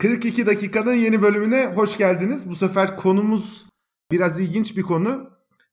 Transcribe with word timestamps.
42 0.00 0.46
dakikanın 0.46 0.94
yeni 0.94 1.22
bölümüne 1.22 1.66
hoş 1.66 1.98
geldiniz. 1.98 2.50
Bu 2.50 2.54
sefer 2.54 2.96
konumuz 2.96 3.68
biraz 4.10 4.40
ilginç 4.40 4.76
bir 4.76 4.82
konu. 4.82 5.30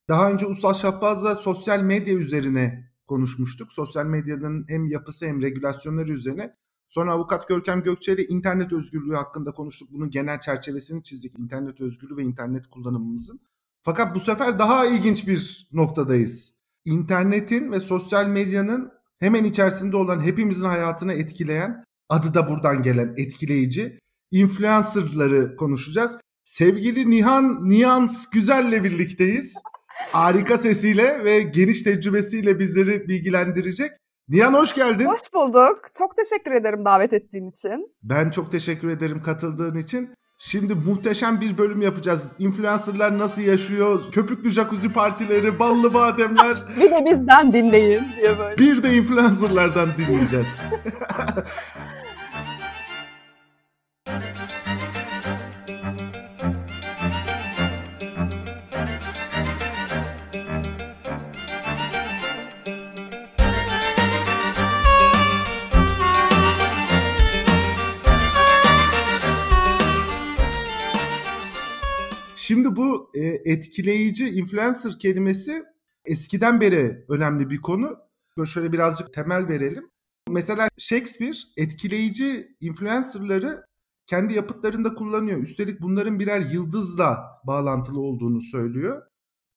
Daha 0.10 0.32
önce 0.32 0.46
Usal 0.46 0.74
Şahbaz'la 0.74 1.36
sosyal 1.36 1.82
medya 1.82 2.14
üzerine 2.14 2.92
konuşmuştuk. 3.06 3.74
Sosyal 3.74 4.06
medyanın 4.06 4.66
hem 4.70 4.86
yapısı 4.86 5.26
hem 5.28 5.42
regülasyonları 5.42 6.12
üzerine. 6.12 6.52
Sonra 6.86 7.14
avukat 7.14 7.48
Görkem 7.48 7.84
Gökçe 7.84 8.14
ile 8.14 8.26
internet 8.26 8.74
özgürlüğü 8.74 9.16
hakkında 9.16 9.52
konuştuk. 9.52 9.90
Bunun 9.92 10.10
genel 10.10 10.40
çerçevesini 10.40 11.04
çizdik. 11.04 11.40
İnternet 11.40 11.82
özgürlüğü 11.82 12.18
ve 12.18 12.24
internet 12.24 12.68
kullanımımızın. 12.68 13.40
Fakat 13.84 14.16
bu 14.16 14.20
sefer 14.20 14.60
daha 14.60 14.86
ilginç 14.86 15.28
bir 15.28 15.70
noktadayız. 15.72 16.62
İnternetin 16.86 17.72
ve 17.72 17.80
sosyal 17.80 18.28
medyanın 18.28 18.92
hemen 19.20 19.44
içerisinde 19.44 19.98
olan 19.98 20.24
hepimizin 20.24 20.68
hayatını 20.68 21.14
etkileyen, 21.14 21.84
adı 22.10 22.34
da 22.34 22.50
buradan 22.50 22.84
gelen 22.84 23.14
etkileyici 23.18 23.98
influencerları 24.32 25.56
konuşacağız. 25.56 26.18
Sevgili 26.44 27.10
Nihan 27.10 27.70
Niyans 27.70 28.30
Güzel'le 28.30 28.84
birlikteyiz. 28.84 29.56
Harika 30.14 30.58
sesiyle 30.58 31.24
ve 31.24 31.40
geniş 31.42 31.84
tecrübesiyle 31.84 32.60
bizleri 32.60 33.08
bilgilendirecek. 33.08 33.92
Nihan 34.30 34.54
hoş 34.54 34.74
geldin. 34.74 35.06
Hoş 35.06 35.34
bulduk. 35.34 35.80
Çok 35.98 36.16
teşekkür 36.16 36.52
ederim 36.52 36.86
davet 36.86 37.14
ettiğin 37.14 37.50
için. 37.52 37.92
Ben 38.04 38.30
çok 38.30 38.52
teşekkür 38.52 38.90
ederim 38.90 39.22
katıldığın 39.22 39.76
için. 39.76 40.10
Şimdi 40.40 40.76
muhteşem 40.76 41.42
bir 41.42 41.58
bölüm 41.58 41.82
yapacağız. 41.82 42.36
Influencerlar 42.40 43.18
nasıl 43.18 43.42
yaşıyor? 43.42 44.02
Köpüklü 44.12 44.52
jacuzzi 44.52 44.94
partileri, 44.94 45.60
ballı 45.60 45.94
bademler. 45.94 46.58
bir 46.78 46.92
de 46.92 47.06
bizden 47.06 47.54
dinleyin 47.54 48.04
diye 48.18 48.40
böyle. 48.40 48.58
Bir 48.58 48.84
de 48.84 48.94
influencerlardan 48.98 49.90
dinleyeceğiz. 49.98 50.60
Şimdi 54.08 54.22
bu 72.76 73.12
e, 73.14 73.26
etkileyici 73.26 74.30
influencer 74.30 75.00
kelimesi 75.00 75.64
eskiden 76.06 76.62
beri 76.62 77.06
önemli 77.10 77.50
bir 77.50 77.58
konu. 77.58 77.98
Böyle 78.38 78.48
şöyle 78.48 78.72
birazcık 78.72 79.14
temel 79.14 79.48
verelim. 79.48 79.90
Mesela 80.30 80.70
Shakespeare 80.78 81.38
etkileyici 81.58 82.48
influencerları 82.62 83.67
kendi 84.08 84.34
yapıtlarında 84.34 84.94
kullanıyor. 84.94 85.42
Üstelik 85.42 85.82
bunların 85.82 86.20
birer 86.20 86.42
yıldızla 86.52 87.42
bağlantılı 87.48 88.00
olduğunu 88.00 88.42
söylüyor. 88.42 89.02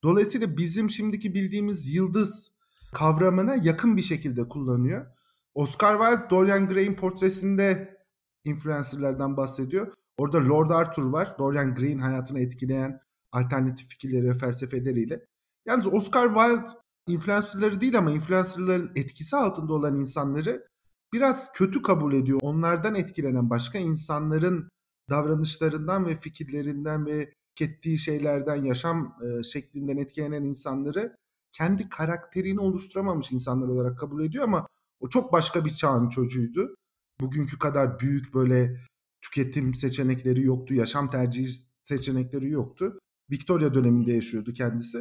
Dolayısıyla 0.03 0.57
bizim 0.57 0.91
şimdiki 0.91 1.35
bildiğimiz 1.35 1.95
yıldız 1.95 2.61
kavramına 2.93 3.55
yakın 3.55 3.97
bir 3.97 4.03
şekilde 4.03 4.49
kullanıyor. 4.49 5.07
Oscar 5.55 5.99
Wilde 5.99 6.31
Dorian 6.31 6.69
Gray'in 6.69 6.95
portresinde 6.95 7.97
influencerlardan 8.45 9.37
bahsediyor. 9.37 9.93
Orada 10.19 10.49
Lord 10.49 10.71
Arthur 10.71 11.13
var. 11.13 11.39
Dorian 11.39 11.75
Gray'in 11.75 11.99
hayatını 11.99 12.41
etkileyen 12.41 13.01
alternatif 13.33 13.89
fikirleri 13.89 14.25
ve 14.25 14.35
felsefeleriyle. 14.35 15.27
Yalnız 15.67 15.95
Oscar 15.95 16.29
Wilde 16.29 16.71
influencerları 17.07 17.81
değil 17.81 17.99
ama 17.99 18.11
influencerların 18.11 18.93
etkisi 18.97 19.37
altında 19.37 19.73
olan 19.73 19.97
insanları 19.97 20.70
biraz 21.13 21.53
kötü 21.53 21.83
kabul 21.83 22.13
ediyor. 22.13 22.39
Onlardan 22.43 22.95
etkilenen 22.95 23.51
başka 23.51 23.79
insanların 23.79 24.69
davranışlarından 25.11 26.07
ve 26.07 26.15
fikirlerinden 26.15 27.07
ve 27.07 27.31
tükettiği 27.57 27.99
şeylerden, 27.99 28.65
yaşam 28.65 29.17
e, 29.23 29.43
şeklinden 29.43 29.97
etkilenen 29.97 30.43
insanları 30.43 31.15
kendi 31.53 31.89
karakterini 31.89 32.61
oluşturamamış 32.61 33.33
insanlar 33.33 33.69
olarak 33.69 33.99
kabul 33.99 34.25
ediyor 34.25 34.45
ama 34.45 34.67
o 35.01 35.09
çok 35.09 35.33
başka 35.33 35.65
bir 35.65 35.71
çağın 35.71 36.09
çocuğuydu. 36.09 36.75
Bugünkü 37.21 37.59
kadar 37.59 37.99
büyük 37.99 38.35
böyle 38.35 38.77
tüketim 39.21 39.75
seçenekleri 39.75 40.43
yoktu, 40.43 40.75
yaşam 40.75 41.11
tercihi 41.11 41.49
seçenekleri 41.85 42.51
yoktu. 42.51 42.99
Victoria 43.31 43.75
döneminde 43.75 44.13
yaşıyordu 44.13 44.53
kendisi. 44.53 44.99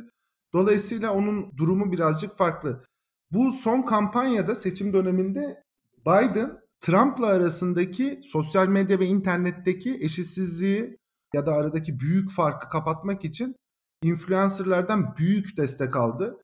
Dolayısıyla 0.54 1.14
onun 1.14 1.58
durumu 1.58 1.92
birazcık 1.92 2.38
farklı. 2.38 2.84
Bu 3.32 3.52
son 3.52 3.82
kampanyada 3.82 4.56
seçim 4.56 4.94
döneminde 4.94 5.64
Biden 6.06 6.60
Trump'la 6.80 7.26
arasındaki 7.26 8.20
sosyal 8.24 8.68
medya 8.68 9.00
ve 9.00 9.06
internetteki 9.06 9.98
eşitsizliği 10.02 10.98
ya 11.34 11.46
da 11.46 11.54
aradaki 11.54 12.00
büyük 12.00 12.32
farkı 12.32 12.70
kapatmak 12.70 13.26
için 13.26 13.56
influencerlardan 14.04 15.16
büyük 15.18 15.58
destek 15.58 15.96
aldı. 15.96 16.38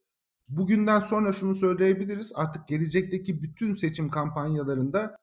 Bugünden 0.49 0.99
sonra 0.99 1.31
şunu 1.31 1.55
söyleyebiliriz. 1.55 2.33
Artık 2.35 2.67
gelecekteki 2.67 3.43
bütün 3.43 3.73
seçim 3.73 4.09
kampanyalarında 4.09 5.15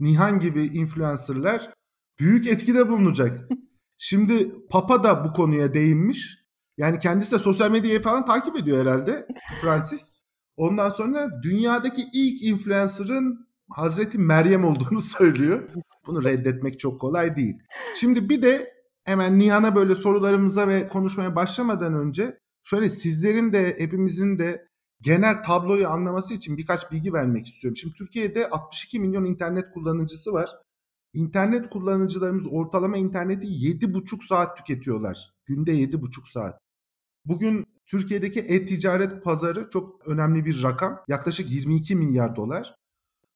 Nihan 0.00 0.40
gibi 0.40 0.62
influencerlar 0.66 1.74
büyük 2.20 2.46
etkide 2.46 2.88
bulunacak. 2.88 3.48
Şimdi 3.96 4.66
Papa 4.70 5.02
da 5.02 5.24
bu 5.24 5.32
konuya 5.32 5.74
değinmiş. 5.74 6.44
Yani 6.78 6.98
kendisi 6.98 7.32
de 7.32 7.38
sosyal 7.38 7.70
medyayı 7.70 8.02
falan 8.02 8.26
takip 8.26 8.56
ediyor 8.56 8.80
herhalde 8.80 9.26
Francis. 9.60 10.22
Ondan 10.56 10.88
sonra 10.88 11.42
dünyadaki 11.42 12.08
ilk 12.12 12.42
influencer'ın 12.42 13.49
Hazreti 13.70 14.18
Meryem 14.18 14.64
olduğunu 14.64 15.00
söylüyor. 15.18 15.68
Bunu 16.06 16.24
reddetmek 16.24 16.78
çok 16.78 17.00
kolay 17.00 17.36
değil. 17.36 17.54
Şimdi 17.96 18.28
bir 18.28 18.42
de 18.42 18.72
hemen 19.04 19.38
Nihan'a 19.38 19.76
böyle 19.76 19.94
sorularımıza 19.94 20.68
ve 20.68 20.88
konuşmaya 20.88 21.36
başlamadan 21.36 21.94
önce 21.94 22.38
şöyle 22.64 22.88
sizlerin 22.88 23.52
de 23.52 23.76
hepimizin 23.78 24.38
de 24.38 24.66
genel 25.00 25.42
tabloyu 25.44 25.88
anlaması 25.88 26.34
için 26.34 26.56
birkaç 26.56 26.92
bilgi 26.92 27.12
vermek 27.12 27.46
istiyorum. 27.46 27.76
Şimdi 27.76 27.94
Türkiye'de 27.94 28.50
62 28.50 29.00
milyon 29.00 29.24
internet 29.24 29.72
kullanıcısı 29.74 30.32
var. 30.32 30.50
İnternet 31.14 31.70
kullanıcılarımız 31.70 32.48
ortalama 32.52 32.96
interneti 32.96 33.46
7,5 33.46 34.26
saat 34.26 34.56
tüketiyorlar. 34.56 35.30
Günde 35.46 35.72
7,5 35.72 36.32
saat. 36.32 36.60
Bugün 37.24 37.64
Türkiye'deki 37.86 38.40
e-ticaret 38.40 39.24
pazarı 39.24 39.68
çok 39.70 40.08
önemli 40.08 40.44
bir 40.44 40.62
rakam. 40.62 41.00
Yaklaşık 41.08 41.50
22 41.50 41.96
milyar 41.96 42.36
dolar. 42.36 42.74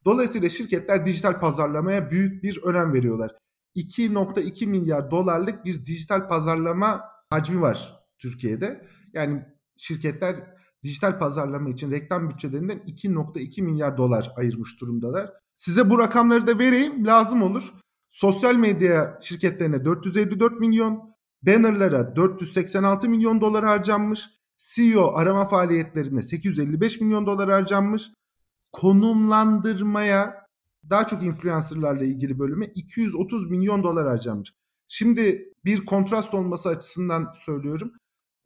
Dolayısıyla 0.04 0.48
şirketler 0.48 1.06
dijital 1.06 1.40
pazarlamaya 1.40 2.10
büyük 2.10 2.42
bir 2.42 2.62
önem 2.62 2.92
veriyorlar. 2.92 3.30
2.2 3.76 4.66
milyar 4.66 5.10
dolarlık 5.10 5.64
bir 5.64 5.84
dijital 5.84 6.28
pazarlama 6.28 7.02
hacmi 7.30 7.60
var 7.60 8.00
Türkiye'de. 8.18 8.84
Yani 9.12 9.42
şirketler 9.76 10.36
dijital 10.82 11.18
pazarlama 11.18 11.70
için 11.70 11.90
reklam 11.90 12.30
bütçelerinden 12.30 12.78
2.2 12.78 13.62
milyar 13.62 13.96
dolar 13.96 14.32
ayırmış 14.36 14.80
durumdalar. 14.80 15.30
Size 15.54 15.90
bu 15.90 15.98
rakamları 15.98 16.46
da 16.46 16.58
vereyim 16.58 17.06
lazım 17.06 17.42
olur. 17.42 17.72
Sosyal 18.08 18.54
medya 18.54 19.18
şirketlerine 19.20 19.84
454 19.84 20.60
milyon, 20.60 21.14
bannerlara 21.42 22.16
486 22.16 23.08
milyon 23.08 23.40
dolar 23.40 23.64
harcanmış, 23.64 24.30
CEO 24.58 25.12
arama 25.14 25.44
faaliyetlerine 25.44 26.22
855 26.22 27.00
milyon 27.00 27.26
dolar 27.26 27.50
harcanmış, 27.50 28.10
konumlandırmaya 28.74 30.34
daha 30.90 31.06
çok 31.06 31.22
influencerlarla 31.22 32.04
ilgili 32.04 32.38
bölüme 32.38 32.66
230 32.66 33.50
milyon 33.50 33.82
dolar 33.82 34.08
harcanmış. 34.08 34.52
Şimdi 34.88 35.52
bir 35.64 35.86
kontrast 35.86 36.34
olması 36.34 36.68
açısından 36.68 37.32
söylüyorum. 37.44 37.92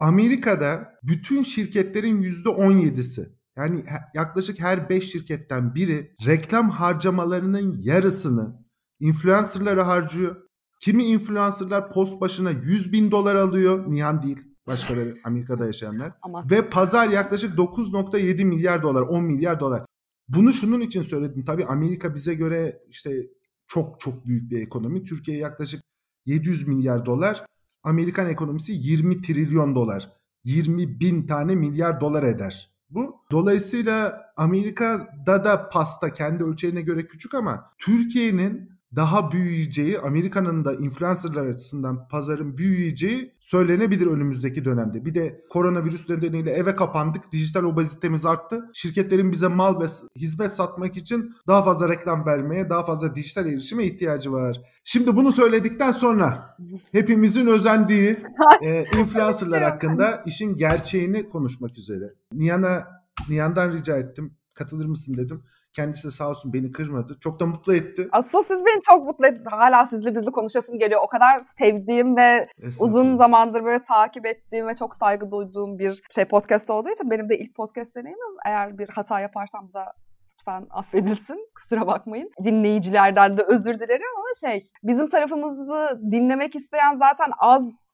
Amerika'da 0.01 0.89
bütün 1.03 1.43
şirketlerin 1.43 2.23
%17'si 2.23 3.21
yani 3.57 3.83
yaklaşık 4.15 4.61
her 4.61 4.89
5 4.89 5.13
şirketten 5.13 5.75
biri 5.75 6.15
reklam 6.27 6.71
harcamalarının 6.71 7.79
yarısını 7.83 8.57
influencerlara 9.01 9.87
harcıyor. 9.87 10.37
Kimi 10.81 11.05
influencerlar 11.05 11.91
post 11.91 12.21
başına 12.21 12.51
100 12.51 12.93
bin 12.93 13.11
dolar 13.11 13.35
alıyor. 13.35 13.85
Nihan 13.91 14.23
değil. 14.23 14.39
Başkaları 14.67 15.15
Amerika'da 15.25 15.67
yaşayanlar. 15.67 16.13
Ama... 16.23 16.45
Ve 16.51 16.71
pazar 16.71 17.09
yaklaşık 17.09 17.59
9.7 17.59 18.45
milyar 18.45 18.83
dolar, 18.83 19.03
10 19.03 19.25
milyar 19.25 19.61
dolar. 19.61 19.85
Bunu 20.29 20.53
şunun 20.53 20.81
için 20.81 21.01
söyledim. 21.01 21.45
Tabii 21.45 21.65
Amerika 21.65 22.15
bize 22.15 22.35
göre 22.35 22.79
işte 22.89 23.11
çok 23.67 24.01
çok 24.01 24.27
büyük 24.27 24.51
bir 24.51 24.61
ekonomi. 24.61 25.05
Türkiye 25.05 25.39
yaklaşık 25.39 25.83
700 26.27 26.69
milyar 26.69 27.07
dolar. 27.07 27.47
Amerikan 27.83 28.31
ekonomisi 28.31 28.73
20 28.73 29.23
trilyon 29.23 29.75
dolar. 29.75 30.13
20 30.45 31.01
bin 31.01 31.27
tane 31.27 31.55
milyar 31.55 32.01
dolar 32.01 32.23
eder 32.23 32.71
bu. 32.91 33.17
Dolayısıyla 33.31 34.23
Amerika'da 34.37 35.45
da 35.45 35.69
pasta 35.69 36.13
kendi 36.13 36.45
ölçeğine 36.45 36.81
göre 36.81 37.07
küçük 37.07 37.35
ama 37.35 37.65
Türkiye'nin 37.79 38.78
daha 38.97 39.33
büyüyeceği, 39.33 39.99
Amerika'nın 39.99 40.65
da 40.65 40.75
influencerlar 40.75 41.47
açısından 41.47 42.09
pazarın 42.09 42.57
büyüyeceği 42.57 43.33
söylenebilir 43.41 44.07
önümüzdeki 44.07 44.65
dönemde. 44.65 45.05
Bir 45.05 45.15
de 45.15 45.41
koronavirüs 45.51 46.09
nedeniyle 46.09 46.51
eve 46.51 46.77
kapandık, 46.77 47.33
dijital 47.33 47.65
obezitemiz 47.65 48.27
arttı. 48.27 48.65
Şirketlerin 48.75 49.33
bize 49.33 49.49
mal 49.49 49.81
ve 49.81 49.87
hizmet 50.17 50.55
satmak 50.55 50.97
için 50.97 51.33
daha 51.47 51.63
fazla 51.63 51.89
reklam 51.89 52.27
vermeye, 52.27 52.71
daha 52.71 52.85
fazla 52.85 53.15
dijital 53.15 53.47
erişime 53.47 53.85
ihtiyacı 53.85 54.33
var. 54.33 54.61
Şimdi 54.85 55.17
bunu 55.17 55.33
söyledikten 55.33 55.91
sonra 55.91 56.57
hepimizin 56.93 57.47
özendiği 57.47 58.17
e, 58.63 58.85
influencerlar 59.01 59.63
hakkında 59.63 60.23
işin 60.27 60.57
gerçeğini 60.57 61.29
konuşmak 61.29 61.79
üzere. 61.79 62.15
Nihan'a 62.33 62.99
Nihan'dan 63.29 63.73
rica 63.73 63.97
ettim 63.97 64.38
katılır 64.59 64.87
mısın 64.87 65.17
dedim. 65.17 65.43
Kendisi 65.73 66.07
de 66.07 66.11
sağ 66.11 66.29
olsun 66.29 66.53
beni 66.53 66.73
kırmadı. 66.73 67.17
Çok 67.21 67.41
da 67.41 67.47
mutlu 67.47 67.75
etti. 67.75 68.09
Asıl 68.13 68.43
siz 68.43 68.61
beni 68.61 68.81
çok 68.83 69.07
mutlu 69.07 69.27
ettiniz. 69.27 69.47
Hala 69.51 69.87
sizle 69.87 70.15
bizle 70.15 70.31
konuşasım 70.31 70.79
geliyor. 70.79 71.01
O 71.05 71.09
kadar 71.09 71.41
sevdiğim 71.41 72.17
ve 72.17 72.47
uzun 72.81 73.17
zamandır 73.17 73.65
böyle 73.65 73.83
takip 73.83 74.27
ettiğim 74.27 74.67
ve 74.67 74.75
çok 74.75 74.95
saygı 74.95 75.31
duyduğum 75.31 75.79
bir 75.79 76.03
şey 76.15 76.25
podcast 76.25 76.71
olduğu 76.71 76.91
için 76.91 77.11
benim 77.11 77.29
de 77.29 77.39
ilk 77.39 77.57
podcast 77.57 77.97
deneyimim. 77.97 78.37
Eğer 78.47 78.79
bir 78.79 78.89
hata 78.89 79.21
yaparsam 79.21 79.73
da 79.73 79.93
lütfen 80.33 80.67
affedilsin. 80.71 81.51
Kusura 81.55 81.87
bakmayın. 81.87 82.31
Dinleyicilerden 82.45 83.39
de 83.39 83.43
özür 83.43 83.75
dilerim 83.75 84.07
ama 84.17 84.51
şey 84.51 84.71
bizim 84.83 85.09
tarafımızı 85.09 86.01
dinlemek 86.11 86.57
isteyen 86.57 86.99
zaten 86.99 87.31
az 87.39 87.88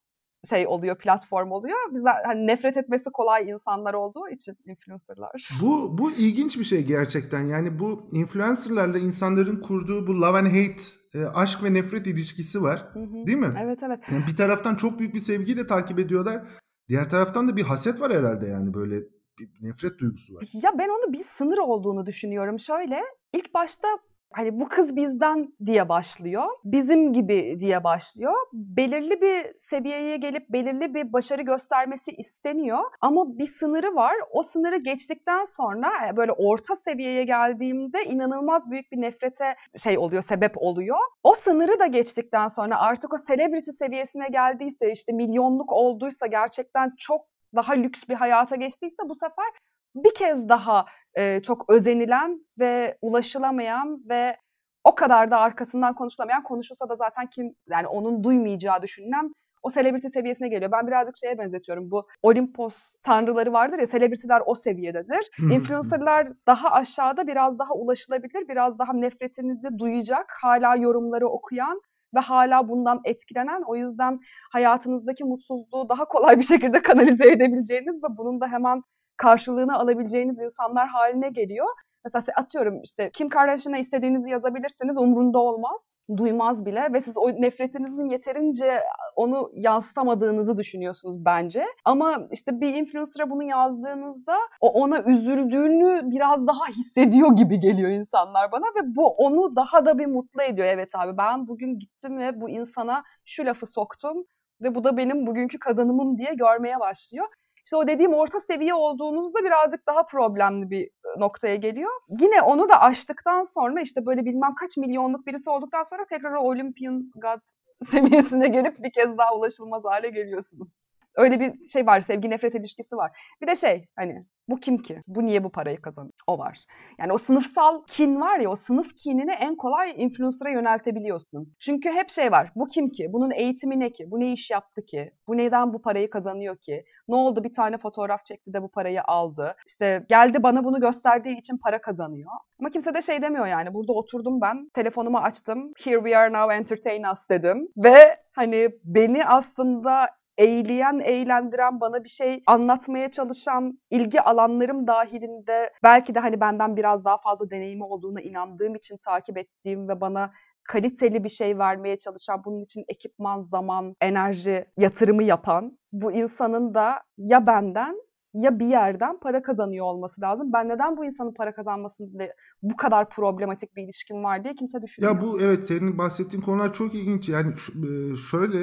şey 0.44 0.67
oluyor, 0.67 0.99
platform 0.99 1.50
oluyor. 1.50 1.76
Bizler 1.94 2.14
hani 2.26 2.46
nefret 2.46 2.76
etmesi 2.76 3.11
kolay 3.11 3.50
insanlar 3.50 3.94
olduğu 3.94 4.29
için 4.29 4.56
influencerlar. 4.67 5.49
Bu 5.62 5.99
bu 5.99 6.12
ilginç 6.12 6.58
bir 6.58 6.64
şey 6.64 6.85
gerçekten. 6.85 7.44
Yani 7.44 7.79
bu 7.79 8.08
influencerlarla 8.12 8.99
insanların 8.99 9.61
kurduğu 9.61 10.06
bu 10.06 10.20
love 10.20 10.38
and 10.38 10.46
hate 10.46 10.82
e, 11.14 11.25
aşk 11.25 11.62
ve 11.62 11.75
nefret 11.75 12.06
ilişkisi 12.06 12.62
var. 12.62 12.88
Hı 12.93 13.00
hı. 13.00 13.26
Değil 13.26 13.38
mi? 13.38 13.50
Evet 13.62 13.82
evet. 13.82 14.00
Yani 14.12 14.25
bir 14.29 14.37
taraftan 14.37 14.75
çok 14.75 14.99
büyük 14.99 15.14
bir 15.14 15.19
sevgiyle 15.19 15.67
takip 15.67 15.99
ediyorlar. 15.99 16.49
Diğer 16.88 17.11
taraftan 17.11 17.49
da 17.49 17.56
bir 17.56 17.62
haset 17.62 18.00
var 18.00 18.12
herhalde 18.12 18.47
yani 18.47 18.75
böyle 18.75 18.97
bir 19.38 19.49
nefret 19.61 19.99
duygusu 19.99 20.35
var. 20.35 20.44
Ya 20.62 20.70
ben 20.79 20.88
onu 20.88 21.12
bir 21.12 21.25
sınır 21.25 21.58
olduğunu 21.58 22.06
düşünüyorum. 22.06 22.58
Şöyle 22.58 23.00
ilk 23.32 23.55
başta 23.55 23.88
hani 24.37 24.61
bu 24.61 24.69
kız 24.69 24.97
bizden 24.97 25.49
diye 25.67 25.89
başlıyor. 25.89 26.45
Bizim 26.65 27.13
gibi 27.13 27.57
diye 27.61 27.85
başlıyor. 27.85 28.35
Belirli 28.53 29.21
bir 29.21 29.59
seviyeye 29.59 30.17
gelip 30.17 30.49
belirli 30.49 30.95
bir 30.95 31.13
başarı 31.13 31.43
göstermesi 31.43 32.11
isteniyor. 32.11 32.81
Ama 33.01 33.39
bir 33.39 33.47
sınırı 33.47 33.95
var. 33.95 34.15
O 34.31 34.43
sınırı 34.43 34.77
geçtikten 34.77 35.45
sonra 35.45 35.91
e, 36.09 36.17
böyle 36.17 36.33
orta 36.33 36.75
seviyeye 36.75 37.25
geldiğimde 37.25 38.05
inanılmaz 38.05 38.71
büyük 38.71 38.93
bir 38.93 39.01
nefrete 39.01 39.55
şey 39.77 39.99
oluyor, 39.99 40.23
sebep 40.23 40.53
oluyor. 40.57 40.99
O 41.23 41.35
sınırı 41.35 41.81
da 41.81 41.87
geçtikten 41.87 42.47
sonra 42.47 42.79
artık 42.79 43.15
o 43.15 43.17
celebrity 43.29 43.71
seviyesine 43.71 44.29
geldiyse 44.29 44.93
işte 44.93 45.13
milyonluk 45.13 45.73
olduysa 45.73 46.27
gerçekten 46.27 46.93
çok 46.99 47.21
daha 47.55 47.73
lüks 47.73 48.03
bir 48.09 48.15
hayata 48.15 48.57
geçtiyse 48.57 49.03
bu 49.09 49.15
sefer 49.15 49.47
bir 49.95 50.15
kez 50.15 50.49
daha 50.49 50.85
e, 51.14 51.40
çok 51.43 51.70
özenilen 51.70 52.40
ve 52.58 52.96
ulaşılamayan 53.02 54.00
ve 54.08 54.37
o 54.84 54.94
kadar 54.94 55.31
da 55.31 55.38
arkasından 55.38 55.94
konuşulamayan 55.94 56.43
konuşulsa 56.43 56.88
da 56.88 56.96
zaten 56.96 57.26
kim 57.26 57.55
yani 57.70 57.87
onun 57.87 58.25
duymayacağı 58.25 58.82
düşünülen 58.82 59.32
o 59.62 59.70
selebriti 59.70 60.08
seviyesine 60.08 60.49
geliyor. 60.49 60.72
Ben 60.72 60.87
birazcık 60.87 61.16
şeye 61.16 61.38
benzetiyorum. 61.38 61.90
Bu 61.90 62.06
Olimpos 62.22 62.94
tanrıları 63.02 63.52
vardır 63.52 63.78
ya 63.78 63.87
selebritiler 63.87 64.43
o 64.46 64.55
seviyededir. 64.55 65.31
Influencerlar 65.52 66.28
daha 66.46 66.70
aşağıda 66.70 67.26
biraz 67.26 67.58
daha 67.58 67.75
ulaşılabilir, 67.75 68.49
biraz 68.49 68.78
daha 68.78 68.93
nefretinizi 68.93 69.78
duyacak, 69.78 70.26
hala 70.43 70.76
yorumları 70.76 71.28
okuyan 71.28 71.81
ve 72.14 72.20
hala 72.20 72.69
bundan 72.69 73.00
etkilenen 73.05 73.62
o 73.66 73.76
yüzden 73.76 74.19
hayatınızdaki 74.52 75.25
mutsuzluğu 75.25 75.88
daha 75.88 76.05
kolay 76.05 76.38
bir 76.38 76.43
şekilde 76.43 76.82
kanalize 76.82 77.31
edebileceğiniz 77.31 77.96
ve 77.96 78.16
bunun 78.19 78.40
da 78.40 78.49
hemen 78.49 78.82
karşılığını 79.16 79.78
alabileceğiniz 79.78 80.40
insanlar 80.40 80.88
haline 80.88 81.28
geliyor. 81.28 81.69
Mesela 82.05 82.34
atıyorum 82.37 82.82
işte 82.82 83.11
Kim 83.14 83.28
Kardashian'a 83.28 83.78
istediğinizi 83.78 84.31
yazabilirsiniz 84.31 84.99
umrunda 84.99 85.38
olmaz. 85.38 85.96
Duymaz 86.16 86.66
bile 86.66 86.93
ve 86.93 87.00
siz 87.00 87.19
o 87.19 87.28
nefretinizin 87.28 88.08
yeterince 88.08 88.81
onu 89.16 89.50
yansıtamadığınızı 89.55 90.56
düşünüyorsunuz 90.56 91.25
bence. 91.25 91.64
Ama 91.84 92.28
işte 92.31 92.61
bir 92.61 92.75
influencer'a 92.75 93.31
bunu 93.31 93.43
yazdığınızda 93.43 94.38
o 94.61 94.69
ona 94.69 95.02
üzüldüğünü 95.02 96.00
biraz 96.05 96.46
daha 96.46 96.66
hissediyor 96.69 97.37
gibi 97.37 97.61
geliyor 97.61 97.90
insanlar 97.90 98.52
bana 98.52 98.64
ve 98.64 98.96
bu 98.96 99.06
onu 99.06 99.56
daha 99.56 99.87
da 99.87 99.99
bir 99.99 100.06
mutlu 100.06 100.43
ediyor. 100.43 100.69
Evet 100.69 100.94
abi 100.96 101.19
ben 101.19 101.49
bugün 101.49 101.78
gittim 101.78 102.19
ve 102.19 102.40
bu 102.40 102.50
insana 102.50 103.02
şu 103.25 103.46
lafı 103.46 103.66
soktum 103.66 104.25
ve 104.61 104.75
bu 104.75 104.84
da 104.84 104.96
benim 104.96 105.26
bugünkü 105.26 105.58
kazanımım 105.58 106.19
diye 106.19 106.34
görmeye 106.34 106.81
başlıyor. 106.81 107.26
İşte 107.64 107.76
o 107.76 107.88
dediğim 107.88 108.14
orta 108.14 108.40
seviye 108.40 108.75
olduğunuzda 108.75 109.44
birazcık 109.44 109.87
daha 109.87 110.06
problemli 110.06 110.70
bir 110.70 110.87
e, 110.87 111.20
noktaya 111.20 111.56
geliyor. 111.56 111.90
Yine 112.20 112.43
onu 112.43 112.69
da 112.69 112.81
aştıktan 112.81 113.43
sonra 113.43 113.81
işte 113.81 114.06
böyle 114.06 114.25
bilmem 114.25 114.55
kaç 114.61 114.76
milyonluk 114.76 115.26
birisi 115.26 115.50
olduktan 115.50 115.84
sonra 115.84 116.05
tekrar 116.11 116.32
o 116.32 116.40
Olympian 116.40 117.11
God 117.14 117.40
seviyesine 117.82 118.49
gelip 118.49 118.82
bir 118.82 118.93
kez 118.93 119.19
daha 119.19 119.34
ulaşılmaz 119.34 119.84
hale 119.84 120.11
geliyorsunuz. 120.11 120.88
Öyle 121.16 121.40
bir 121.40 121.69
şey 121.69 121.87
var, 121.87 122.00
sevgi 122.00 122.31
nefret 122.31 122.55
ilişkisi 122.55 122.96
var. 122.96 123.37
Bir 123.43 123.46
de 123.46 123.55
şey 123.55 123.87
hani 123.96 124.26
bu 124.49 124.56
kim 124.61 124.78
ki? 124.78 125.02
Bu 125.06 125.26
niye 125.26 125.44
bu 125.44 125.52
parayı 125.52 125.81
kazanıyor? 125.82 126.12
O 126.26 126.38
var. 126.38 126.64
Yani 126.99 127.12
o 127.12 127.19
sınıfsal 127.19 127.82
kin 127.87 128.20
var 128.20 128.38
ya 128.38 128.50
o 128.50 128.56
sınıf 128.56 128.96
kinini 128.96 129.32
en 129.32 129.56
kolay 129.56 129.94
influencer'a 129.96 130.50
yöneltebiliyorsun. 130.50 131.55
Çünkü 131.61 131.90
hep 131.90 132.11
şey 132.11 132.32
var. 132.32 132.49
Bu 132.56 132.66
kim 132.66 132.88
ki? 132.88 133.08
Bunun 133.12 133.31
eğitimi 133.31 133.81
ne 133.81 133.93
ki? 133.93 134.11
Bu 134.11 134.20
ne 134.20 134.32
iş 134.32 134.50
yaptı 134.50 134.84
ki? 134.84 135.12
Bu 135.28 135.37
neden 135.37 135.72
bu 135.72 135.82
parayı 135.82 136.11
kazanıyor 136.11 136.56
ki? 136.56 136.84
Ne 137.08 137.14
oldu 137.14 137.44
bir 137.44 137.52
tane 137.52 137.78
fotoğraf 137.78 138.25
çekti 138.25 138.52
de 138.55 138.62
bu 138.62 138.69
parayı 138.69 139.02
aldı? 139.05 139.56
İşte 139.66 140.06
geldi 140.08 140.43
bana 140.43 140.64
bunu 140.64 140.81
gösterdiği 140.81 141.38
için 141.38 141.56
para 141.64 141.81
kazanıyor. 141.81 142.31
Ama 142.61 142.70
kimse 142.70 142.94
de 142.94 143.02
şey 143.02 143.22
demiyor 143.22 143.46
yani. 143.46 143.75
Burada 143.75 143.93
oturdum 143.93 144.40
ben, 144.40 144.70
telefonumu 144.75 145.19
açtım. 145.19 145.72
Here 145.84 145.96
we 145.96 146.16
are 146.19 146.32
now 146.32 146.56
entertain 146.56 147.02
us 147.12 147.28
dedim. 147.31 147.69
Ve 147.76 148.16
hani 148.32 148.69
beni 148.84 149.25
aslında 149.25 150.08
eğleyen, 150.39 150.99
eğlendiren, 150.99 151.81
bana 151.81 152.05
bir 152.05 152.09
şey 152.09 152.43
anlatmaya 152.47 153.11
çalışan 153.11 153.79
ilgi 153.91 154.21
alanlarım 154.21 154.87
dahilinde 154.87 155.73
belki 155.83 156.15
de 156.15 156.21
hani 156.21 156.41
benden 156.41 156.77
biraz 156.77 157.05
daha 157.05 157.17
fazla 157.17 157.51
deneyimi 157.51 157.85
olduğuna 157.85 158.21
inandığım 158.21 158.75
için 158.75 158.97
takip 159.05 159.39
ettiğim 159.39 159.89
ve 159.89 160.01
bana 160.01 160.31
kaliteli 160.65 161.25
bir 161.25 161.29
şey 161.29 161.59
vermeye 161.59 161.99
çalışan, 161.99 162.43
bunun 162.45 162.65
için 162.65 162.85
ekipman, 162.89 163.41
zaman, 163.41 163.95
enerji 164.01 164.65
yatırımı 164.79 165.23
yapan 165.23 165.79
bu 165.93 166.13
insanın 166.13 166.75
da 166.75 167.03
ya 167.17 167.47
benden 167.47 167.97
ya 168.35 168.59
bir 168.59 168.67
yerden 168.67 169.21
para 169.21 169.43
kazanıyor 169.43 169.87
olması 169.87 170.21
lazım. 170.21 170.53
Ben 170.53 170.69
neden 170.69 170.97
bu 170.97 171.05
insanın 171.05 171.35
para 171.35 171.55
kazanmasında 171.55 172.25
bu 172.63 172.77
kadar 172.77 173.11
problematik 173.11 173.77
bir 173.77 173.85
ilişkim 173.85 174.25
var 174.25 174.45
diye 174.45 174.55
kimse 174.55 174.83
düşünmüyor. 174.83 175.15
Ya 175.15 175.21
bu 175.21 175.41
evet 175.41 175.67
senin 175.67 175.99
bahsettiğin 175.99 176.43
konular 176.43 176.73
çok 176.73 176.95
ilginç. 176.95 177.29
Yani 177.29 177.53
e, 177.53 178.17
şöyle 178.31 178.59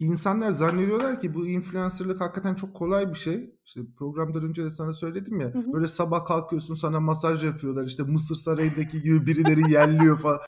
insanlar 0.00 0.50
zannediyorlar 0.50 1.20
ki 1.20 1.34
bu 1.34 1.46
influencerlık 1.46 2.20
hakikaten 2.20 2.54
çok 2.54 2.74
kolay 2.74 3.08
bir 3.08 3.18
şey. 3.18 3.54
İşte 3.64 3.80
programdan 3.98 4.44
önce 4.44 4.64
de 4.64 4.70
sana 4.70 4.92
söyledim 4.92 5.40
ya. 5.40 5.46
Hı 5.54 5.58
hı. 5.58 5.72
Böyle 5.72 5.88
sabah 5.88 6.26
kalkıyorsun 6.26 6.74
sana 6.74 7.00
masaj 7.00 7.44
yapıyorlar. 7.44 7.86
İşte 7.86 8.02
Mısır 8.02 8.34
Sarayı'ndaki 8.34 9.02
gibi 9.02 9.26
birileri 9.26 9.72
yerliyor 9.72 10.18
falan. 10.18 10.40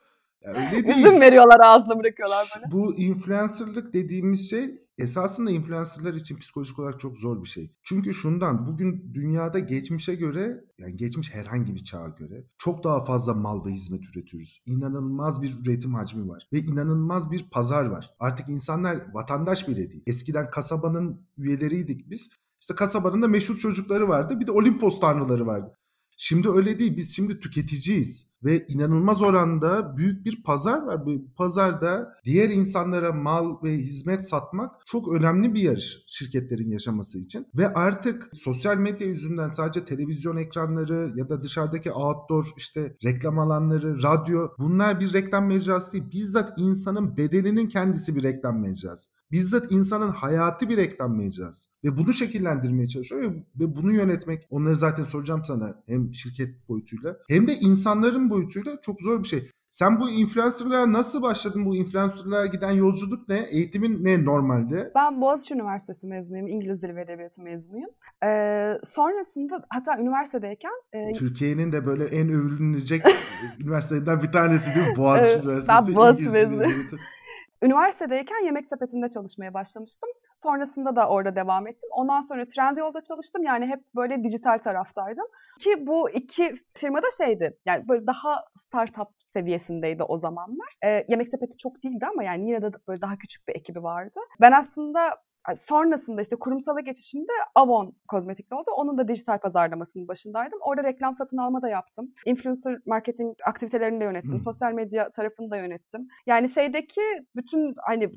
Yani 0.43 0.57
öyle 0.57 0.87
değil. 0.87 0.97
Üzüm 0.97 1.21
veriyorlar 1.21 1.59
ağzına 1.59 1.99
bırakıyorlar 1.99 2.47
böyle. 2.55 2.71
Bu 2.71 2.95
influencerlık 2.95 3.93
dediğimiz 3.93 4.49
şey 4.49 4.79
esasında 4.97 5.51
influencerlar 5.51 6.13
için 6.13 6.39
psikolojik 6.39 6.79
olarak 6.79 6.99
çok 6.99 7.17
zor 7.17 7.43
bir 7.43 7.47
şey. 7.47 7.75
Çünkü 7.83 8.13
şundan 8.13 8.67
bugün 8.67 9.13
dünyada 9.13 9.59
geçmişe 9.59 10.15
göre 10.15 10.63
yani 10.79 10.95
geçmiş 10.95 11.33
herhangi 11.33 11.75
bir 11.75 11.83
çağa 11.83 12.15
göre 12.19 12.47
çok 12.57 12.83
daha 12.83 13.05
fazla 13.05 13.33
mal 13.33 13.65
ve 13.65 13.69
hizmet 13.69 14.01
üretiyoruz. 14.03 14.63
İnanılmaz 14.65 15.41
bir 15.41 15.55
üretim 15.65 15.93
hacmi 15.93 16.27
var 16.27 16.47
ve 16.53 16.59
inanılmaz 16.59 17.31
bir 17.31 17.49
pazar 17.49 17.85
var. 17.85 18.15
Artık 18.19 18.49
insanlar 18.49 19.13
vatandaş 19.13 19.67
bile 19.67 19.91
değil. 19.91 20.03
Eskiden 20.07 20.49
kasabanın 20.49 21.27
üyeleriydik 21.37 22.09
biz. 22.09 22.35
İşte 22.61 22.75
kasabanın 22.75 23.21
da 23.21 23.27
meşhur 23.27 23.57
çocukları 23.57 24.09
vardı. 24.09 24.39
Bir 24.39 24.47
de 24.47 24.51
Olimpos 24.51 24.99
tanrıları 24.99 25.47
vardı. 25.47 25.77
Şimdi 26.17 26.49
öyle 26.49 26.79
değil. 26.79 26.97
Biz 26.97 27.15
şimdi 27.15 27.39
tüketiciyiz 27.39 28.32
ve 28.43 28.65
inanılmaz 28.67 29.21
oranda 29.21 29.97
büyük 29.97 30.25
bir 30.25 30.43
pazar 30.43 30.81
var. 30.81 31.05
Bu 31.05 31.11
pazarda 31.37 32.13
diğer 32.25 32.49
insanlara 32.49 33.13
mal 33.13 33.63
ve 33.63 33.73
hizmet 33.77 34.27
satmak 34.27 34.71
çok 34.85 35.13
önemli 35.13 35.53
bir 35.53 35.61
yarış 35.61 36.03
şirketlerin 36.07 36.69
yaşaması 36.69 37.19
için. 37.19 37.47
Ve 37.57 37.73
artık 37.73 38.29
sosyal 38.33 38.77
medya 38.77 39.07
yüzünden 39.07 39.49
sadece 39.49 39.85
televizyon 39.85 40.37
ekranları 40.37 41.13
ya 41.15 41.29
da 41.29 41.43
dışarıdaki 41.43 41.91
outdoor 41.91 42.45
işte 42.57 42.97
reklam 43.03 43.39
alanları, 43.39 44.03
radyo 44.03 44.47
bunlar 44.59 44.99
bir 44.99 45.13
reklam 45.13 45.47
mecrası 45.47 45.93
değil. 45.93 46.03
Bizzat 46.11 46.53
insanın 46.57 47.17
bedeninin 47.17 47.67
kendisi 47.67 48.15
bir 48.15 48.23
reklam 48.23 48.61
mecrası. 48.61 49.11
Bizzat 49.31 49.71
insanın 49.71 50.09
hayatı 50.09 50.69
bir 50.69 50.77
reklam 50.77 51.17
mecrası. 51.17 51.69
Ve 51.83 51.97
bunu 51.97 52.13
şekillendirmeye 52.13 52.87
çalışıyor 52.87 53.33
ve 53.59 53.75
bunu 53.75 53.93
yönetmek 53.93 54.47
onları 54.49 54.75
zaten 54.75 55.03
soracağım 55.03 55.41
sana 55.43 55.83
hem 55.85 56.13
şirket 56.13 56.69
boyutuyla 56.69 57.17
hem 57.29 57.47
de 57.47 57.53
insanların 57.55 58.29
boyutuyla 58.33 58.81
çok 58.81 59.01
zor 59.01 59.23
bir 59.23 59.27
şey. 59.27 59.47
Sen 59.71 59.99
bu 59.99 60.09
influencerlığa 60.09 60.93
nasıl 60.93 61.21
başladın? 61.21 61.65
Bu 61.65 61.75
influencerlığa 61.75 62.45
giden 62.45 62.71
yolculuk 62.71 63.29
ne? 63.29 63.39
Eğitimin 63.51 64.03
ne 64.03 64.25
normalde? 64.25 64.91
Ben 64.95 65.21
Boğaziçi 65.21 65.53
Üniversitesi 65.53 66.07
mezunuyum. 66.07 66.47
İngiliz 66.47 66.81
Dili 66.81 66.95
ve 66.95 67.01
Edebiyatı 67.01 67.41
mezunuyum. 67.41 67.89
Ee, 68.25 68.73
sonrasında 68.83 69.65
hatta 69.69 69.97
üniversitedeyken... 70.01 70.71
E, 70.93 71.11
Türkiye'nin 71.11 71.71
de 71.71 71.85
böyle 71.85 72.05
en 72.05 72.29
övülünecek 72.29 73.03
üniversitelerinden 73.63 74.21
bir 74.21 74.31
tanesi 74.31 74.75
değil 74.75 74.89
mi? 74.89 74.97
Boğaziçi 74.97 75.39
Üniversitesi. 75.39 75.87
Ben 75.87 75.95
Boğaziçi 75.95 76.29
mezunuyum. 76.29 76.71
Üniversitedeyken 77.63 78.45
yemek 78.45 78.65
sepetinde 78.65 79.09
çalışmaya 79.09 79.53
başlamıştım. 79.53 80.09
Sonrasında 80.31 80.95
da 80.95 81.09
orada 81.09 81.35
devam 81.35 81.67
ettim. 81.67 81.89
Ondan 81.91 82.21
sonra 82.21 82.47
Trendyol'da 82.47 83.01
çalıştım. 83.01 83.43
Yani 83.43 83.65
hep 83.65 83.79
böyle 83.95 84.23
dijital 84.23 84.57
taraftaydım. 84.57 85.25
Ki 85.59 85.87
bu 85.87 86.09
iki 86.09 86.53
firmada 86.73 87.07
şeydi. 87.17 87.57
Yani 87.65 87.87
böyle 87.87 88.07
daha 88.07 88.45
startup 88.55 89.07
seviyesindeydi 89.19 90.03
o 90.03 90.17
zamanlar. 90.17 90.67
Ee, 90.85 91.05
yemek 91.09 91.29
sepeti 91.29 91.57
çok 91.57 91.83
değildi 91.83 92.05
ama 92.05 92.23
yani 92.23 92.47
yine 92.47 92.61
de 92.61 92.71
böyle 92.87 93.01
daha 93.01 93.17
küçük 93.17 93.47
bir 93.47 93.55
ekibi 93.55 93.83
vardı. 93.83 94.19
Ben 94.41 94.51
aslında 94.51 95.09
sonrasında 95.55 96.21
işte 96.21 96.35
kurumsala 96.35 96.79
geçişimde 96.79 97.31
Avon 97.55 97.95
kozmetikli 98.07 98.55
oldu. 98.55 98.71
Onun 98.77 98.97
da 98.97 99.07
dijital 99.07 99.39
pazarlamasının 99.39 100.07
başındaydım. 100.07 100.59
Orada 100.61 100.83
reklam 100.83 101.13
satın 101.13 101.37
alma 101.37 101.61
da 101.61 101.69
yaptım. 101.69 102.13
Influencer 102.25 102.77
marketing 102.85 103.35
aktivitelerini 103.45 103.99
de 103.99 104.03
yönettim. 104.03 104.31
Hmm. 104.31 104.39
Sosyal 104.39 104.73
medya 104.73 105.09
tarafını 105.09 105.51
da 105.51 105.57
yönettim. 105.57 106.07
Yani 106.27 106.49
şeydeki 106.49 107.01
bütün 107.35 107.73
hani 107.77 108.09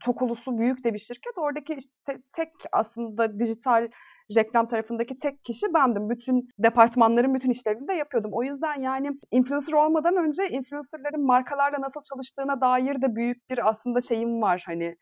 çok 0.00 0.22
uluslu 0.22 0.58
büyük 0.58 0.84
de 0.84 0.94
bir 0.94 0.98
şirket. 0.98 1.32
Oradaki 1.38 1.74
işte 1.74 2.18
tek 2.36 2.48
aslında 2.72 3.38
dijital 3.38 3.88
reklam 4.36 4.66
tarafındaki 4.66 5.16
tek 5.16 5.44
kişi 5.44 5.74
bendim. 5.74 6.10
Bütün 6.10 6.48
departmanların 6.58 7.34
bütün 7.34 7.50
işlerini 7.50 7.88
de 7.88 7.92
yapıyordum. 7.92 8.30
O 8.34 8.42
yüzden 8.42 8.80
yani 8.80 9.10
influencer 9.30 9.72
olmadan 9.72 10.16
önce 10.16 10.48
influencerların 10.48 11.26
markalarla 11.26 11.80
nasıl 11.80 12.00
çalıştığına 12.00 12.60
dair 12.60 13.02
de 13.02 13.16
büyük 13.16 13.50
bir 13.50 13.68
aslında 13.68 14.00
şeyim 14.00 14.42
var. 14.42 14.64
Hani 14.66 14.96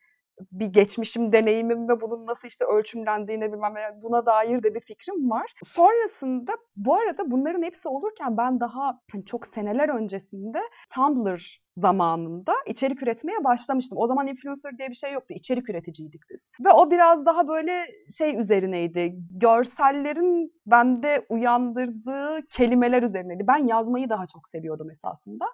bir 0.52 0.66
geçmişim, 0.66 1.32
deneyimim 1.32 1.88
ve 1.88 2.00
bunun 2.00 2.26
nasıl 2.26 2.48
işte 2.48 2.64
ölçümlendiğine 2.64 3.52
bilmem 3.52 3.74
ne 3.74 4.02
buna 4.02 4.26
dair 4.26 4.62
de 4.62 4.74
bir 4.74 4.80
fikrim 4.80 5.30
var. 5.30 5.52
Sonrasında 5.64 6.52
bu 6.76 6.94
arada 6.94 7.30
bunların 7.30 7.62
hepsi 7.62 7.88
olurken 7.88 8.36
ben 8.36 8.60
daha 8.60 9.00
hani 9.12 9.24
çok 9.24 9.46
seneler 9.46 9.88
öncesinde 9.88 10.60
Tumblr 10.94 11.60
zamanında 11.74 12.52
içerik 12.66 13.02
üretmeye 13.02 13.44
başlamıştım. 13.44 13.98
O 13.98 14.06
zaman 14.06 14.26
influencer 14.26 14.78
diye 14.78 14.88
bir 14.88 14.94
şey 14.94 15.12
yoktu. 15.12 15.34
İçerik 15.34 15.70
üreticiydik 15.70 16.20
biz. 16.30 16.50
Ve 16.64 16.72
o 16.72 16.90
biraz 16.90 17.26
daha 17.26 17.48
böyle 17.48 17.72
şey 18.18 18.38
üzerineydi. 18.38 19.14
Görsellerin 19.30 20.52
bende 20.66 21.26
uyandırdığı 21.28 22.40
kelimeler 22.56 23.02
üzerineydi. 23.02 23.44
Ben 23.48 23.66
yazmayı 23.66 24.10
daha 24.10 24.26
çok 24.26 24.48
seviyordum 24.48 24.90
esasında. 24.90 25.44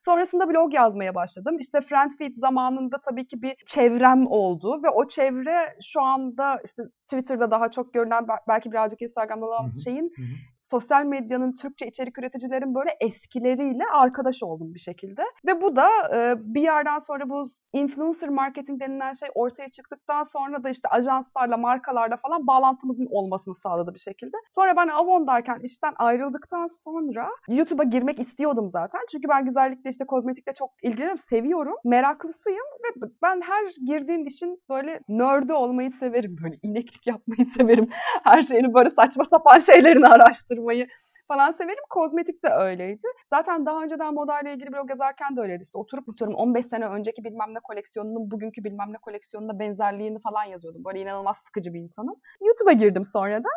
Sonrasında 0.00 0.48
blog 0.48 0.74
yazmaya 0.74 1.14
başladım. 1.14 1.56
İşte 1.60 1.80
Friendfeed 1.80 2.34
zamanında 2.34 2.96
tabii 3.10 3.26
ki 3.26 3.42
bir 3.42 3.54
çevrem 3.66 4.26
oldu 4.26 4.74
ve 4.84 4.88
o 4.88 5.06
çevre 5.06 5.76
şu 5.82 6.02
anda 6.02 6.60
işte 6.64 6.82
Twitter'da 7.10 7.50
daha 7.50 7.70
çok 7.70 7.94
görülen 7.94 8.26
belki 8.48 8.72
birazcık 8.72 9.02
Instagram'da 9.02 9.46
olan 9.46 9.74
şeyin 9.84 10.12
hı 10.16 10.22
hı 10.22 10.55
sosyal 10.66 11.04
medyanın 11.04 11.52
Türkçe 11.52 11.86
içerik 11.86 12.18
üreticilerin 12.18 12.74
böyle 12.74 12.90
eskileriyle 13.00 13.84
arkadaş 13.94 14.42
oldum 14.42 14.74
bir 14.74 14.78
şekilde. 14.78 15.22
Ve 15.46 15.60
bu 15.60 15.76
da 15.76 15.88
e, 16.14 16.34
bir 16.54 16.60
yerden 16.62 16.98
sonra 16.98 17.28
bu 17.28 17.42
influencer 17.72 18.28
marketing 18.28 18.80
denilen 18.80 19.12
şey 19.12 19.28
ortaya 19.34 19.68
çıktıktan 19.68 20.22
sonra 20.22 20.64
da 20.64 20.70
işte 20.70 20.88
ajanslarla, 20.88 21.56
markalarla 21.56 22.16
falan 22.16 22.46
bağlantımızın 22.46 23.06
olmasını 23.10 23.54
sağladı 23.54 23.94
bir 23.94 24.00
şekilde. 24.00 24.36
Sonra 24.48 24.76
ben 24.76 24.88
Avon'dayken 24.88 25.58
işten 25.62 25.92
ayrıldıktan 25.96 26.66
sonra 26.66 27.28
YouTube'a 27.48 27.84
girmek 27.84 28.18
istiyordum 28.18 28.68
zaten. 28.68 29.00
Çünkü 29.12 29.28
ben 29.28 29.44
güzellikle 29.44 29.90
işte 29.90 30.06
kozmetikle 30.06 30.52
çok 30.52 30.70
ilgileniyorum, 30.82 31.18
seviyorum, 31.18 31.74
meraklısıyım 31.84 32.66
ve 32.84 33.08
ben 33.22 33.40
her 33.40 33.86
girdiğim 33.86 34.26
işin 34.26 34.62
böyle 34.70 35.00
nördü 35.08 35.52
olmayı 35.52 35.90
severim. 35.90 36.36
Böyle 36.42 36.58
ineklik 36.62 37.06
yapmayı 37.06 37.46
severim. 37.56 37.88
Her 38.24 38.42
şeyini 38.42 38.74
böyle 38.74 38.90
saçma 38.90 39.24
sapan 39.24 39.58
şeylerini 39.58 40.06
araştırıyorum 40.06 40.55
araştırmayı 40.56 40.88
falan 41.28 41.50
severim. 41.50 41.84
Kozmetik 41.90 42.44
de 42.44 42.48
öyleydi. 42.48 43.06
Zaten 43.26 43.66
daha 43.66 43.82
önceden 43.82 44.14
modayla 44.14 44.50
ilgili 44.50 44.72
blog 44.72 44.90
yazarken 44.90 45.36
de 45.36 45.40
öyleydi. 45.40 45.62
İşte 45.62 45.78
oturup 45.78 46.08
oturup 46.08 46.34
15 46.36 46.66
sene 46.66 46.86
önceki 46.86 47.24
bilmem 47.24 47.54
ne 47.54 47.60
koleksiyonunun 47.62 48.30
bugünkü 48.30 48.64
bilmem 48.64 48.92
ne 48.92 48.98
koleksiyonuna 49.02 49.58
benzerliğini 49.58 50.18
falan 50.18 50.44
yazıyordum. 50.44 50.84
Böyle 50.84 51.00
inanılmaz 51.00 51.36
sıkıcı 51.36 51.74
bir 51.74 51.80
insanım. 51.80 52.14
YouTube'a 52.40 52.72
girdim 52.72 53.04
sonra 53.04 53.44
da. 53.44 53.48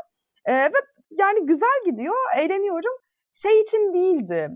Ee, 0.46 0.54
ve 0.54 0.80
yani 1.20 1.46
güzel 1.46 1.82
gidiyor, 1.86 2.16
eğleniyorum. 2.38 2.94
Şey 3.34 3.62
için 3.62 3.94
değildi. 3.94 4.50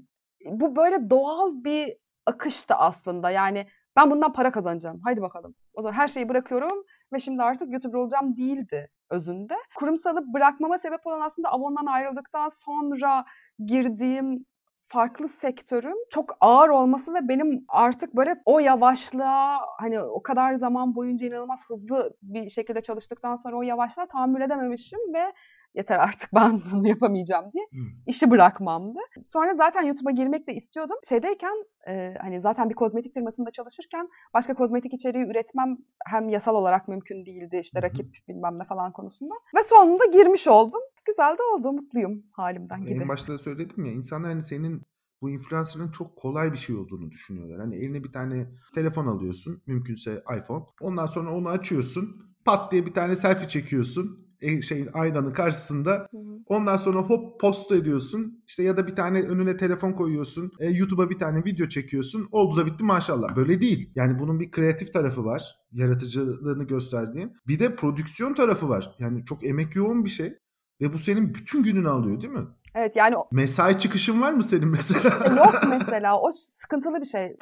Bu 0.45 0.75
böyle 0.75 1.09
doğal 1.09 1.63
bir 1.63 1.93
akıştı 2.25 2.75
aslında. 2.75 3.31
Yani 3.31 3.65
ben 3.95 4.11
bundan 4.11 4.33
para 4.33 4.51
kazanacağım. 4.51 4.99
Haydi 5.03 5.21
bakalım. 5.21 5.55
O 5.73 5.81
zaman 5.81 5.93
her 5.93 6.07
şeyi 6.07 6.29
bırakıyorum 6.29 6.83
ve 7.13 7.19
şimdi 7.19 7.43
artık 7.43 7.71
YouTuber 7.71 7.97
olacağım 7.97 8.37
değildi 8.37 8.89
özünde. 9.13 9.55
Kurumsalı 9.75 10.33
bırakmama 10.33 10.77
sebep 10.77 11.07
olan 11.07 11.21
aslında 11.21 11.49
Avon'dan 11.49 11.85
ayrıldıktan 11.85 12.47
sonra 12.47 13.25
girdiğim 13.65 14.45
farklı 14.75 15.27
sektörün 15.27 16.05
çok 16.09 16.37
ağır 16.39 16.69
olması 16.69 17.13
ve 17.13 17.27
benim 17.27 17.65
artık 17.67 18.15
böyle 18.15 18.35
o 18.45 18.59
yavaşlığa 18.59 19.59
hani 19.79 19.99
o 20.01 20.23
kadar 20.23 20.55
zaman 20.55 20.95
boyunca 20.95 21.27
inanılmaz 21.27 21.69
hızlı 21.69 22.17
bir 22.21 22.49
şekilde 22.49 22.81
çalıştıktan 22.81 23.35
sonra 23.35 23.57
o 23.57 23.61
yavaşlığa 23.61 24.05
tahammül 24.05 24.41
edememişim 24.41 24.99
ve 25.13 25.33
yeter 25.73 25.99
artık 25.99 26.29
ben 26.35 26.61
bunu 26.71 26.87
yapamayacağım 26.87 27.45
diye 27.53 27.65
işi 28.07 28.31
bırakmamdı. 28.31 28.99
Sonra 29.19 29.53
zaten 29.53 29.83
YouTube'a 29.83 30.11
girmek 30.11 30.47
de 30.47 30.53
istiyordum. 30.53 30.97
Şeydeyken 31.09 31.65
e, 31.87 32.13
hani 32.21 32.41
zaten 32.41 32.69
bir 32.69 32.75
kozmetik 32.75 33.13
firmasında 33.13 33.51
çalışırken 33.51 34.09
başka 34.33 34.53
kozmetik 34.53 34.93
içeriği 34.93 35.25
üretmem 35.25 35.77
hem 36.05 36.29
yasal 36.29 36.55
olarak 36.55 36.87
mümkün 36.87 37.25
değildi 37.25 37.59
işte 37.61 37.81
rakip 37.81 38.15
bilmem 38.27 38.59
ne 38.59 38.63
falan 38.63 38.91
konusunda. 38.91 39.33
Ve 39.57 39.63
sonunda 39.63 40.05
girmiş 40.05 40.47
oldum. 40.47 40.81
Güzel 41.05 41.37
de 41.37 41.43
oldu, 41.53 41.71
mutluyum 41.71 42.23
halimden 42.31 42.81
gibi. 42.81 43.01
En 43.01 43.09
başta 43.09 43.33
da 43.33 43.37
söyledim 43.37 43.85
ya 43.85 43.91
insanlar 43.91 44.31
hani 44.31 44.41
senin 44.41 44.81
bu 45.21 45.29
influencer'ın 45.29 45.91
çok 45.91 46.17
kolay 46.17 46.51
bir 46.51 46.57
şey 46.57 46.75
olduğunu 46.75 47.11
düşünüyorlar. 47.11 47.59
Hani 47.59 47.75
eline 47.75 48.03
bir 48.03 48.11
tane 48.11 48.47
telefon 48.75 49.07
alıyorsun, 49.07 49.61
mümkünse 49.67 50.23
iPhone. 50.39 50.63
Ondan 50.81 51.05
sonra 51.05 51.35
onu 51.35 51.49
açıyorsun, 51.49 52.35
pat 52.45 52.71
diye 52.71 52.85
bir 52.85 52.93
tane 52.93 53.15
selfie 53.15 53.47
çekiyorsun 53.47 54.22
şeyin 54.61 54.89
aynanın 54.93 55.33
karşısında. 55.33 56.07
Ondan 56.45 56.77
sonra 56.77 56.99
hop 56.99 57.39
post 57.41 57.71
ediyorsun. 57.71 58.43
İşte 58.47 58.63
ya 58.63 58.77
da 58.77 58.87
bir 58.87 58.95
tane 58.95 59.21
önüne 59.21 59.57
telefon 59.57 59.91
koyuyorsun. 59.91 60.51
E, 60.59 60.69
YouTube'a 60.69 61.09
bir 61.09 61.19
tane 61.19 61.45
video 61.45 61.67
çekiyorsun. 61.67 62.27
Oldu 62.31 62.57
da 62.57 62.65
bitti 62.65 62.83
maşallah. 62.83 63.35
Böyle 63.35 63.61
değil. 63.61 63.91
Yani 63.95 64.19
bunun 64.19 64.39
bir 64.39 64.51
kreatif 64.51 64.93
tarafı 64.93 65.25
var. 65.25 65.55
Yaratıcılığını 65.71 66.63
gösterdiğin. 66.63 67.33
Bir 67.47 67.59
de 67.59 67.75
prodüksiyon 67.75 68.33
tarafı 68.33 68.69
var. 68.69 68.95
Yani 68.99 69.25
çok 69.25 69.45
emek 69.45 69.75
yoğun 69.75 70.05
bir 70.05 70.09
şey. 70.09 70.33
Ve 70.81 70.93
bu 70.93 70.97
senin 70.97 71.33
bütün 71.33 71.63
gününü 71.63 71.89
alıyor 71.89 72.21
değil 72.21 72.33
mi? 72.33 72.47
Evet 72.75 72.95
yani... 72.95 73.15
Mesai 73.31 73.79
çıkışın 73.79 74.21
var 74.21 74.33
mı 74.33 74.43
senin 74.43 74.67
mesela? 74.67 75.35
Yok 75.37 75.61
mesela. 75.69 76.19
O 76.19 76.31
sıkıntılı 76.33 77.01
bir 77.01 77.05
şey. 77.05 77.37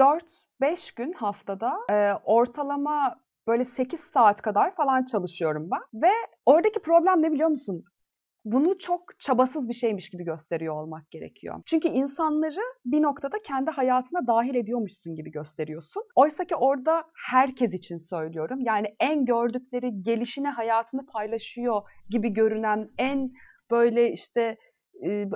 4-5 0.62 0.96
gün 0.98 1.14
haftada 1.14 1.74
e, 1.92 2.14
ortalama 2.26 3.16
böyle 3.48 3.66
8 3.66 4.00
saat 4.00 4.42
kadar 4.42 4.72
falan 4.72 5.06
çalışıyorum 5.06 5.70
ben. 5.72 6.02
Ve 6.04 6.12
oradaki 6.46 6.82
problem 6.82 7.22
ne 7.22 7.32
biliyor 7.32 7.50
musun? 7.50 7.84
Bunu 8.46 8.78
çok 8.78 9.20
çabasız 9.20 9.70
bir 9.70 9.74
şeymiş 9.74 10.10
gibi 10.10 10.24
gösteriyor 10.24 10.76
olmak 10.76 11.12
gerekiyor. 11.12 11.62
Çünkü 11.66 11.88
insanları 11.88 12.62
bir 12.86 13.02
noktada 13.02 13.38
kendi 13.48 13.72
hayatına 13.72 14.28
dahil 14.28 14.56
ediyormuşsun 14.56 15.16
gibi 15.16 15.32
gösteriyorsun. 15.32 16.04
Oysa 16.16 16.46
ki 16.46 16.56
orada 16.56 17.04
herkes 17.32 17.74
için 17.74 17.98
söylüyorum. 17.98 18.60
Yani 18.62 18.88
en 19.00 19.26
gördükleri 19.26 20.02
gelişine 20.02 20.50
hayatını 20.50 21.06
paylaşıyor 21.06 21.82
gibi 22.10 22.34
görünen 22.34 22.90
en 22.98 23.32
böyle 23.72 24.12
işte 24.12 24.58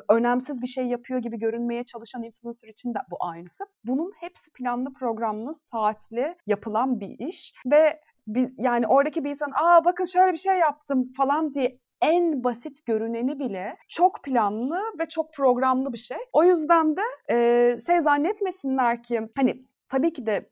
önemsiz 0.10 0.62
bir 0.62 0.68
şey 0.68 0.88
yapıyor 0.88 1.20
gibi 1.20 1.40
görünmeye 1.40 1.84
çalışan 1.84 2.24
influencer 2.24 2.68
için 2.68 2.94
de 2.94 3.00
bu 3.12 3.16
aynısı. 3.20 3.64
Bunun 3.84 4.12
hepsi 4.20 4.52
planlı, 4.52 4.94
programlı, 4.94 5.54
saatli 5.54 6.36
yapılan 6.48 7.00
bir 7.00 7.28
iş 7.28 7.54
ve 7.72 8.02
bir, 8.28 8.50
yani 8.58 8.88
oradaki 8.88 9.24
bir 9.24 9.30
insan 9.30 9.52
aa 9.64 9.86
bakın 9.86 10.06
şöyle 10.06 10.34
bir 10.34 10.38
şey 10.38 10.58
yaptım 10.58 11.12
falan 11.18 11.54
diye 11.54 11.80
en 12.02 12.44
basit 12.44 12.86
görüneni 12.86 13.40
bile 13.40 13.78
çok 13.88 14.24
planlı 14.24 14.82
ve 15.00 15.06
çok 15.06 15.34
programlı 15.34 15.94
bir 15.94 15.98
şey. 15.98 16.18
O 16.34 16.44
yüzden 16.44 16.96
de 16.98 17.02
e, 17.30 17.78
şey 17.88 18.00
zannetmesinler 18.00 19.04
ki 19.04 19.30
hani 19.36 19.66
tabii 19.90 20.14
ki 20.14 20.26
de 20.26 20.50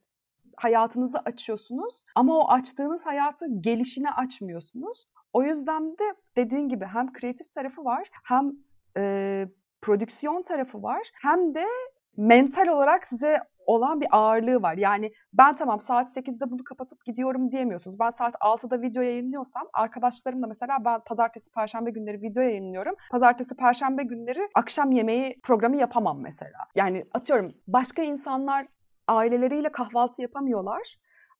hayatınızı 0.57 1.19
açıyorsunuz 1.19 2.03
ama 2.15 2.37
o 2.37 2.49
açtığınız 2.49 3.05
hayatı 3.05 3.45
gelişine 3.59 4.11
açmıyorsunuz. 4.11 5.05
O 5.33 5.43
yüzden 5.43 5.91
de 5.91 6.03
dediğin 6.35 6.69
gibi 6.69 6.85
hem 6.85 7.13
kreatif 7.13 7.51
tarafı 7.51 7.85
var 7.85 8.07
hem 8.23 8.51
e, 8.97 9.45
prodüksiyon 9.81 10.41
tarafı 10.41 10.83
var 10.83 11.01
hem 11.21 11.55
de 11.55 11.65
mental 12.17 12.67
olarak 12.67 13.05
size 13.05 13.39
olan 13.65 14.01
bir 14.01 14.07
ağırlığı 14.11 14.61
var. 14.61 14.77
Yani 14.77 15.11
ben 15.33 15.55
tamam 15.55 15.79
saat 15.79 16.17
8'de 16.17 16.51
bunu 16.51 16.63
kapatıp 16.63 17.05
gidiyorum 17.05 17.51
diyemiyorsunuz. 17.51 17.99
Ben 17.99 18.09
saat 18.09 18.35
6'da 18.35 18.81
video 18.81 19.03
yayınlıyorsam 19.03 19.63
arkadaşlarımla 19.73 20.47
mesela 20.47 20.77
ben 20.85 20.99
pazartesi, 21.05 21.51
perşembe 21.51 21.91
günleri 21.91 22.21
video 22.21 22.43
yayınlıyorum. 22.43 22.95
Pazartesi, 23.11 23.55
perşembe 23.55 24.03
günleri 24.03 24.49
akşam 24.55 24.91
yemeği 24.91 25.39
programı 25.43 25.77
yapamam 25.77 26.21
mesela. 26.21 26.57
Yani 26.75 27.05
atıyorum 27.13 27.53
başka 27.67 28.01
insanlar 28.01 28.67
aileleriyle 29.07 29.71
kahvaltı 29.71 30.21
yapamıyorlar 30.21 30.95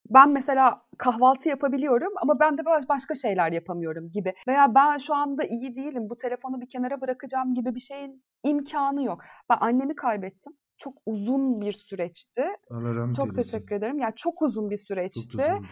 ben 0.10 0.30
mesela 0.30 0.82
kahvaltı 0.98 1.50
yapabiliyorum 1.50 2.14
ama 2.22 2.40
ben 2.40 2.58
de 2.58 2.66
başka 2.90 3.16
şeyler 3.16 3.52
yapamıyorum 3.52 4.12
gibi. 4.12 4.34
Veya 4.48 4.76
ben 4.76 4.98
şu 4.98 5.16
anda 5.16 5.44
iyi 5.44 5.76
değilim 5.76 6.10
bu 6.10 6.16
telefonu 6.16 6.62
bir 6.62 6.70
kenara 6.70 7.02
bırakacağım 7.02 7.54
gibi 7.54 7.76
bir 7.76 7.80
şeyin 7.80 8.24
imkanı 8.44 9.04
yok. 9.04 9.22
Ben 9.50 9.58
annemi 9.60 9.96
kaybettim. 9.96 10.54
Çok 10.78 10.94
uzun 11.06 11.62
bir 11.62 11.72
süreçti. 11.72 12.46
Rahmet 12.72 13.16
Çok 13.16 13.26
eylesin. 13.26 13.42
teşekkür 13.42 13.76
ederim. 13.76 14.00
Yani 14.00 14.14
çok 14.16 14.42
uzun 14.42 14.70
bir 14.70 14.78
süreçti. 14.78 15.38
Çok 15.38 15.64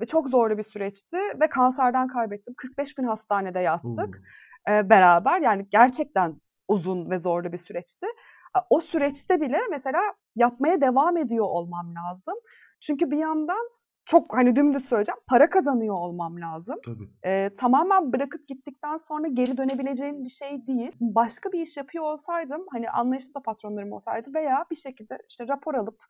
ve 0.00 0.06
çok 0.06 0.28
zorlu 0.28 0.58
bir 0.58 0.62
süreçti 0.62 1.18
ve 1.40 1.48
kanserden 1.48 2.08
kaybettim. 2.08 2.54
45 2.56 2.94
gün 2.94 3.04
hastanede 3.04 3.60
yattık 3.60 4.22
e, 4.70 4.90
beraber. 4.90 5.40
Yani 5.40 5.66
gerçekten 5.70 6.40
uzun 6.68 7.10
ve 7.10 7.18
zorlu 7.18 7.52
bir 7.52 7.56
süreçti. 7.56 8.06
O 8.70 8.80
süreçte 8.80 9.40
bile 9.40 9.58
mesela 9.70 10.00
yapmaya 10.36 10.80
devam 10.80 11.16
ediyor 11.16 11.44
olmam 11.48 11.94
lazım. 11.94 12.34
Çünkü 12.80 13.10
bir 13.10 13.18
yandan 13.18 13.68
çok 14.06 14.36
hani 14.36 14.56
dümdüz 14.56 14.84
söyleyeceğim 14.84 15.18
para 15.28 15.50
kazanıyor 15.50 15.94
olmam 15.94 16.40
lazım. 16.40 16.78
Tabii. 16.84 17.08
Ee, 17.24 17.50
tamamen 17.56 18.12
bırakıp 18.12 18.48
gittikten 18.48 18.96
sonra 18.96 19.28
geri 19.28 19.56
dönebileceğin 19.56 20.24
bir 20.24 20.30
şey 20.30 20.66
değil. 20.66 20.92
Başka 21.00 21.52
bir 21.52 21.60
iş 21.60 21.76
yapıyor 21.76 22.04
olsaydım 22.04 22.66
hani 22.72 22.90
anlayışlı 22.90 23.34
da 23.34 23.42
patronlarım 23.42 23.92
olsaydı 23.92 24.34
veya 24.34 24.64
bir 24.70 24.76
şekilde 24.76 25.18
işte 25.28 25.48
rapor 25.48 25.74
alıp 25.74 26.04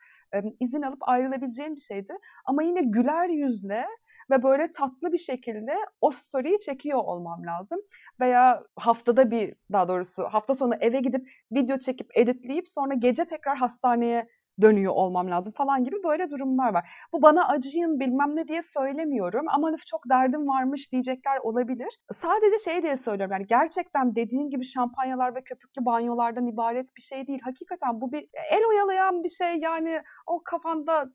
izin 0.61 0.83
alıp 0.83 1.09
ayrılabileceğim 1.09 1.75
bir 1.75 1.81
şeydi. 1.81 2.13
Ama 2.45 2.63
yine 2.63 2.81
güler 2.81 3.29
yüzle 3.29 3.87
ve 4.31 4.43
böyle 4.43 4.71
tatlı 4.71 5.13
bir 5.13 5.19
şekilde 5.19 5.75
o 6.01 6.11
story'i 6.11 6.59
çekiyor 6.59 6.99
olmam 6.99 7.47
lazım. 7.47 7.81
Veya 8.21 8.63
haftada 8.77 9.31
bir 9.31 9.55
daha 9.73 9.89
doğrusu 9.89 10.25
hafta 10.25 10.55
sonu 10.55 10.75
eve 10.81 11.01
gidip 11.01 11.29
video 11.53 11.79
çekip 11.79 12.19
editleyip 12.19 12.69
sonra 12.69 12.95
gece 12.95 13.25
tekrar 13.25 13.57
hastaneye 13.57 14.29
dönüyor 14.61 14.93
olmam 14.93 15.31
lazım 15.31 15.53
falan 15.57 15.85
gibi 15.85 15.97
böyle 16.05 16.31
durumlar 16.31 16.75
var. 16.75 16.91
Bu 17.13 17.23
bana 17.23 17.49
acıyın 17.49 18.01
bilmem 18.01 18.37
ne 18.37 18.49
diye 18.49 18.63
söylemiyorum 18.63 19.47
ama 19.49 19.71
çok 19.87 20.09
derdim 20.11 20.49
varmış 20.49 20.93
diyecekler 20.93 21.39
olabilir. 21.43 21.99
Sadece 22.11 22.59
şey 22.71 22.83
diye 22.83 22.97
söylüyorum 22.97 23.33
yani 23.33 23.47
gerçekten 23.47 24.15
dediğin 24.17 24.51
gibi 24.51 24.65
şampanyalar 24.65 25.35
ve 25.35 25.43
köpüklü 25.43 25.85
banyolardan 25.85 26.47
ibaret 26.47 26.87
bir 26.97 27.03
şey 27.03 27.27
değil. 27.27 27.41
Hakikaten 27.43 28.01
bu 28.01 28.13
bir 28.13 28.29
el 28.53 28.63
oyalayan 28.71 29.25
bir 29.25 29.29
şey 29.29 29.59
yani 29.59 30.01
o 30.27 30.43
kafanda 30.45 31.07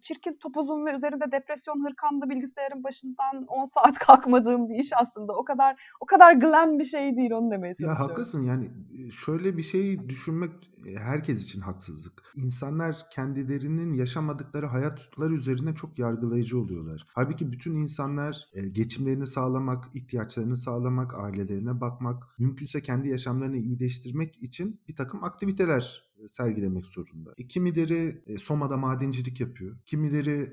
çirkin 0.00 0.36
topuzum 0.40 0.86
ve 0.86 0.94
üzerinde 0.94 1.32
depresyon 1.32 1.84
hırkanlı 1.84 2.30
bilgisayarın 2.30 2.84
başından 2.84 3.44
10 3.48 3.64
saat 3.64 3.98
kalkmadığım 4.06 4.68
bir 4.68 4.74
iş 4.74 4.90
aslında. 5.00 5.32
O 5.32 5.44
kadar 5.44 5.82
o 6.00 6.06
kadar 6.06 6.32
glam 6.32 6.78
bir 6.78 6.84
şey 6.84 7.16
değil 7.16 7.30
onu 7.30 7.50
demeye 7.50 7.74
çalışıyorum. 7.74 8.02
Ya 8.02 8.10
haklısın 8.10 8.42
yani 8.42 8.70
şöyle 9.10 9.56
bir 9.56 9.62
şey 9.62 10.08
düşünmek 10.08 10.52
herkes 10.98 11.44
için 11.44 11.60
haksızlık. 11.60 12.22
İnsanlar 12.36 13.06
kendilerinin 13.10 13.92
yaşamadıkları 13.92 14.66
hayatları 14.66 15.34
üzerine 15.34 15.74
çok 15.74 15.98
yargılayıcı 15.98 16.58
oluyorlar. 16.58 17.06
Halbuki 17.14 17.52
bütün 17.52 17.74
insanlar 17.74 18.50
geçimlerini 18.72 19.26
sağlamak, 19.26 19.84
ihtiyaçlarını 19.94 20.56
sağlamak, 20.56 21.18
ailelerine 21.18 21.80
bakmak, 21.80 22.24
mümkünse 22.38 22.82
kendi 22.82 23.08
yaşamlarını 23.08 23.56
iyileştirmek 23.56 24.42
için 24.42 24.80
bir 24.88 24.96
takım 24.96 25.24
aktiviteler 25.24 26.13
sergilemek 26.28 26.86
zorunda. 26.86 27.32
E, 27.38 27.46
kimileri 27.46 28.22
e, 28.26 28.38
Soma'da 28.38 28.76
madencilik 28.76 29.40
yapıyor. 29.40 29.76
Kimileri 29.86 30.52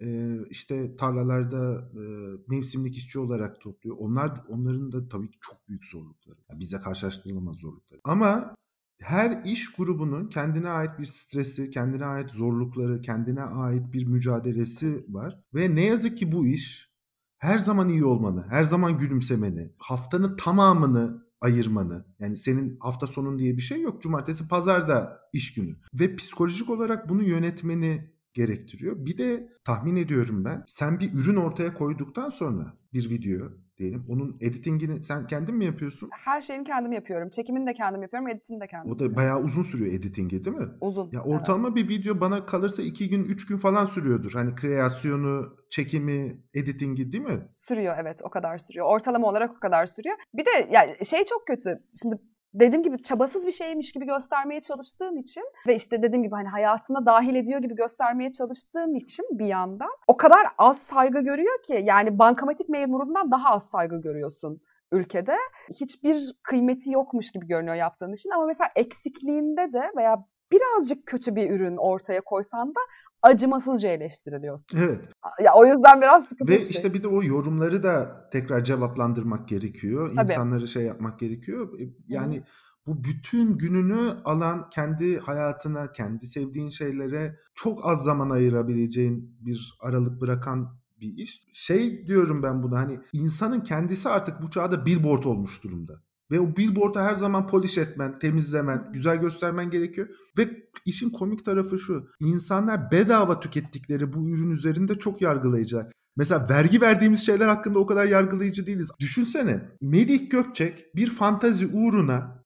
e, 0.00 0.38
işte 0.50 0.96
tarlalarda 0.96 1.90
e, 1.94 2.02
mevsimlik 2.48 2.96
işçi 2.96 3.18
olarak 3.18 3.60
topluyor. 3.60 3.96
Onlar 3.98 4.32
onların 4.48 4.92
da 4.92 5.08
tabii 5.08 5.30
çok 5.40 5.68
büyük 5.68 5.84
zorlukları. 5.84 6.38
Yani 6.50 6.60
bize 6.60 6.80
karşılaştırılamaz 6.80 7.56
zorlukları. 7.56 8.00
Ama 8.04 8.54
her 9.00 9.44
iş 9.44 9.72
grubunun 9.72 10.28
kendine 10.28 10.68
ait 10.68 10.98
bir 10.98 11.04
stresi, 11.04 11.70
kendine 11.70 12.04
ait 12.04 12.30
zorlukları, 12.30 13.00
kendine 13.00 13.42
ait 13.42 13.92
bir 13.92 14.06
mücadelesi 14.06 15.06
var. 15.08 15.44
Ve 15.54 15.74
ne 15.74 15.84
yazık 15.84 16.18
ki 16.18 16.32
bu 16.32 16.46
iş 16.46 16.92
her 17.38 17.58
zaman 17.58 17.88
iyi 17.88 18.04
olmanı, 18.04 18.46
her 18.48 18.64
zaman 18.64 18.98
gülümsemeni, 18.98 19.72
haftanın 19.78 20.36
tamamını 20.36 21.26
ayırmanı. 21.42 22.04
Yani 22.18 22.36
senin 22.36 22.76
hafta 22.80 23.06
sonun 23.06 23.38
diye 23.38 23.56
bir 23.56 23.62
şey 23.62 23.80
yok. 23.80 24.02
Cumartesi, 24.02 24.48
pazar 24.48 24.88
da 24.88 25.20
iş 25.32 25.54
günü. 25.54 25.76
Ve 25.94 26.16
psikolojik 26.16 26.70
olarak 26.70 27.08
bunu 27.08 27.22
yönetmeni 27.22 28.12
gerektiriyor. 28.32 29.06
Bir 29.06 29.18
de 29.18 29.48
tahmin 29.64 29.96
ediyorum 29.96 30.44
ben 30.44 30.64
sen 30.66 31.00
bir 31.00 31.12
ürün 31.12 31.36
ortaya 31.36 31.74
koyduktan 31.74 32.28
sonra 32.28 32.76
bir 32.92 33.10
video 33.10 33.61
diyelim. 33.78 34.04
Onun 34.08 34.36
editingini 34.40 35.02
sen 35.02 35.26
kendin 35.26 35.56
mi 35.56 35.64
yapıyorsun? 35.64 36.10
Her 36.12 36.40
şeyini 36.40 36.64
kendim 36.64 36.92
yapıyorum. 36.92 37.28
Çekimini 37.28 37.66
de 37.66 37.74
kendim 37.74 38.02
yapıyorum, 38.02 38.28
editini 38.28 38.60
de 38.60 38.66
kendim 38.66 38.92
O 38.92 38.98
da 38.98 39.16
bayağı 39.16 39.40
uzun 39.42 39.62
sürüyor 39.62 39.92
editingi 39.92 40.44
değil 40.44 40.56
mi? 40.56 40.68
Uzun. 40.80 41.10
Ya 41.12 41.22
ortalama 41.22 41.68
evet. 41.68 41.76
bir 41.76 41.88
video 41.88 42.20
bana 42.20 42.46
kalırsa 42.46 42.82
iki 42.82 43.08
gün, 43.08 43.24
üç 43.24 43.46
gün 43.46 43.56
falan 43.56 43.84
sürüyordur. 43.84 44.32
Hani 44.32 44.54
kreasyonu, 44.54 45.56
çekimi, 45.70 46.42
editingi 46.54 47.12
değil 47.12 47.24
mi? 47.24 47.40
Sürüyor 47.50 47.96
evet 48.00 48.20
o 48.24 48.30
kadar 48.30 48.58
sürüyor. 48.58 48.86
Ortalama 48.86 49.28
olarak 49.28 49.50
o 49.56 49.60
kadar 49.60 49.86
sürüyor. 49.86 50.16
Bir 50.34 50.44
de 50.44 50.68
yani 50.72 51.04
şey 51.04 51.24
çok 51.24 51.46
kötü. 51.46 51.78
Şimdi 52.02 52.16
dediğim 52.54 52.82
gibi 52.82 53.02
çabasız 53.02 53.46
bir 53.46 53.52
şeymiş 53.52 53.92
gibi 53.92 54.06
göstermeye 54.06 54.60
çalıştığın 54.60 55.16
için 55.16 55.44
ve 55.66 55.74
işte 55.74 56.02
dediğim 56.02 56.22
gibi 56.22 56.34
hani 56.34 56.48
hayatına 56.48 57.06
dahil 57.06 57.34
ediyor 57.34 57.60
gibi 57.60 57.74
göstermeye 57.74 58.32
çalıştığın 58.32 58.94
için 58.94 59.26
bir 59.30 59.46
yandan 59.46 59.90
o 60.06 60.16
kadar 60.16 60.46
az 60.58 60.78
saygı 60.78 61.20
görüyor 61.20 61.62
ki 61.62 61.80
yani 61.84 62.18
bankamatik 62.18 62.68
memurundan 62.68 63.30
daha 63.30 63.50
az 63.50 63.70
saygı 63.70 64.00
görüyorsun 64.00 64.60
ülkede. 64.92 65.36
Hiçbir 65.80 66.34
kıymeti 66.42 66.90
yokmuş 66.90 67.30
gibi 67.30 67.46
görünüyor 67.46 67.76
yaptığın 67.76 68.12
için 68.12 68.30
ama 68.30 68.46
mesela 68.46 68.70
eksikliğinde 68.76 69.72
de 69.72 69.90
veya 69.96 70.24
birazcık 70.52 71.06
kötü 71.06 71.36
bir 71.36 71.50
ürün 71.50 71.76
ortaya 71.76 72.20
koysan 72.20 72.68
da 72.68 72.80
acımasızca 73.22 73.88
eleştiriliyorsun. 73.88 74.78
Evet. 74.78 75.08
Ya 75.44 75.54
o 75.54 75.66
yüzden 75.66 76.00
biraz 76.00 76.28
sıkıntı. 76.28 76.52
Ve 76.52 76.56
bir 76.56 76.66
şey. 76.66 76.70
işte 76.70 76.94
bir 76.94 77.02
de 77.02 77.08
o 77.08 77.22
yorumları 77.22 77.82
da 77.82 78.28
tekrar 78.32 78.64
cevaplandırmak 78.64 79.48
gerekiyor. 79.48 80.12
Tabii. 80.16 80.32
İnsanları 80.32 80.68
şey 80.68 80.82
yapmak 80.82 81.18
gerekiyor. 81.18 81.80
E, 81.80 81.84
yani 82.08 82.36
Hı. 82.36 82.42
bu 82.86 83.04
bütün 83.04 83.58
gününü 83.58 84.10
alan 84.24 84.70
kendi 84.70 85.18
hayatına, 85.18 85.92
kendi 85.92 86.26
sevdiğin 86.26 86.70
şeylere 86.70 87.36
çok 87.54 87.86
az 87.86 88.04
zaman 88.04 88.30
ayırabileceğin 88.30 89.36
bir 89.40 89.78
aralık 89.80 90.20
bırakan 90.20 90.82
bir 91.00 91.16
iş. 91.16 91.44
Şey 91.52 92.06
diyorum 92.06 92.42
ben 92.42 92.62
buna 92.62 92.78
hani 92.78 93.00
insanın 93.12 93.60
kendisi 93.60 94.08
artık 94.08 94.42
bu 94.42 94.50
çağda 94.50 94.86
billboard 94.86 95.24
olmuş 95.24 95.64
durumda. 95.64 95.92
Ve 96.32 96.40
o 96.40 96.56
billboard'u 96.56 97.00
her 97.00 97.14
zaman 97.14 97.46
polish 97.46 97.78
etmen, 97.78 98.18
temizlemen, 98.18 98.90
güzel 98.92 99.16
göstermen 99.20 99.70
gerekiyor. 99.70 100.08
Ve 100.38 100.48
işin 100.86 101.10
komik 101.10 101.44
tarafı 101.44 101.78
şu. 101.78 102.08
İnsanlar 102.20 102.90
bedava 102.90 103.40
tükettikleri 103.40 104.12
bu 104.12 104.28
ürün 104.30 104.50
üzerinde 104.50 104.94
çok 104.94 105.22
yargılayıcı. 105.22 105.86
Mesela 106.16 106.46
vergi 106.50 106.80
verdiğimiz 106.80 107.26
şeyler 107.26 107.48
hakkında 107.48 107.78
o 107.78 107.86
kadar 107.86 108.04
yargılayıcı 108.04 108.66
değiliz. 108.66 108.90
Düşünsene 109.00 109.68
Melih 109.80 110.30
Gökçek 110.30 110.96
bir 110.96 111.10
fantazi 111.10 111.66
uğruna 111.66 112.44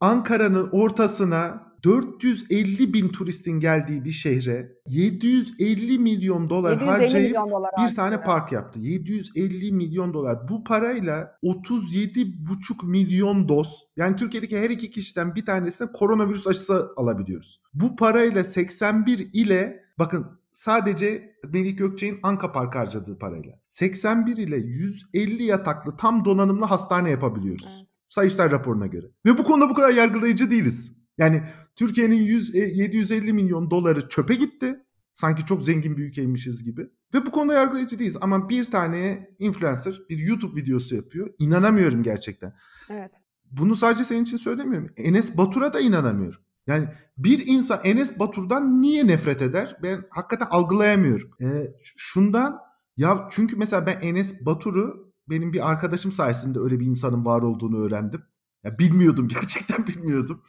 Ankara'nın 0.00 0.68
ortasına 0.72 1.69
450 1.84 2.94
bin 2.94 3.08
turistin 3.08 3.60
geldiği 3.60 4.04
bir 4.04 4.10
şehre 4.10 4.72
750 4.88 5.98
milyon 5.98 6.50
dolar 6.50 6.72
750 6.72 6.90
harcayıp 6.90 7.28
milyon 7.28 7.50
dolar 7.50 7.70
bir 7.84 7.94
tane 7.94 8.22
park 8.22 8.52
yaptı. 8.52 8.78
750 8.80 9.72
milyon 9.72 10.14
dolar. 10.14 10.48
Bu 10.48 10.64
parayla 10.64 11.38
37,5 11.42 12.86
milyon 12.86 13.48
doz 13.48 13.82
yani 13.96 14.16
Türkiye'deki 14.16 14.58
her 14.58 14.70
iki 14.70 14.90
kişiden 14.90 15.34
bir 15.34 15.46
tanesine 15.46 15.88
koronavirüs 15.92 16.46
aşısı 16.46 16.88
alabiliyoruz. 16.96 17.62
Bu 17.74 17.96
parayla 17.96 18.44
81 18.44 19.30
ile 19.32 19.80
bakın 19.98 20.26
sadece 20.52 21.36
Melih 21.52 21.76
Gökçek'in 21.76 22.20
Anka 22.22 22.52
Park 22.52 22.74
harcadığı 22.74 23.18
parayla 23.18 23.52
81 23.66 24.36
ile 24.36 24.56
150 24.56 25.42
yataklı 25.42 25.96
tam 25.96 26.24
donanımlı 26.24 26.64
hastane 26.64 27.10
yapabiliyoruz. 27.10 27.76
Evet. 27.78 27.90
Sayıştay 28.08 28.50
raporuna 28.50 28.86
göre. 28.86 29.06
Ve 29.26 29.38
bu 29.38 29.44
konuda 29.44 29.70
bu 29.70 29.74
kadar 29.74 29.90
yargılayıcı 29.90 30.50
değiliz. 30.50 30.99
Yani 31.20 31.42
Türkiye'nin 31.76 32.22
100, 32.22 32.54
750 32.54 33.28
e, 33.28 33.32
milyon 33.32 33.70
doları 33.70 34.08
çöpe 34.08 34.34
gitti. 34.34 34.84
Sanki 35.14 35.44
çok 35.44 35.62
zengin 35.62 35.96
bir 35.96 36.04
ülkeymişiz 36.04 36.64
gibi. 36.64 36.90
Ve 37.14 37.26
bu 37.26 37.30
konuda 37.30 37.54
yargılayıcı 37.54 37.98
değiliz. 37.98 38.16
Ama 38.20 38.48
bir 38.48 38.64
tane 38.64 39.28
influencer 39.38 40.00
bir 40.10 40.18
YouTube 40.18 40.60
videosu 40.60 40.96
yapıyor. 40.96 41.28
İnanamıyorum 41.38 42.02
gerçekten. 42.02 42.52
Evet. 42.90 43.10
Bunu 43.50 43.74
sadece 43.74 44.04
senin 44.04 44.22
için 44.22 44.36
söylemiyorum. 44.36 44.88
Enes 44.96 45.38
Batur'a 45.38 45.72
da 45.72 45.80
inanamıyorum. 45.80 46.40
Yani 46.66 46.88
bir 47.18 47.46
insan 47.46 47.80
Enes 47.84 48.18
Batur'dan 48.18 48.80
niye 48.80 49.06
nefret 49.06 49.42
eder? 49.42 49.76
Ben 49.82 50.04
hakikaten 50.10 50.46
algılayamıyorum. 50.46 51.30
Ee, 51.42 51.74
şundan 51.96 52.58
ya 52.96 53.28
çünkü 53.30 53.56
mesela 53.56 53.86
ben 53.86 54.00
Enes 54.00 54.46
Batur'u 54.46 55.12
benim 55.30 55.52
bir 55.52 55.70
arkadaşım 55.70 56.12
sayesinde 56.12 56.58
öyle 56.58 56.80
bir 56.80 56.86
insanın 56.86 57.24
var 57.24 57.42
olduğunu 57.42 57.78
öğrendim. 57.78 58.22
Ya 58.64 58.78
bilmiyordum 58.78 59.28
gerçekten 59.34 59.86
bilmiyordum 59.86 60.42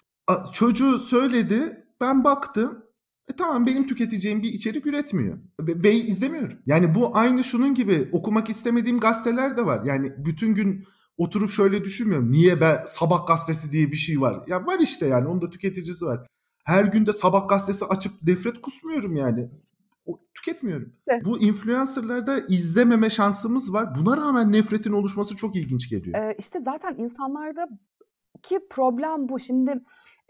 çocuğu 0.54 1.00
söyledi. 1.00 1.86
Ben 2.02 2.24
baktım. 2.24 2.86
E 3.30 3.36
tamam 3.36 3.66
benim 3.66 3.88
tüketeceğim 3.88 4.44
bir 4.44 4.54
içerik 4.54 4.86
üretmiyor. 4.86 5.38
Ve, 5.62 5.84
ve 5.84 5.94
izlemiyorum. 5.94 6.58
Yani 6.66 6.96
bu 6.96 7.18
aynı 7.18 7.44
şunun 7.44 7.74
gibi 7.74 8.10
okumak 8.12 8.50
istemediğim 8.50 9.00
gazeteler 9.00 9.58
de 9.58 9.66
var. 9.66 9.82
Yani 9.86 10.12
bütün 10.18 10.56
gün 10.56 10.86
oturup 11.18 11.50
şöyle 11.50 11.84
düşünmüyorum. 11.84 12.32
Niye 12.32 12.62
ben 12.62 12.78
sabah 12.88 13.28
gazetesi 13.28 13.72
diye 13.72 13.92
bir 13.92 13.98
şey 13.98 14.22
var. 14.22 14.44
Ya 14.48 14.66
var 14.66 14.80
işte 14.80 15.08
yani 15.08 15.28
onun 15.28 15.42
da 15.42 15.50
tüketicisi 15.50 16.06
var. 16.06 16.28
Her 16.66 16.84
günde 16.84 17.14
sabah 17.14 17.50
gazetesi 17.50 17.86
açıp 17.86 18.14
nefret 18.24 18.62
kusmuyorum 18.62 19.16
yani. 19.16 19.52
O, 20.06 20.20
tüketmiyorum. 20.34 20.94
Evet. 21.08 21.26
Bu 21.26 21.40
influencerlarda 21.40 22.40
izlememe 22.40 23.10
şansımız 23.10 23.74
var. 23.74 23.96
Buna 23.96 24.18
rağmen 24.18 24.52
nefretin 24.52 24.92
oluşması 24.92 25.36
çok 25.36 25.56
ilginç 25.56 25.90
geliyor. 25.90 26.18
Ee, 26.20 26.36
işte 26.40 26.60
zaten 26.60 26.96
insanlarda 26.98 27.68
ki 28.44 28.68
problem 28.70 29.30
bu. 29.30 29.40
Şimdi 29.40 29.82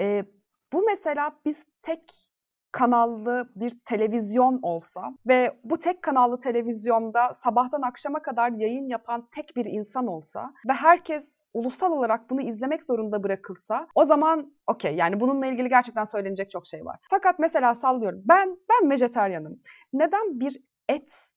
e, 0.02 0.26
bu 0.74 0.84
mesela 0.86 1.39
biz 1.45 1.65
tek 1.80 2.32
kanallı 2.71 3.50
bir 3.56 3.74
televizyon 3.86 4.60
olsa 4.62 5.02
ve 5.28 5.60
bu 5.63 5.78
tek 5.78 6.02
kanallı 6.02 6.39
televizyonda 6.39 7.34
sabahtan 7.34 7.82
akşama 7.82 8.21
kadar 8.21 8.52
yayın 8.52 8.88
yapan 8.88 9.28
tek 9.36 9.56
bir 9.56 9.65
insan 9.65 10.08
olsa 10.08 10.54
ve 10.69 10.74
herkes 10.74 11.43
ulusal 11.54 11.91
olarak 11.91 12.30
bunu 12.30 12.41
izlemek 12.41 12.84
zorunda 12.84 13.24
bırakılsa 13.24 13.88
o 13.95 14.06
zaman 14.06 14.54
okey 14.67 14.95
yani 14.95 15.19
bununla 15.19 15.45
ilgili 15.45 15.69
gerçekten 15.69 16.04
söylenecek 16.04 16.50
çok 16.50 16.65
şey 16.65 16.86
var. 16.86 17.00
Fakat 17.10 17.39
mesela 17.39 17.74
sallıyorum 17.76 18.21
ben 18.26 18.58
ben 18.69 18.89
vejeteryanım. 18.89 19.62
Neden 19.93 20.39
bir 20.39 20.63
et 20.89 21.32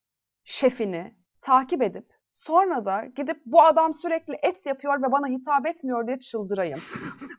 şefini 0.45 1.17
takip 1.41 1.83
edip 1.83 2.14
Sonra 2.35 2.85
da 2.85 3.05
gidip 3.17 3.43
bu 3.47 3.63
adam 3.63 3.95
sürekli 3.95 4.35
et 4.43 4.67
yapıyor 4.67 5.03
ve 5.03 5.13
bana 5.13 5.29
hitap 5.29 5.67
etmiyor 5.67 6.07
diye 6.07 6.19
çıldırayım. 6.19 6.79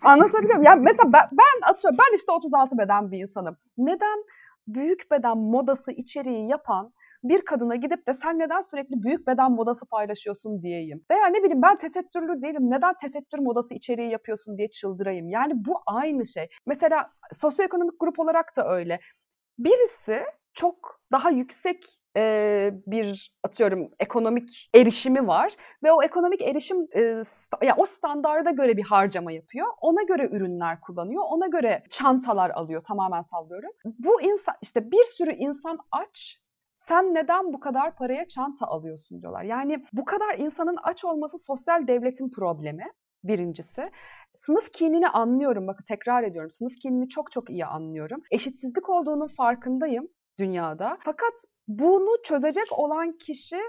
Anlatabiliyor 0.03 0.55
muyum? 0.55 0.63
Yani 0.63 0.81
mesela 0.81 1.13
ben, 1.13 1.27
ben 1.31 1.69
atıyorum 1.69 1.97
ben 1.99 2.15
işte 2.15 2.31
36 2.31 2.77
beden 2.77 3.11
bir 3.11 3.19
insanım. 3.19 3.57
Neden 3.77 4.23
büyük 4.67 5.11
beden 5.11 5.37
modası 5.37 5.91
içeriği 5.91 6.47
yapan 6.47 6.93
bir 7.23 7.45
kadına 7.45 7.75
gidip 7.75 8.07
de 8.07 8.13
sen 8.13 8.39
neden 8.39 8.61
sürekli 8.61 9.03
büyük 9.03 9.27
beden 9.27 9.51
modası 9.51 9.85
paylaşıyorsun 9.85 10.61
diyeyim. 10.61 11.05
Veya 11.11 11.27
ne 11.27 11.43
bileyim 11.43 11.61
ben 11.61 11.75
tesettürlü 11.75 12.41
değilim 12.41 12.69
neden 12.69 12.93
tesettür 13.01 13.39
modası 13.39 13.73
içeriği 13.73 14.11
yapıyorsun 14.11 14.57
diye 14.57 14.69
çıldırayım. 14.69 15.29
Yani 15.29 15.53
bu 15.55 15.81
aynı 15.85 16.25
şey. 16.25 16.49
Mesela 16.65 17.09
sosyoekonomik 17.31 17.99
grup 17.99 18.19
olarak 18.19 18.57
da 18.57 18.69
öyle. 18.69 18.99
Birisi 19.59 20.19
çok 20.53 21.01
daha 21.11 21.29
yüksek 21.29 21.83
e, 22.17 22.71
bir 22.87 23.31
atıyorum 23.43 23.91
ekonomik 23.99 24.69
erişimi 24.75 25.27
var 25.27 25.53
ve 25.83 25.91
o 25.91 26.03
ekonomik 26.03 26.41
erişim 26.41 26.87
e, 26.91 27.23
sta, 27.23 27.65
ya 27.65 27.75
o 27.77 27.85
standarda 27.85 28.51
göre 28.51 28.77
bir 28.77 28.83
harcama 28.83 29.31
yapıyor. 29.31 29.67
Ona 29.81 30.03
göre 30.03 30.29
ürünler 30.31 30.81
kullanıyor. 30.81 31.23
Ona 31.29 31.47
göre 31.47 31.83
çantalar 31.89 32.49
alıyor. 32.49 32.83
Tamamen 32.83 33.21
sallıyorum. 33.21 33.71
Bu 33.85 34.21
insan 34.21 34.55
işte 34.61 34.91
bir 34.91 35.03
sürü 35.03 35.31
insan 35.31 35.79
aç 35.91 36.45
sen 36.75 37.13
neden 37.13 37.53
bu 37.53 37.59
kadar 37.59 37.95
paraya 37.95 38.27
çanta 38.27 38.67
alıyorsun 38.67 39.21
diyorlar. 39.21 39.43
Yani 39.43 39.83
bu 39.93 40.05
kadar 40.05 40.37
insanın 40.37 40.77
aç 40.83 41.05
olması 41.05 41.37
sosyal 41.37 41.87
devletin 41.87 42.29
problemi 42.29 42.85
birincisi. 43.23 43.91
Sınıf 44.35 44.71
kinini 44.71 45.07
anlıyorum. 45.07 45.67
Bakın 45.67 45.83
tekrar 45.87 46.23
ediyorum. 46.23 46.51
Sınıf 46.51 46.73
kinini 46.81 47.09
çok 47.09 47.31
çok 47.31 47.49
iyi 47.49 47.65
anlıyorum. 47.65 48.21
Eşitsizlik 48.31 48.89
olduğunun 48.89 49.27
farkındayım 49.27 50.07
dünyada. 50.39 50.97
Fakat 51.01 51.33
bunu 51.67 52.09
çözecek 52.23 52.79
olan 52.79 53.17
kişi 53.17 53.59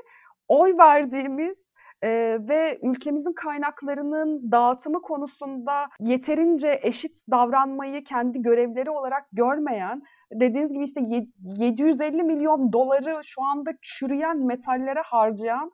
oy 0.49 0.79
verdiğimiz 0.79 1.73
e, 2.03 2.39
ve 2.49 2.79
ülkemizin 2.83 3.33
kaynaklarının 3.33 4.53
dağıtımı 4.53 5.03
konusunda 5.03 5.89
yeterince 6.01 6.81
eşit 6.83 7.25
davranmayı 7.31 8.05
kendi 8.05 8.43
görevleri 8.43 8.91
olarak 8.91 9.27
görmeyen, 9.33 10.03
dediğiniz 10.33 10.73
gibi 10.73 10.85
işte 10.85 11.01
750 11.41 12.23
milyon 12.23 12.73
doları 12.73 13.21
şu 13.25 13.43
anda 13.43 13.71
çürüyen 13.83 14.47
metallere 14.47 15.01
harcayan 15.05 15.73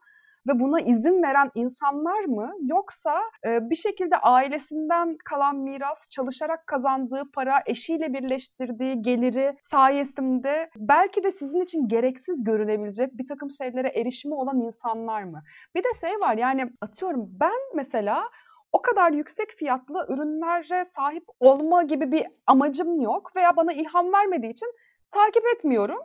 ve 0.48 0.60
buna 0.60 0.80
izin 0.80 1.22
veren 1.22 1.50
insanlar 1.54 2.24
mı 2.24 2.52
yoksa 2.60 3.22
e, 3.46 3.70
bir 3.70 3.74
şekilde 3.74 4.16
ailesinden 4.16 5.16
kalan 5.24 5.56
miras, 5.56 6.08
çalışarak 6.10 6.66
kazandığı 6.66 7.30
para, 7.34 7.62
eşiyle 7.66 8.12
birleştirdiği 8.12 9.02
geliri 9.02 9.56
sayesinde 9.60 10.70
belki 10.76 11.22
de 11.22 11.30
sizin 11.30 11.60
için 11.60 11.88
gereksiz 11.88 12.44
görünebilecek 12.44 13.18
bir 13.18 13.26
takım 13.26 13.50
şeylere 13.50 13.88
erişimi 13.88 14.34
olan 14.34 14.60
insanlar 14.60 15.22
mı? 15.22 15.42
Bir 15.74 15.84
de 15.84 15.88
şey 16.00 16.10
var 16.10 16.38
yani 16.38 16.70
atıyorum 16.80 17.28
ben 17.40 17.60
mesela 17.74 18.24
o 18.72 18.82
kadar 18.82 19.12
yüksek 19.12 19.50
fiyatlı 19.50 20.06
ürünlere 20.08 20.84
sahip 20.84 21.24
olma 21.40 21.82
gibi 21.82 22.12
bir 22.12 22.26
amacım 22.46 23.00
yok 23.00 23.36
veya 23.36 23.56
bana 23.56 23.72
ilham 23.72 24.12
vermediği 24.12 24.52
için 24.52 24.72
takip 25.10 25.42
etmiyorum. 25.56 25.98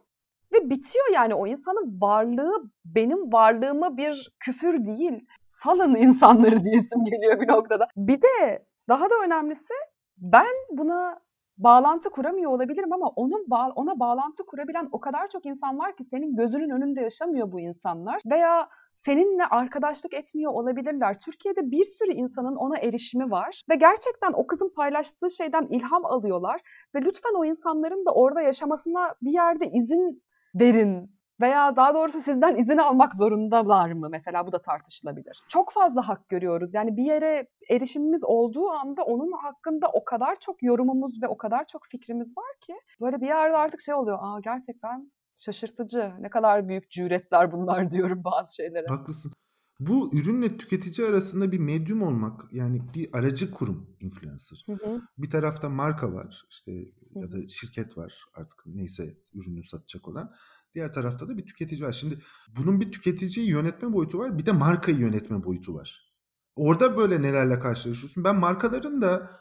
Ve 0.54 0.70
bitiyor 0.70 1.06
yani 1.14 1.34
o 1.34 1.48
insanın 1.48 2.02
varlığı 2.02 2.72
benim 2.86 3.34
varlığıma 3.34 3.98
bir 3.98 4.36
küfür 4.40 4.84
değil. 4.84 5.26
Salın 5.38 5.96
insanları 5.96 6.64
diyesim 6.64 7.06
geliyor 7.06 7.42
bir 7.42 7.48
noktada. 7.48 7.88
Bir 7.98 8.22
de 8.22 8.66
daha 8.90 9.10
da 9.10 9.16
önemlisi 9.26 9.74
ben 10.18 10.56
buna 10.72 11.20
bağlantı 11.58 12.10
kuramıyor 12.10 12.52
olabilirim 12.52 12.94
ama 12.94 13.08
onun 13.08 13.46
ba- 13.46 13.72
ona 13.72 14.00
bağlantı 14.00 14.46
kurabilen 14.46 14.90
o 14.92 15.00
kadar 15.00 15.28
çok 15.28 15.46
insan 15.46 15.80
var 15.80 15.96
ki 15.96 16.04
senin 16.04 16.36
gözünün 16.36 16.70
önünde 16.70 17.02
yaşamıyor 17.02 17.52
bu 17.52 17.60
insanlar 17.60 18.22
veya 18.32 18.68
seninle 18.94 19.46
arkadaşlık 19.46 20.14
etmiyor 20.14 20.52
olabilirler. 20.52 21.16
Türkiye'de 21.26 21.72
bir 21.72 21.84
sürü 21.84 22.12
insanın 22.12 22.56
ona 22.56 22.78
erişimi 22.78 23.32
var 23.32 23.64
ve 23.70 23.76
gerçekten 23.76 24.32
o 24.34 24.48
kızın 24.48 24.74
paylaştığı 24.76 25.30
şeyden 25.30 25.66
ilham 25.70 26.06
alıyorlar 26.06 26.62
ve 26.96 27.02
lütfen 27.02 27.40
o 27.40 27.46
insanların 27.46 28.06
da 28.06 28.12
orada 28.14 28.42
yaşamasına 28.42 29.16
bir 29.22 29.34
yerde 29.34 29.66
izin 29.66 30.24
verin 30.60 31.18
veya 31.42 31.76
daha 31.76 31.94
doğrusu 31.94 32.22
sizden 32.22 32.56
izin 32.56 32.78
almak 32.78 33.16
zorundalar 33.16 33.92
mı 33.92 34.08
mesela 34.12 34.48
bu 34.48 34.52
da 34.52 34.62
tartışılabilir. 34.62 35.42
Çok 35.50 35.72
fazla 35.72 36.08
hak 36.08 36.30
görüyoruz. 36.30 36.74
Yani 36.74 36.98
bir 36.98 37.04
yere 37.04 37.48
erişimimiz 37.70 38.24
olduğu 38.24 38.70
anda 38.70 39.04
onun 39.04 39.32
hakkında 39.32 39.88
o 39.94 40.04
kadar 40.04 40.36
çok 40.42 40.64
yorumumuz 40.64 41.22
ve 41.24 41.28
o 41.28 41.38
kadar 41.38 41.66
çok 41.66 41.82
fikrimiz 41.92 42.38
var 42.38 42.56
ki 42.62 42.74
böyle 43.02 43.22
bir 43.22 43.28
yerde 43.28 43.58
artık 43.58 43.82
şey 43.82 43.96
oluyor. 43.96 44.18
Aa 44.22 44.40
gerçekten 44.44 45.12
şaşırtıcı. 45.38 46.12
Ne 46.20 46.30
kadar 46.30 46.68
büyük 46.68 46.92
cüretler 46.92 47.52
bunlar 47.52 47.92
diyorum 47.92 48.24
bazı 48.24 48.56
şeylere. 48.56 48.86
Haklısın. 48.90 49.32
Bu 49.80 50.10
ürünle 50.14 50.58
tüketici 50.58 51.08
arasında 51.08 51.52
bir 51.52 51.60
medyum 51.60 52.02
olmak 52.02 52.54
yani 52.54 52.82
bir 52.96 53.10
aracı 53.14 53.52
kurum 53.52 53.90
influencer. 54.00 54.64
Hı 54.66 54.72
hı. 54.72 55.02
Bir 55.18 55.30
tarafta 55.30 55.70
marka 55.70 56.14
var 56.14 56.44
işte 56.50 56.72
ya 57.16 57.32
da 57.32 57.48
şirket 57.48 57.98
var 57.98 58.26
artık 58.36 58.66
neyse 58.66 59.18
ürünü 59.34 59.64
satacak 59.64 60.08
olan. 60.08 60.34
Diğer 60.76 60.94
tarafta 60.94 61.28
da 61.28 61.38
bir 61.38 61.46
tüketici 61.46 61.82
var. 61.82 61.92
Şimdi 61.92 62.20
bunun 62.58 62.82
bir 62.82 62.92
tüketiciyi 62.92 63.50
yönetme 63.50 63.94
boyutu 63.94 64.20
var 64.20 64.38
bir 64.38 64.46
de 64.46 64.52
markayı 64.52 64.98
yönetme 64.98 65.44
boyutu 65.44 65.76
var. 65.76 66.14
Orada 66.56 66.98
böyle 66.98 67.22
nelerle 67.22 67.60
karşılaşıyorsun? 67.60 68.24
Ben 68.24 68.36
markaların 68.36 69.02
da 69.02 69.32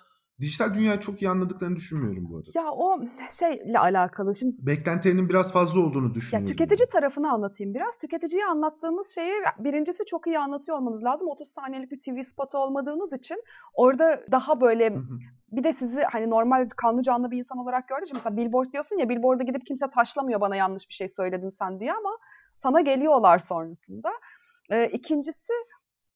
dijital 0.40 0.75
dünyayı 0.75 1.01
çok 1.01 1.22
iyi 1.22 1.29
anladıklarını 1.29 1.77
düşünmüyorum 1.77 2.29
bu 2.31 2.37
arada. 2.37 2.49
Ya 2.55 2.70
o 2.72 3.01
şeyle 3.31 3.79
alakalı. 3.79 4.37
Şimdi 4.37 4.57
beklentilerinin 4.59 5.29
biraz 5.29 5.53
fazla 5.53 5.81
olduğunu 5.81 6.14
düşünüyorum. 6.14 6.49
Ya 6.49 6.53
tüketici 6.53 6.88
tarafını 6.88 7.33
anlatayım 7.33 7.75
biraz. 7.75 7.99
Tüketiciyi 7.99 8.44
anlattığınız 8.44 9.14
şeyi 9.14 9.33
birincisi 9.59 10.05
çok 10.05 10.27
iyi 10.27 10.38
anlatıyor 10.38 10.79
olmanız 10.79 11.05
lazım. 11.05 11.29
30 11.29 11.49
saniyelik 11.49 11.90
bir 11.90 11.99
TV 11.99 12.22
spotu 12.22 12.59
olmadığınız 12.59 13.12
için 13.12 13.42
orada 13.75 14.20
daha 14.33 14.61
böyle 14.61 14.96
bir 15.53 15.64
de 15.64 15.72
sizi 15.72 16.01
hani 16.01 16.31
normal 16.31 16.66
kanlı 16.77 17.03
canlı 17.03 17.31
bir 17.31 17.38
insan 17.38 17.59
olarak 17.59 17.88
gördüğü 17.88 18.11
mesela 18.14 18.37
billboard 18.37 18.72
diyorsun 18.72 18.99
ya 18.99 19.09
billboard'a 19.09 19.42
gidip 19.42 19.66
kimse 19.66 19.87
taşlamıyor 19.90 20.40
bana 20.40 20.57
yanlış 20.57 20.88
bir 20.88 20.94
şey 20.94 21.09
söyledin 21.09 21.49
sen 21.49 21.81
diye 21.81 21.92
ama 21.92 22.11
sana 22.57 22.81
geliyorlar 22.81 23.38
sonrasında. 23.38 24.11
Ee, 24.70 24.88
ikincisi 24.92 25.53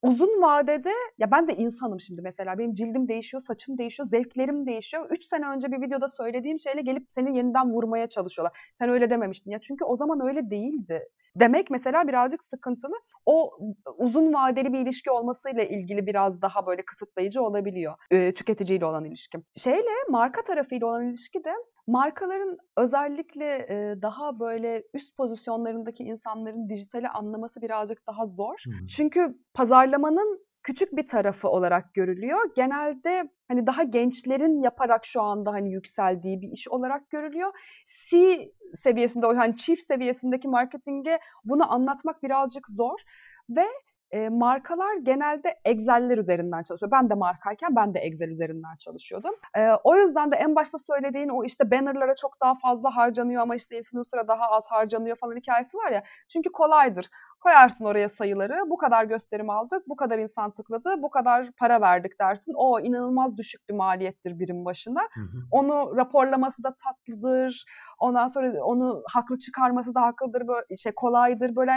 uzun 0.03 0.43
vadede 0.43 0.93
ya 1.19 1.31
ben 1.31 1.47
de 1.47 1.53
insanım 1.53 2.01
şimdi 2.01 2.23
mesela 2.23 2.59
benim 2.59 2.75
cildim 2.75 3.09
değişiyor, 3.09 3.41
saçım 3.41 3.79
değişiyor, 3.79 4.07
zevklerim 4.07 4.67
değişiyor. 4.67 5.07
Üç 5.11 5.25
sene 5.25 5.47
önce 5.47 5.73
bir 5.73 5.81
videoda 5.83 6.09
söylediğim 6.09 6.59
şeyle 6.59 6.81
gelip 6.81 7.07
seni 7.09 7.37
yeniden 7.37 7.73
vurmaya 7.73 8.09
çalışıyorlar. 8.09 8.71
Sen 8.75 8.89
öyle 8.89 9.11
dememiştin 9.11 9.51
ya 9.51 9.59
çünkü 9.61 9.85
o 9.85 9.97
zaman 9.97 10.29
öyle 10.29 10.51
değildi. 10.51 11.09
Demek 11.37 11.71
mesela 11.71 12.09
birazcık 12.09 12.43
sıkıntılı. 12.43 12.95
O 13.27 13.59
uzun 13.99 14.35
vadeli 14.35 14.73
bir 14.73 14.79
ilişki 14.79 15.11
olmasıyla 15.11 15.63
ilgili 15.63 16.07
biraz 16.07 16.43
daha 16.43 16.67
böyle 16.67 16.85
kısıtlayıcı 16.85 17.43
olabiliyor. 17.43 17.95
E, 18.11 18.35
tüketiciyle 18.35 18.85
olan 18.85 19.05
ilişki. 19.05 19.39
Şeyle 19.57 19.91
marka 20.09 20.43
tarafıyla 20.43 20.87
olan 20.87 21.09
ilişki 21.09 21.45
de 21.45 21.53
markaların 21.91 22.59
özellikle 22.77 23.69
daha 24.03 24.41
böyle 24.41 24.83
üst 24.95 25.17
pozisyonlarındaki 25.17 26.03
insanların 26.03 26.69
dijitali 26.69 27.09
anlaması 27.09 27.63
birazcık 27.63 28.07
daha 28.07 28.27
zor. 28.27 28.65
Hı. 28.67 28.87
Çünkü 28.87 29.39
pazarlamanın 29.55 30.39
küçük 30.63 30.97
bir 30.97 31.07
tarafı 31.07 31.49
olarak 31.49 31.95
görülüyor. 31.95 32.39
Genelde 32.57 33.31
hani 33.49 33.67
daha 33.67 33.83
gençlerin 33.83 34.61
yaparak 34.61 35.05
şu 35.05 35.23
anda 35.23 35.53
hani 35.53 35.73
yükseldiği 35.73 36.41
bir 36.41 36.49
iş 36.49 36.69
olarak 36.69 37.11
görülüyor. 37.11 37.53
C 38.11 38.39
seviyesinde 38.73 39.27
o 39.27 39.37
hani 39.37 39.57
chief 39.57 39.81
seviyesindeki 39.81 40.49
marketinge 40.49 41.19
bunu 41.45 41.73
anlatmak 41.73 42.23
birazcık 42.23 42.69
zor 42.69 42.99
ve 43.49 43.65
e, 44.11 44.29
markalar 44.29 44.97
genelde 45.03 45.55
Excel'ler 45.65 46.19
üzerinden 46.19 46.63
çalışıyor. 46.63 46.93
Ben 46.93 47.11
de 47.11 47.15
markayken 47.15 47.77
ben 47.77 47.95
de 47.95 47.99
Excel 47.99 48.29
üzerinden 48.29 48.77
çalışıyordum. 48.79 49.35
E, 49.57 49.71
o 49.85 49.97
yüzden 49.97 50.33
de 50.33 50.37
en 50.37 50.57
başta 50.57 50.79
söylediğin 50.79 51.29
o 51.29 51.45
işte 51.45 51.71
bannerlara 51.71 52.15
çok 52.15 52.41
daha 52.41 52.55
fazla 52.55 52.97
harcanıyor 52.97 53.43
ama 53.43 53.55
işte 53.55 53.79
influencer'a 53.79 54.29
daha 54.29 54.51
az 54.51 54.67
harcanıyor 54.71 55.17
falan 55.17 55.37
hikayesi 55.37 55.79
var 55.79 55.91
ya. 55.91 56.03
Çünkü 56.29 56.53
kolaydır. 56.53 57.07
Koyarsın 57.41 57.85
oraya 57.85 58.09
sayıları. 58.09 58.71
Bu 58.71 58.77
kadar 58.77 59.05
gösterim 59.05 59.51
aldık, 59.51 59.89
bu 59.89 59.97
kadar 59.97 60.19
insan 60.19 60.51
tıkladı, 60.51 61.03
bu 61.03 61.11
kadar 61.11 61.53
para 61.53 61.81
verdik 61.81 62.21
dersin. 62.21 62.53
O 62.57 62.81
inanılmaz 62.81 63.37
düşük 63.37 63.69
bir 63.69 63.75
maliyettir 63.75 64.39
birim 64.39 64.65
başına. 64.65 65.01
Hı 65.01 65.21
hı. 65.21 65.39
Onu 65.51 65.97
raporlaması 65.97 66.63
da 66.63 66.75
tatlıdır. 66.85 67.65
Ondan 67.99 68.27
sonra 68.27 68.65
onu 68.65 69.03
haklı 69.13 69.39
çıkarması 69.39 69.95
da 69.95 70.03
haklıdır. 70.03 70.49
Böyle 70.49 70.77
şey 70.77 70.93
kolaydır. 70.93 71.57
Böyle 71.57 71.73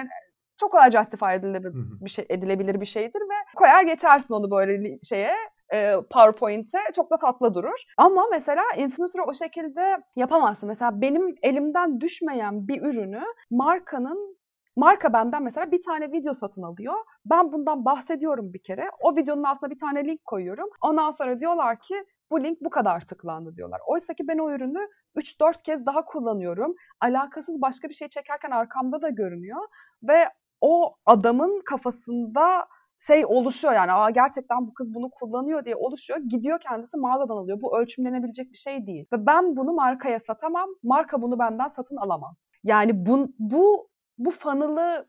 çok 0.58 0.72
kolay 0.72 0.92
justify 0.92 1.34
edilebilir 1.34 1.74
bir 2.02 2.10
şey 2.10 2.26
edilebilir 2.30 2.82
bir 2.82 2.86
şeydir 2.86 3.22
ve 3.22 3.56
koyar 3.56 3.84
geçersin 3.84 4.34
onu 4.34 4.52
böyle 4.52 5.00
şeye 5.04 5.36
e, 5.74 5.96
PowerPoint'e 6.10 6.78
çok 6.96 7.12
da 7.12 7.18
tatlı 7.18 7.54
durur. 7.54 7.84
Ama 7.98 8.24
mesela 8.32 8.64
influencer'ı 8.78 9.24
o 9.24 9.34
şekilde 9.34 9.98
yapamazsın. 10.16 10.68
Mesela 10.68 11.02
benim 11.02 11.36
elimden 11.44 12.02
düşmeyen 12.02 12.68
bir 12.68 12.82
ürünü 12.82 13.22
markanın 13.52 14.38
Marka 14.76 15.14
benden 15.14 15.44
mesela 15.44 15.72
bir 15.72 15.82
tane 15.82 16.12
video 16.12 16.34
satın 16.34 16.64
alıyor. 16.64 16.94
Ben 17.26 17.52
bundan 17.52 17.86
bahsediyorum 17.86 18.54
bir 18.54 18.62
kere. 18.64 18.90
O 19.02 19.16
videonun 19.16 19.44
altına 19.44 19.70
bir 19.70 19.78
tane 19.78 20.06
link 20.06 20.26
koyuyorum. 20.26 20.70
Ondan 20.82 21.12
sonra 21.12 21.40
diyorlar 21.40 21.80
ki 21.80 22.06
bu 22.32 22.44
link 22.44 22.58
bu 22.62 22.70
kadar 22.70 23.02
tıklandı 23.02 23.56
diyorlar. 23.56 23.82
Oysa 23.88 24.14
ki 24.14 24.24
ben 24.28 24.38
o 24.38 24.52
ürünü 24.52 24.88
3-4 25.16 25.64
kez 25.64 25.86
daha 25.86 26.06
kullanıyorum. 26.06 26.76
Alakasız 27.02 27.62
başka 27.62 27.90
bir 27.90 27.94
şey 27.94 28.08
çekerken 28.08 28.52
arkamda 28.52 29.02
da 29.02 29.10
görünüyor. 29.10 29.62
Ve 30.04 30.26
o 30.64 30.94
adamın 31.06 31.62
kafasında 31.66 32.68
şey 32.98 33.26
oluşuyor 33.26 33.74
yani 33.74 33.92
Aa, 33.92 34.10
gerçekten 34.10 34.68
bu 34.68 34.74
kız 34.74 34.94
bunu 34.94 35.10
kullanıyor 35.10 35.66
diye 35.66 35.76
oluşuyor. 35.76 36.20
Gidiyor 36.20 36.60
kendisi 36.60 36.98
mağazadan 36.98 37.38
alıyor. 37.38 37.62
Bu 37.62 37.80
ölçümlenebilecek 37.80 38.52
bir 38.52 38.58
şey 38.58 38.86
değil. 38.86 39.06
Ve 39.14 39.26
ben 39.26 39.56
bunu 39.56 39.74
markaya 39.74 40.20
satamam. 40.20 40.70
Marka 40.84 41.22
bunu 41.22 41.40
benden 41.40 41.68
satın 41.68 41.98
alamaz. 41.98 42.52
Yani 42.64 43.06
bu, 43.06 43.28
bu, 43.40 43.90
bu 44.18 44.32
funnel'ı 44.32 45.08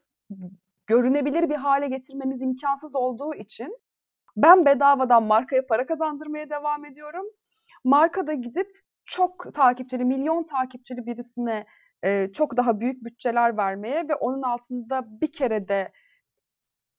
görünebilir 0.87 1.51
bir 1.51 1.57
hale 1.57 1.89
getirmemiz 1.89 2.43
imkansız 2.43 2.97
olduğu 2.97 3.35
için 3.35 3.79
ben 4.37 4.65
bedavadan 4.65 5.23
markaya 5.23 5.67
para 5.67 5.87
kazandırmaya 5.87 6.51
devam 6.51 6.85
ediyorum. 6.85 7.27
Marka 7.85 8.27
da 8.27 8.33
gidip 8.33 8.69
çok 9.05 9.55
takipçili, 9.55 10.05
milyon 10.05 10.45
takipçili 10.45 11.07
birisine 11.07 11.67
e, 12.05 12.33
çok 12.33 12.57
daha 12.57 12.81
büyük 12.81 13.05
bütçeler 13.05 13.57
vermeye 13.57 14.09
ve 14.09 14.15
onun 14.15 14.43
altında 14.43 15.21
bir 15.21 15.33
kere 15.33 15.69
de 15.69 15.93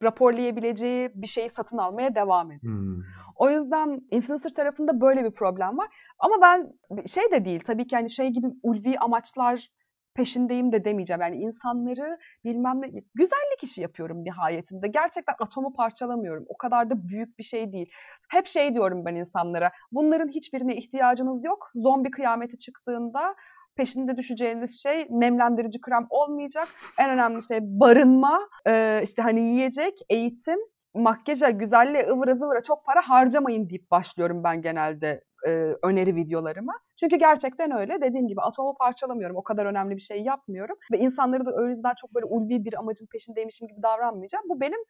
raporlayabileceği 0.02 1.10
bir 1.14 1.26
şeyi 1.26 1.48
satın 1.48 1.78
almaya 1.78 2.14
devam 2.14 2.52
ediyor. 2.52 2.74
Hmm. 2.74 3.02
O 3.36 3.50
yüzden 3.50 4.00
influencer 4.10 4.54
tarafında 4.54 5.00
böyle 5.00 5.24
bir 5.24 5.30
problem 5.30 5.78
var. 5.78 5.88
Ama 6.18 6.34
ben 6.42 6.72
şey 7.06 7.24
de 7.32 7.44
değil 7.44 7.60
tabii 7.66 7.86
ki 7.86 7.94
yani 7.94 8.10
şey 8.10 8.28
gibi 8.28 8.46
ulvi 8.62 8.98
amaçlar 8.98 9.68
peşindeyim 10.16 10.72
de 10.72 10.84
demeyeceğim. 10.84 11.20
Yani 11.20 11.36
insanları 11.36 12.18
bilmem 12.44 12.82
ne 12.82 12.86
güzellik 13.14 13.62
işi 13.62 13.82
yapıyorum 13.82 14.24
nihayetinde. 14.24 14.88
Gerçekten 14.88 15.34
atomu 15.38 15.72
parçalamıyorum. 15.72 16.44
O 16.48 16.56
kadar 16.56 16.90
da 16.90 17.08
büyük 17.08 17.38
bir 17.38 17.44
şey 17.44 17.72
değil. 17.72 17.90
Hep 18.30 18.46
şey 18.46 18.74
diyorum 18.74 19.04
ben 19.04 19.14
insanlara. 19.14 19.72
Bunların 19.92 20.28
hiçbirine 20.28 20.76
ihtiyacınız 20.76 21.44
yok. 21.44 21.70
Zombi 21.74 22.10
kıyameti 22.10 22.58
çıktığında 22.58 23.34
peşinde 23.76 24.16
düşeceğiniz 24.16 24.82
şey 24.82 25.06
nemlendirici 25.10 25.80
krem 25.80 26.06
olmayacak. 26.10 26.68
En 26.98 27.10
önemli 27.10 27.42
şey 27.42 27.58
barınma, 27.62 28.48
e, 28.66 29.00
işte 29.02 29.22
hani 29.22 29.40
yiyecek, 29.40 29.98
eğitim, 30.10 30.58
makyaja, 30.94 31.50
güzelliğe, 31.50 32.08
ıvıra 32.08 32.34
zıvıra 32.34 32.62
çok 32.62 32.84
para 32.84 33.00
harcamayın 33.00 33.70
deyip 33.70 33.90
başlıyorum 33.90 34.44
ben 34.44 34.62
genelde 34.62 35.24
e, 35.46 35.50
öneri 35.82 36.14
videolarıma. 36.14 36.72
Çünkü 37.00 37.16
gerçekten 37.16 37.78
öyle. 37.78 38.02
Dediğim 38.02 38.28
gibi 38.28 38.40
atomu 38.40 38.74
parçalamıyorum. 38.74 39.36
O 39.36 39.42
kadar 39.42 39.66
önemli 39.66 39.96
bir 39.96 40.00
şey 40.00 40.22
yapmıyorum. 40.22 40.76
Ve 40.92 40.98
insanları 40.98 41.46
da 41.46 41.50
o 41.60 41.66
yüzden 41.66 41.94
çok 42.00 42.14
böyle 42.14 42.26
ulvi 42.26 42.64
bir 42.64 42.74
amacın 42.78 43.06
peşindeymişim 43.06 43.68
gibi 43.68 43.82
davranmayacağım. 43.82 44.44
Bu 44.48 44.60
benim 44.60 44.80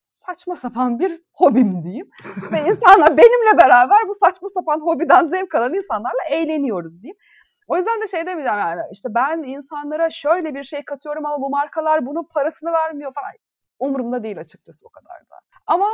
saçma 0.00 0.56
sapan 0.56 0.98
bir 0.98 1.22
hobim 1.32 1.82
diyeyim. 1.82 2.10
Ve 2.52 2.58
insanlar 2.70 3.16
benimle 3.16 3.58
beraber 3.58 3.98
bu 4.08 4.14
saçma 4.14 4.48
sapan 4.48 4.80
hobiden 4.80 5.24
zevk 5.24 5.54
alan 5.54 5.74
insanlarla 5.74 6.24
eğleniyoruz 6.30 7.02
diyeyim. 7.02 7.16
O 7.66 7.76
yüzden 7.76 8.02
de 8.02 8.06
şey 8.06 8.26
demeyeceğim 8.26 8.58
yani 8.58 8.82
işte 8.92 9.14
ben 9.14 9.42
insanlara 9.42 10.10
şöyle 10.10 10.54
bir 10.54 10.62
şey 10.62 10.84
katıyorum 10.84 11.26
ama 11.26 11.40
bu 11.40 11.50
markalar 11.50 12.06
bunun 12.06 12.28
parasını 12.34 12.72
vermiyor 12.72 13.12
falan. 13.14 13.32
Umurumda 13.78 14.22
değil 14.22 14.38
açıkçası 14.38 14.86
o 14.86 14.90
kadar 14.90 15.20
da. 15.30 15.36
Ama 15.66 15.88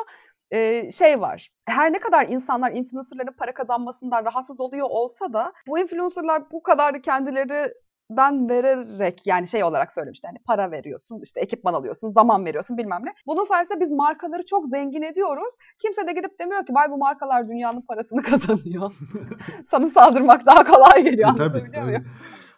e, 0.50 0.90
şey 0.90 1.20
var. 1.20 1.48
Her 1.66 1.92
ne 1.92 1.98
kadar 1.98 2.26
insanlar 2.28 2.72
influencerların 2.72 3.32
para 3.32 3.54
kazanmasından 3.54 4.24
rahatsız 4.24 4.60
oluyor 4.60 4.86
olsa 4.90 5.32
da 5.32 5.52
bu 5.68 5.78
influencerlar 5.78 6.50
bu 6.50 6.62
kadar 6.62 7.02
kendileri 7.02 7.72
ben 8.10 8.48
vererek 8.48 9.26
yani 9.26 9.46
şey 9.46 9.64
olarak 9.64 9.92
söylemişti 9.92 10.26
hani 10.26 10.38
para 10.38 10.70
veriyorsun 10.70 11.20
işte 11.22 11.40
ekipman 11.40 11.74
alıyorsun 11.74 12.08
zaman 12.08 12.44
veriyorsun 12.46 12.78
bilmem 12.78 13.00
ne. 13.04 13.14
Bunun 13.26 13.44
sayesinde 13.44 13.80
biz 13.80 13.90
markaları 13.90 14.46
çok 14.46 14.66
zengin 14.66 15.02
ediyoruz. 15.02 15.54
Kimse 15.78 16.06
de 16.06 16.12
gidip 16.12 16.40
demiyor 16.40 16.66
ki 16.66 16.74
bay 16.74 16.90
bu 16.90 16.98
markalar 16.98 17.48
dünyanın 17.48 17.80
parasını 17.80 18.22
kazanıyor. 18.30 18.92
Sana 19.64 19.90
saldırmak 19.90 20.46
daha 20.46 20.64
kolay 20.64 21.04
geliyor 21.04 21.34
e, 21.34 21.36
tabii, 21.36 21.70
tabii. 21.72 22.02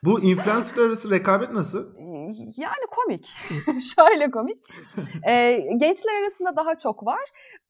Bu 0.05 0.21
influencer 0.21 0.83
arası 0.83 1.11
rekabet 1.11 1.51
nasıl? 1.51 1.95
Yani 2.57 2.87
komik. 2.91 3.27
Şöyle 3.97 4.31
komik. 4.31 4.59
Ee, 5.29 5.65
gençler 5.77 6.23
arasında 6.23 6.57
daha 6.57 6.77
çok 6.77 7.07
var. 7.07 7.21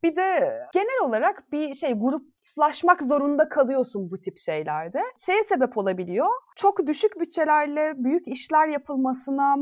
Bir 0.03 0.17
de 0.17 0.57
genel 0.73 1.01
olarak 1.03 1.53
bir 1.53 1.75
şey 1.75 1.93
gruplaşmak 1.93 3.03
zorunda 3.03 3.49
kalıyorsun 3.49 4.11
bu 4.11 4.19
tip 4.19 4.39
şeylerde. 4.39 5.03
Şeye 5.17 5.43
sebep 5.43 5.79
olabiliyor. 5.79 6.29
Çok 6.57 6.87
düşük 6.87 7.21
bütçelerle 7.21 7.95
büyük 7.97 8.29
işler 8.29 8.69
yapılmasına 8.69 9.57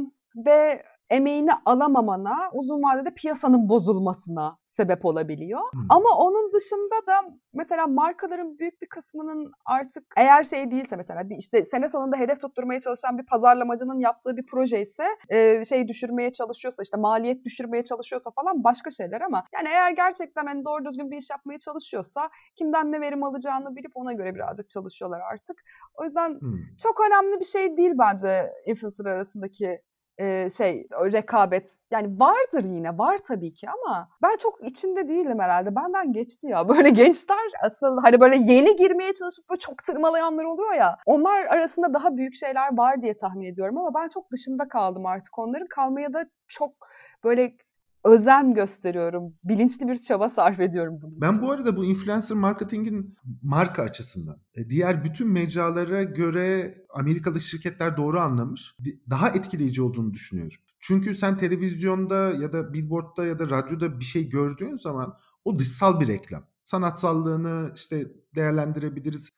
ve 0.46 0.82
emeğini 1.10 1.50
alamamana, 1.64 2.50
uzun 2.52 2.82
vadede 2.82 3.14
piyasanın 3.14 3.68
bozulmasına 3.68 4.58
sebep 4.66 5.04
olabiliyor. 5.04 5.60
Hmm. 5.72 5.80
Ama 5.88 6.08
onun 6.18 6.52
dışında 6.52 7.06
da 7.06 7.12
mesela 7.52 7.86
markaların 7.86 8.58
büyük 8.58 8.82
bir 8.82 8.86
kısmının 8.86 9.52
artık 9.64 10.04
eğer 10.16 10.42
şey 10.42 10.70
değilse 10.70 10.96
mesela 10.96 11.30
bir 11.30 11.36
işte 11.36 11.64
sene 11.64 11.88
sonunda 11.88 12.16
hedef 12.16 12.40
tutturmaya 12.40 12.80
çalışan 12.80 13.18
bir 13.18 13.26
pazarlamacının 13.26 13.98
yaptığı 13.98 14.36
bir 14.36 14.46
proje 14.46 14.80
ise 14.80 15.04
e, 15.28 15.64
şey 15.64 15.88
düşürmeye 15.88 16.32
çalışıyorsa 16.32 16.82
işte 16.82 16.96
maliyet 17.00 17.44
düşürmeye 17.44 17.84
çalışıyorsa 17.84 18.30
falan 18.30 18.64
başka 18.64 18.90
şeyler 18.90 19.20
ama 19.20 19.44
yani 19.54 19.68
eğer 19.68 19.90
gerçekten 19.90 20.46
hani 20.46 20.64
doğru 20.64 20.84
düzgün 20.84 21.10
bir 21.10 21.16
iş 21.16 21.30
yapmaya 21.30 21.58
çalışıyorsa 21.58 22.28
kimden 22.56 22.92
ne 22.92 23.00
verim 23.00 23.24
alacağını 23.24 23.76
bilip 23.76 23.92
ona 23.94 24.12
göre 24.12 24.34
birazcık 24.34 24.68
çalışıyorlar 24.68 25.20
artık. 25.32 25.62
O 25.94 26.04
yüzden 26.04 26.28
hmm. 26.40 26.58
çok 26.82 27.00
önemli 27.00 27.40
bir 27.40 27.44
şey 27.44 27.76
değil 27.76 27.92
bence 27.98 28.52
influencer 28.66 29.04
arasındaki 29.04 29.80
e, 30.20 30.50
şey 30.50 30.86
rekabet. 30.92 31.80
Yani 31.90 32.20
vardır 32.20 32.64
yine 32.64 32.98
var 32.98 33.18
tabii 33.28 33.54
ki 33.54 33.66
ama 33.70 34.08
ben 34.22 34.36
çok 34.36 34.66
içinde 34.66 35.08
değilim 35.08 35.40
herhalde. 35.40 35.76
Benden 35.76 36.12
geçti 36.12 36.46
ya. 36.46 36.68
Böyle 36.68 36.90
gençler 36.90 37.50
asıl 37.64 37.98
hani 38.02 38.20
böyle 38.20 38.36
yeni 38.36 38.76
girmeye 38.76 39.12
çalışıp 39.12 39.50
böyle 39.50 39.58
çok 39.58 39.82
tırmalayanlar 39.82 40.44
oluyor 40.44 40.74
ya. 40.74 40.96
Onlar 41.06 41.46
arasında 41.46 41.94
daha 41.94 42.16
büyük 42.16 42.34
şeyler 42.34 42.78
var 42.78 43.02
diye 43.02 43.16
tahmin 43.16 43.46
ediyorum 43.46 43.78
ama 43.78 43.94
ben 43.94 44.08
çok 44.08 44.30
dışında 44.32 44.68
kaldım 44.68 45.06
artık 45.06 45.38
onların. 45.38 45.66
Kalmaya 45.68 46.12
da 46.12 46.24
çok 46.48 46.72
böyle 47.24 47.52
özen 48.04 48.54
gösteriyorum. 48.54 49.32
Bilinçli 49.44 49.88
bir 49.88 49.96
çaba 49.96 50.28
sarf 50.30 50.60
ediyorum 50.60 50.98
bunun 51.02 51.20
Ben 51.20 51.30
için. 51.30 51.42
bu 51.42 51.50
arada 51.50 51.76
bu 51.76 51.84
influencer 51.84 52.36
marketingin 52.36 53.14
marka 53.42 53.82
açısından 53.82 54.36
e, 54.54 54.70
diğer 54.70 55.04
bütün 55.04 55.28
mecralara 55.28 56.02
göre 56.02 56.74
Amerikalı 56.94 57.40
şirketler 57.40 57.96
doğru 57.96 58.20
anlamış. 58.20 58.76
Daha 59.10 59.28
etkileyici 59.28 59.82
olduğunu 59.82 60.12
düşünüyorum. 60.12 60.58
Çünkü 60.80 61.14
sen 61.14 61.38
televizyonda 61.38 62.30
ya 62.30 62.52
da 62.52 62.72
billboardda 62.72 63.26
ya 63.26 63.38
da 63.38 63.50
radyoda 63.50 64.00
bir 64.00 64.04
şey 64.04 64.28
gördüğün 64.28 64.76
zaman 64.76 65.16
o 65.44 65.58
dışsal 65.58 66.00
bir 66.00 66.06
reklam. 66.06 66.42
Sanatsallığını 66.62 67.70
işte 67.74 68.06
değerlendirebiliriz 68.34 69.30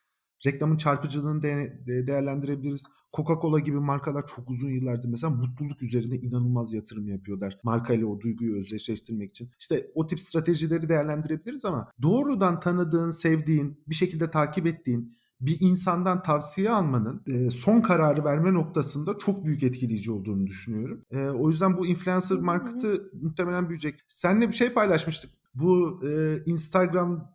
reklamın 0.47 0.77
çarpıcılığını 0.77 1.43
de, 1.43 1.83
de, 1.87 2.07
değerlendirebiliriz. 2.07 2.87
Coca-Cola 3.13 3.61
gibi 3.61 3.81
markalar 3.81 4.27
çok 4.37 4.51
uzun 4.51 4.71
yıllardır 4.71 5.09
mesela 5.09 5.31
mutluluk 5.31 5.83
üzerine 5.83 6.17
inanılmaz 6.17 6.73
yatırım 6.73 7.09
yapıyorlar. 7.09 7.59
Markayla 7.65 8.07
o 8.07 8.21
duyguyu 8.21 8.57
özdeşleştirmek 8.57 9.31
için. 9.31 9.51
İşte 9.59 9.91
o 9.95 10.07
tip 10.07 10.21
stratejileri 10.21 10.89
değerlendirebiliriz 10.89 11.65
ama 11.65 11.89
doğrudan 12.03 12.61
tanıdığın, 12.61 13.11
sevdiğin, 13.11 13.81
bir 13.89 13.95
şekilde 13.95 14.31
takip 14.31 14.67
ettiğin 14.67 15.17
bir 15.43 15.57
insandan 15.61 16.23
tavsiye 16.23 16.71
almanın 16.71 17.23
e, 17.27 17.51
son 17.51 17.81
kararı 17.81 18.25
verme 18.25 18.55
noktasında 18.55 19.19
çok 19.19 19.45
büyük 19.45 19.63
etkileyici 19.63 20.13
olduğunu 20.13 20.47
düşünüyorum. 20.47 21.05
E, 21.11 21.29
o 21.29 21.49
yüzden 21.49 21.77
bu 21.77 21.87
influencer 21.87 22.39
marketi 22.39 23.01
muhtemelen 23.23 23.69
büyüyecek. 23.69 24.01
Seninle 24.09 24.49
bir 24.49 24.53
şey 24.53 24.73
paylaşmıştık. 24.73 25.31
Bu 25.55 26.01
e, 26.09 26.39
Instagram 26.47 27.33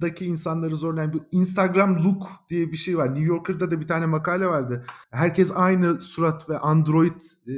daki 0.00 0.26
insanları 0.26 0.76
zorlayan 0.76 1.12
bir 1.12 1.20
Instagram 1.30 2.04
look 2.04 2.22
diye 2.48 2.72
bir 2.72 2.76
şey 2.76 2.98
var. 2.98 3.08
New 3.08 3.24
Yorker'da 3.24 3.70
da 3.70 3.80
bir 3.80 3.86
tane 3.86 4.06
makale 4.06 4.46
vardı. 4.46 4.84
Herkes 5.10 5.52
aynı 5.54 6.02
surat 6.02 6.50
ve 6.50 6.58
Android 6.58 7.20
e, 7.48 7.54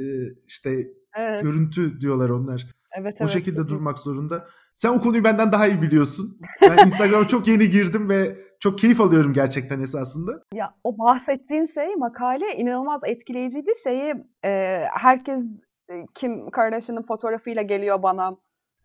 işte 0.47 0.83
evet. 1.15 1.43
görüntü 1.43 2.01
diyorlar 2.01 2.29
onlar. 2.29 2.67
Evet, 2.99 3.21
o 3.21 3.23
evet. 3.23 3.33
şekilde 3.33 3.67
durmak 3.67 3.99
zorunda. 3.99 4.45
Sen 4.73 4.89
o 4.89 5.01
konuyu 5.01 5.23
benden 5.23 5.51
daha 5.51 5.67
iyi 5.67 5.81
biliyorsun. 5.81 6.39
Ben 6.61 6.85
Instagram'a 6.85 7.27
çok 7.27 7.47
yeni 7.47 7.69
girdim 7.69 8.09
ve 8.09 8.37
çok 8.59 8.79
keyif 8.79 9.01
alıyorum 9.01 9.33
gerçekten 9.33 9.79
esasında. 9.79 10.31
Ya 10.53 10.73
o 10.83 10.97
bahsettiğin 10.97 11.65
şey 11.65 11.95
makale 11.95 12.55
inanılmaz 12.57 13.01
etkileyiciydi. 13.05 13.71
Şeyi 13.83 14.13
e, 14.45 14.81
herkes 14.93 15.61
e, 15.89 16.05
Kim 16.15 16.49
Kardashian'ın 16.49 17.01
fotoğrafıyla 17.01 17.61
geliyor 17.61 18.03
bana 18.03 18.31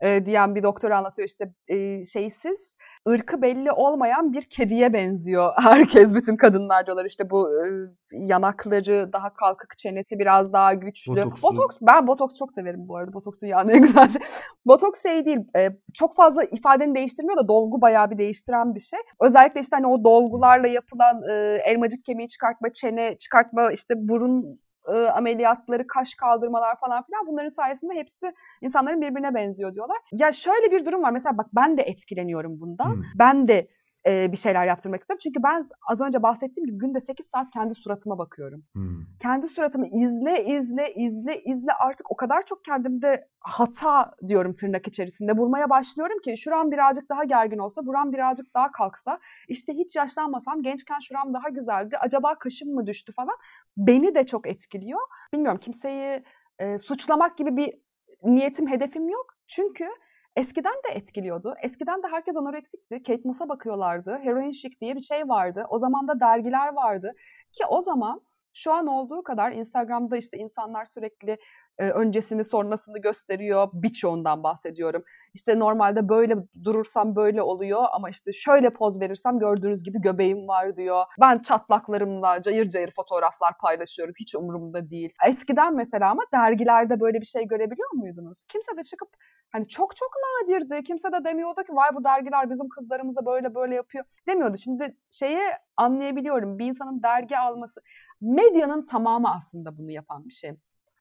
e, 0.00 0.26
diyen 0.26 0.54
bir 0.54 0.62
doktor 0.62 0.90
anlatıyor 0.90 1.28
işte 1.28 1.52
e, 1.68 2.04
şeysiz 2.04 2.76
ırkı 3.08 3.42
belli 3.42 3.72
olmayan 3.72 4.32
bir 4.32 4.42
kediye 4.42 4.92
benziyor 4.92 5.52
herkes 5.62 6.14
bütün 6.14 6.36
kadınlar 6.36 6.86
diyorlar 6.86 7.04
işte 7.04 7.30
bu 7.30 7.48
e, 7.50 7.66
yanakları 8.12 9.12
daha 9.12 9.34
kalkık 9.34 9.78
çenesi 9.78 10.18
biraz 10.18 10.52
daha 10.52 10.74
güçlü. 10.74 11.16
Botokslu. 11.16 11.48
Botoks 11.48 11.78
ben 11.82 12.06
botoks 12.06 12.38
çok 12.38 12.52
severim 12.52 12.88
bu 12.88 12.96
arada 12.96 13.12
botoks 13.12 13.42
dünyanın 13.42 13.68
en 13.68 13.82
güzel 13.82 14.08
şey. 14.08 14.22
Botoks 14.66 15.02
şey 15.02 15.24
değil 15.24 15.38
e, 15.56 15.70
çok 15.94 16.14
fazla 16.14 16.44
ifadeni 16.44 16.94
değiştirmiyor 16.94 17.38
da 17.38 17.48
dolgu 17.48 17.80
bayağı 17.80 18.10
bir 18.10 18.18
değiştiren 18.18 18.74
bir 18.74 18.80
şey. 18.80 19.00
Özellikle 19.20 19.60
işte 19.60 19.76
hani 19.76 19.86
o 19.86 20.04
dolgularla 20.04 20.68
yapılan 20.68 21.22
e, 21.30 21.58
elmacık 21.64 22.04
kemiği 22.04 22.28
çıkartma, 22.28 22.68
çene 22.72 23.16
çıkartma, 23.18 23.72
işte 23.72 23.94
burun 23.96 24.60
e, 24.94 25.10
ameliyatları, 25.10 25.86
kaş 25.86 26.14
kaldırmalar 26.14 26.76
falan 26.80 27.02
filan 27.02 27.26
bunların 27.26 27.48
sayesinde 27.48 27.94
hepsi 27.94 28.32
insanların 28.62 29.00
birbirine 29.00 29.34
benziyor 29.34 29.74
diyorlar. 29.74 29.96
Ya 30.12 30.32
şöyle 30.32 30.72
bir 30.72 30.86
durum 30.86 31.02
var 31.02 31.10
mesela 31.10 31.38
bak 31.38 31.46
ben 31.52 31.78
de 31.78 31.82
etkileniyorum 31.82 32.60
bundan. 32.60 32.94
Hmm. 32.94 33.02
Ben 33.18 33.48
de 33.48 33.68
e, 34.06 34.32
bir 34.32 34.36
şeyler 34.36 34.66
yaptırmak 34.66 35.00
istiyorum. 35.00 35.20
Çünkü 35.22 35.42
ben 35.42 35.68
az 35.88 36.00
önce 36.00 36.22
bahsettiğim 36.22 36.66
gibi 36.66 36.78
günde 36.78 37.00
8 37.00 37.26
saat 37.26 37.50
kendi 37.50 37.74
suratıma 37.74 38.18
bakıyorum. 38.18 38.64
Hmm. 38.72 39.00
Kendi 39.22 39.46
suratımı 39.46 39.86
izle, 39.86 40.44
izle, 40.44 40.94
izle, 40.94 41.40
izle 41.40 41.72
artık 41.72 42.10
o 42.10 42.16
kadar 42.16 42.42
çok 42.42 42.64
kendimde 42.64 43.28
hata 43.40 44.10
diyorum 44.28 44.52
tırnak 44.52 44.88
içerisinde 44.88 45.38
bulmaya 45.38 45.70
başlıyorum 45.70 46.18
ki 46.24 46.36
şuram 46.36 46.70
birazcık 46.70 47.08
daha 47.08 47.24
gergin 47.24 47.58
olsa, 47.58 47.86
buram 47.86 48.12
birazcık 48.12 48.54
daha 48.54 48.72
kalksa, 48.72 49.18
işte 49.48 49.72
hiç 49.72 49.96
yaşlanmasam 49.96 50.62
gençken 50.62 50.98
şuram 50.98 51.34
daha 51.34 51.48
güzeldi, 51.48 51.96
acaba 52.00 52.38
kaşım 52.38 52.74
mı 52.74 52.86
düştü 52.86 53.12
falan 53.12 53.36
beni 53.76 54.14
de 54.14 54.26
çok 54.26 54.46
etkiliyor. 54.46 55.00
Bilmiyorum 55.32 55.60
kimseyi 55.60 56.22
e, 56.58 56.78
suçlamak 56.78 57.38
gibi 57.38 57.56
bir 57.56 57.74
niyetim, 58.22 58.66
hedefim 58.66 59.08
yok. 59.08 59.26
Çünkü 59.46 59.88
eskiden 60.36 60.74
de 60.74 60.94
etkiliyordu. 60.94 61.54
Eskiden 61.62 62.02
de 62.02 62.06
herkes 62.10 62.36
anoreksikti. 62.36 63.02
Kate 63.02 63.22
Moss'a 63.24 63.48
bakıyorlardı. 63.48 64.18
Heroin 64.22 64.50
Chic 64.50 64.80
diye 64.80 64.94
bir 64.94 65.00
şey 65.00 65.28
vardı. 65.28 65.66
O 65.68 65.78
zaman 65.78 66.08
da 66.08 66.20
dergiler 66.20 66.74
vardı. 66.74 67.12
Ki 67.52 67.64
o 67.68 67.82
zaman 67.82 68.22
şu 68.56 68.72
an 68.72 68.86
olduğu 68.86 69.22
kadar 69.22 69.52
Instagram'da 69.52 70.16
işte 70.16 70.38
insanlar 70.38 70.84
sürekli 70.84 71.38
e, 71.78 71.90
öncesini 71.90 72.44
sonrasını 72.44 72.98
gösteriyor. 72.98 73.68
Birçoğundan 73.72 74.42
bahsediyorum. 74.42 75.02
İşte 75.34 75.58
normalde 75.58 76.08
böyle 76.08 76.34
durursam 76.64 77.16
böyle 77.16 77.42
oluyor 77.42 77.84
ama 77.92 78.10
işte 78.10 78.32
şöyle 78.32 78.70
poz 78.70 79.00
verirsem 79.00 79.38
gördüğünüz 79.38 79.82
gibi 79.82 80.00
göbeğim 80.00 80.48
var 80.48 80.76
diyor. 80.76 81.04
Ben 81.20 81.38
çatlaklarımla 81.38 82.42
cayır 82.42 82.68
cayır 82.68 82.90
fotoğraflar 82.90 83.58
paylaşıyorum. 83.58 84.14
Hiç 84.20 84.34
umurumda 84.34 84.90
değil. 84.90 85.12
Eskiden 85.28 85.74
mesela 85.74 86.10
ama 86.10 86.22
dergilerde 86.32 87.00
böyle 87.00 87.20
bir 87.20 87.26
şey 87.26 87.46
görebiliyor 87.46 87.92
muydunuz? 87.94 88.44
Kimse 88.48 88.76
de 88.76 88.82
çıkıp 88.82 89.08
hani 89.52 89.68
çok 89.68 89.96
çok 89.96 90.10
nadirdi. 90.24 90.82
Kimse 90.82 91.12
de 91.12 91.24
demiyordu 91.24 91.62
ki 91.62 91.72
vay 91.72 91.88
bu 91.94 92.04
dergiler 92.04 92.50
bizim 92.50 92.68
kızlarımıza 92.68 93.26
böyle 93.26 93.54
böyle 93.54 93.74
yapıyor 93.74 94.04
demiyordu. 94.28 94.56
Şimdi 94.56 94.96
şeyi 95.10 95.40
anlayabiliyorum. 95.76 96.58
Bir 96.58 96.66
insanın 96.66 97.02
dergi 97.02 97.38
alması 97.38 97.80
medyanın 98.20 98.84
tamamı 98.84 99.34
aslında 99.34 99.78
bunu 99.78 99.90
yapan 99.90 100.24
bir 100.24 100.34
şey. 100.34 100.52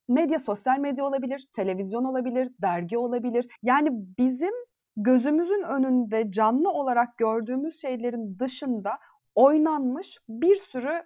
Medya 0.07 0.39
sosyal 0.39 0.79
medya 0.79 1.05
olabilir, 1.05 1.47
televizyon 1.55 2.03
olabilir, 2.03 2.51
dergi 2.61 2.97
olabilir. 2.97 3.45
Yani 3.63 3.89
bizim 4.19 4.53
gözümüzün 4.97 5.63
önünde 5.63 6.31
canlı 6.31 6.69
olarak 6.69 7.17
gördüğümüz 7.17 7.81
şeylerin 7.81 8.39
dışında 8.39 8.99
oynanmış 9.35 10.17
bir 10.29 10.55
sürü 10.55 11.03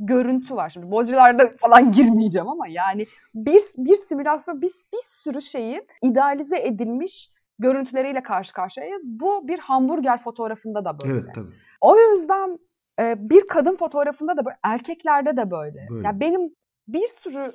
görüntü 0.00 0.56
var. 0.56 0.70
Şimdi 0.70 0.90
bolcularda 0.90 1.50
falan 1.56 1.92
girmeyeceğim 1.96 2.48
ama 2.48 2.68
yani 2.68 3.06
bir, 3.34 3.62
bir 3.76 3.94
simülasyon, 3.94 4.62
bir, 4.62 4.70
bir 4.92 5.02
sürü 5.04 5.42
şeyin 5.42 5.86
idealize 6.02 6.58
edilmiş 6.58 7.30
görüntüleriyle 7.58 8.22
karşı 8.22 8.52
karşıyayız. 8.52 9.02
Bu 9.06 9.48
bir 9.48 9.58
hamburger 9.58 10.18
fotoğrafında 10.18 10.84
da 10.84 11.00
böyle. 11.00 11.12
Evet 11.12 11.34
tabii. 11.34 11.54
O 11.80 11.96
yüzden 11.98 12.58
e, 13.00 13.14
bir 13.30 13.46
kadın 13.48 13.76
fotoğrafında 13.76 14.36
da 14.36 14.44
böyle, 14.44 14.56
erkeklerde 14.62 15.36
de 15.36 15.50
böyle. 15.50 15.86
Böyle. 15.90 16.06
Ya 16.06 16.20
benim 16.20 16.40
bir 16.88 17.06
sürü 17.06 17.52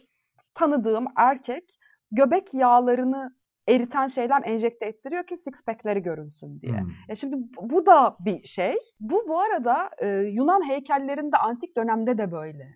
tanıdığım 0.54 1.06
erkek 1.16 1.64
göbek 2.12 2.54
yağlarını 2.54 3.36
eriten 3.68 4.08
şeyler 4.08 4.42
enjekte 4.46 4.86
ettiriyor 4.86 5.24
ki 5.24 5.38
six 5.38 5.66
pack'leri 5.66 6.02
görünsün 6.02 6.62
diye. 6.62 6.80
Hmm. 6.80 6.90
Ya 7.10 7.16
şimdi 7.16 7.36
bu- 7.62 7.86
da 7.86 8.16
bir 8.20 8.44
şey. 8.44 8.76
Bu 9.00 9.26
bu 9.28 9.40
arada 9.40 9.90
e, 10.02 10.08
Yunan 10.08 10.70
heykellerinde 10.70 11.38
antik 11.38 11.78
dönemde 11.78 12.18
de 12.18 12.32
böyle. 12.32 12.68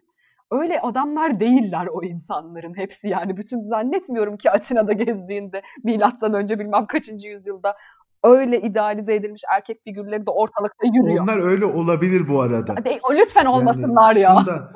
Öyle 0.52 0.82
adamlar 0.82 1.40
değiller 1.40 1.88
o 1.92 2.04
insanların 2.04 2.78
hepsi 2.78 3.10
yani. 3.10 3.38
Bütün 3.38 3.64
zannetmiyorum 3.64 4.38
ki 4.38 4.52
Atina'da 4.52 4.94
gezdiğinde 4.94 5.62
milattan 5.84 6.34
önce 6.34 6.60
bilmem 6.60 6.86
kaçıncı 6.86 7.28
yüzyılda 7.30 7.76
öyle 8.24 8.62
idealize 8.62 9.16
edilmiş 9.16 9.42
erkek 9.56 9.84
figürleri 9.84 10.26
de 10.26 10.32
ortalıkta 10.32 10.88
yürüyor. 10.88 11.24
Onlar 11.24 11.38
öyle 11.52 11.66
olabilir 11.66 12.28
bu 12.28 12.42
arada. 12.42 12.86
De, 12.86 13.00
lütfen 13.12 13.46
olmasınlar 13.46 14.16
Yani 14.16 14.20
ya. 14.20 14.36
Şundan, 14.40 14.72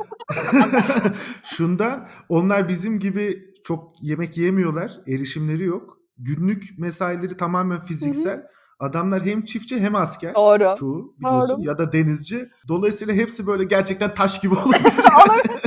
şundan 1.44 2.08
onlar 2.30 2.68
bizim 2.68 3.00
gibi 3.00 3.34
çok 3.64 3.94
yemek 4.02 4.38
yemiyorlar. 4.38 4.92
Erişimleri 5.08 5.64
yok. 5.64 6.03
Günlük 6.18 6.64
mesaileri 6.78 7.38
tamamen 7.38 7.80
fiziksel. 7.80 8.48
Adamlar 8.80 9.26
hem 9.26 9.44
çiftçi 9.44 9.80
hem 9.80 9.96
asker. 9.96 10.36
Doğru. 10.36 10.76
Çoğu 10.80 11.16
biliyorsun 11.20 11.58
Doğru. 11.58 11.68
ya 11.68 11.78
da 11.78 11.92
denizci. 11.92 12.50
Dolayısıyla 12.68 13.14
hepsi 13.14 13.48
böyle 13.48 13.64
gerçekten 13.64 14.14
taş 14.14 14.42
gibi 14.42 14.54
olabilir. 14.54 15.04
Olabilir. 15.28 15.62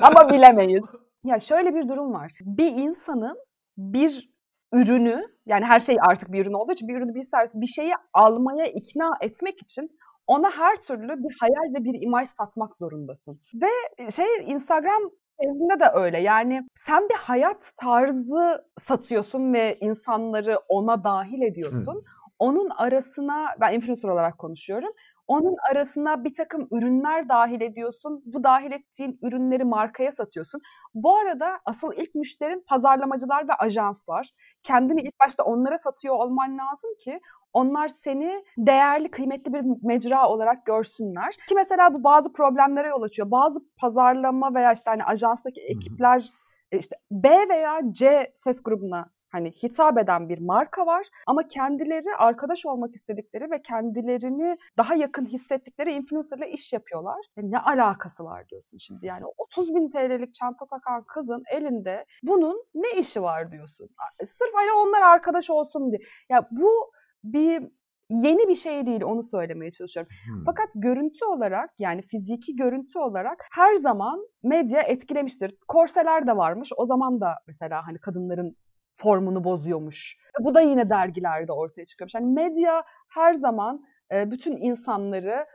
Ama 0.00 0.30
bilemeyiz. 0.30 0.84
Ya 1.24 1.40
şöyle 1.40 1.74
bir 1.74 1.88
durum 1.88 2.12
var. 2.12 2.32
Bir 2.42 2.72
insanın 2.72 3.36
bir 3.76 4.30
ürünü 4.72 5.22
yani 5.46 5.64
her 5.64 5.80
şey 5.80 5.96
artık 6.00 6.32
bir 6.32 6.42
ürün 6.42 6.52
olduğu 6.52 6.72
için 6.72 6.88
bir 6.88 6.96
ürünü 6.96 7.14
bir 7.14 7.22
servis 7.22 7.54
bir 7.54 7.66
şeyi 7.66 7.92
almaya 8.12 8.66
ikna 8.66 9.10
etmek 9.20 9.62
için 9.62 9.88
ona 10.26 10.50
her 10.50 10.76
türlü 10.76 11.08
bir 11.08 11.36
hayal 11.40 11.74
ve 11.74 11.84
bir 11.84 12.02
imaj 12.06 12.28
satmak 12.28 12.76
zorundasın. 12.76 13.40
Ve 13.62 14.10
şey 14.10 14.26
Instagram 14.46 15.02
tezinde 15.40 15.80
de 15.80 15.90
öyle. 15.94 16.18
Yani 16.18 16.62
sen 16.74 17.08
bir 17.08 17.14
hayat 17.14 17.72
tarzı 17.82 18.65
satıyorsun 18.76 19.52
ve 19.52 19.78
insanları 19.80 20.58
ona 20.68 21.04
dahil 21.04 21.42
ediyorsun. 21.42 22.04
Onun 22.38 22.68
arasına 22.68 23.46
ben 23.60 23.72
influencer 23.72 24.08
olarak 24.08 24.38
konuşuyorum. 24.38 24.90
Onun 25.26 25.56
arasına 25.70 26.24
bir 26.24 26.34
takım 26.34 26.68
ürünler 26.70 27.28
dahil 27.28 27.60
ediyorsun. 27.60 28.22
Bu 28.26 28.44
dahil 28.44 28.72
ettiğin 28.72 29.18
ürünleri 29.22 29.64
markaya 29.64 30.10
satıyorsun. 30.10 30.60
Bu 30.94 31.16
arada 31.16 31.58
asıl 31.64 31.92
ilk 31.96 32.14
müşterin 32.14 32.64
pazarlamacılar 32.68 33.48
ve 33.48 33.52
ajanslar. 33.52 34.30
Kendini 34.62 35.00
ilk 35.00 35.20
başta 35.24 35.44
onlara 35.44 35.78
satıyor 35.78 36.14
olman 36.14 36.58
lazım 36.58 36.90
ki 37.04 37.20
onlar 37.52 37.88
seni 37.88 38.44
değerli, 38.58 39.10
kıymetli 39.10 39.52
bir 39.52 39.62
mecra 39.82 40.28
olarak 40.28 40.66
görsünler. 40.66 41.32
Ki 41.48 41.54
mesela 41.54 41.94
bu 41.94 42.04
bazı 42.04 42.32
problemlere 42.32 42.88
yol 42.88 43.02
açıyor. 43.02 43.30
Bazı 43.30 43.58
pazarlama 43.80 44.54
veya 44.54 44.72
işte 44.72 44.90
hani 44.90 45.04
ajanstaki 45.04 45.60
ekipler 45.60 46.30
işte 46.72 46.96
B 47.10 47.28
veya 47.48 47.80
C 47.92 48.30
ses 48.34 48.62
grubuna 48.62 49.06
hani 49.32 49.50
hitap 49.50 49.98
eden 49.98 50.28
bir 50.28 50.38
marka 50.38 50.86
var 50.86 51.06
ama 51.26 51.42
kendileri 51.48 52.16
arkadaş 52.18 52.66
olmak 52.66 52.94
istedikleri 52.94 53.50
ve 53.50 53.62
kendilerini 53.62 54.58
daha 54.78 54.94
yakın 54.94 55.26
hissettikleri 55.26 55.92
influencerla 55.92 56.46
iş 56.46 56.72
yapıyorlar. 56.72 57.26
E 57.36 57.50
ne 57.50 57.58
alakası 57.58 58.24
var 58.24 58.48
diyorsun 58.48 58.78
şimdi 58.78 59.06
yani 59.06 59.24
30 59.38 59.74
bin 59.74 59.90
TL'lik 59.90 60.34
çanta 60.34 60.66
takan 60.66 61.04
kızın 61.14 61.42
elinde 61.52 62.04
bunun 62.22 62.64
ne 62.74 62.98
işi 62.98 63.22
var 63.22 63.52
diyorsun. 63.52 63.88
Sırf 64.24 64.50
hani 64.54 64.72
onlar 64.72 65.02
arkadaş 65.02 65.50
olsun 65.50 65.90
diye. 65.90 66.00
Ya 66.28 66.46
bu 66.50 66.90
bir 67.24 67.62
yeni 68.10 68.48
bir 68.48 68.54
şey 68.54 68.86
değil 68.86 69.02
onu 69.02 69.22
söylemeye 69.22 69.70
çalışıyorum. 69.70 70.12
Hmm. 70.26 70.42
Fakat 70.46 70.68
görüntü 70.76 71.24
olarak 71.24 71.70
yani 71.78 72.02
fiziki 72.02 72.56
görüntü 72.56 72.98
olarak 72.98 73.44
her 73.52 73.74
zaman 73.74 74.26
medya 74.42 74.80
etkilemiştir. 74.80 75.54
Korseler 75.68 76.26
de 76.26 76.36
varmış. 76.36 76.70
O 76.76 76.86
zaman 76.86 77.20
da 77.20 77.34
mesela 77.46 77.86
hani 77.86 77.98
kadınların 77.98 78.56
formunu 78.94 79.44
bozuyormuş. 79.44 80.16
Bu 80.40 80.54
da 80.54 80.60
yine 80.60 80.90
dergilerde 80.90 81.52
ortaya 81.52 81.86
çıkıyormuş. 81.86 82.14
Yani 82.14 82.34
medya 82.34 82.82
her 83.08 83.34
zaman 83.34 83.84
e, 84.12 84.30
bütün 84.30 84.56
insanları 84.56 85.46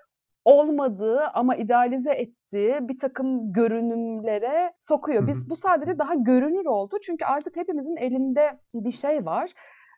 olmadığı 0.46 1.24
ama 1.34 1.56
idealize 1.56 2.12
ettiği 2.12 2.80
bir 2.82 2.98
takım 2.98 3.54
görünümlere 3.54 4.74
sokuyor. 4.80 5.28
Biz 5.28 5.50
bu 5.50 5.56
sadece 5.56 6.00
daha 6.00 6.14
görünür 6.16 6.66
oldu. 6.66 6.98
Çünkü 7.04 7.26
artık 7.26 7.56
hepimizin 7.56 7.96
elinde 7.96 8.60
bir 8.74 8.92
şey 8.92 9.26
var. 9.26 9.52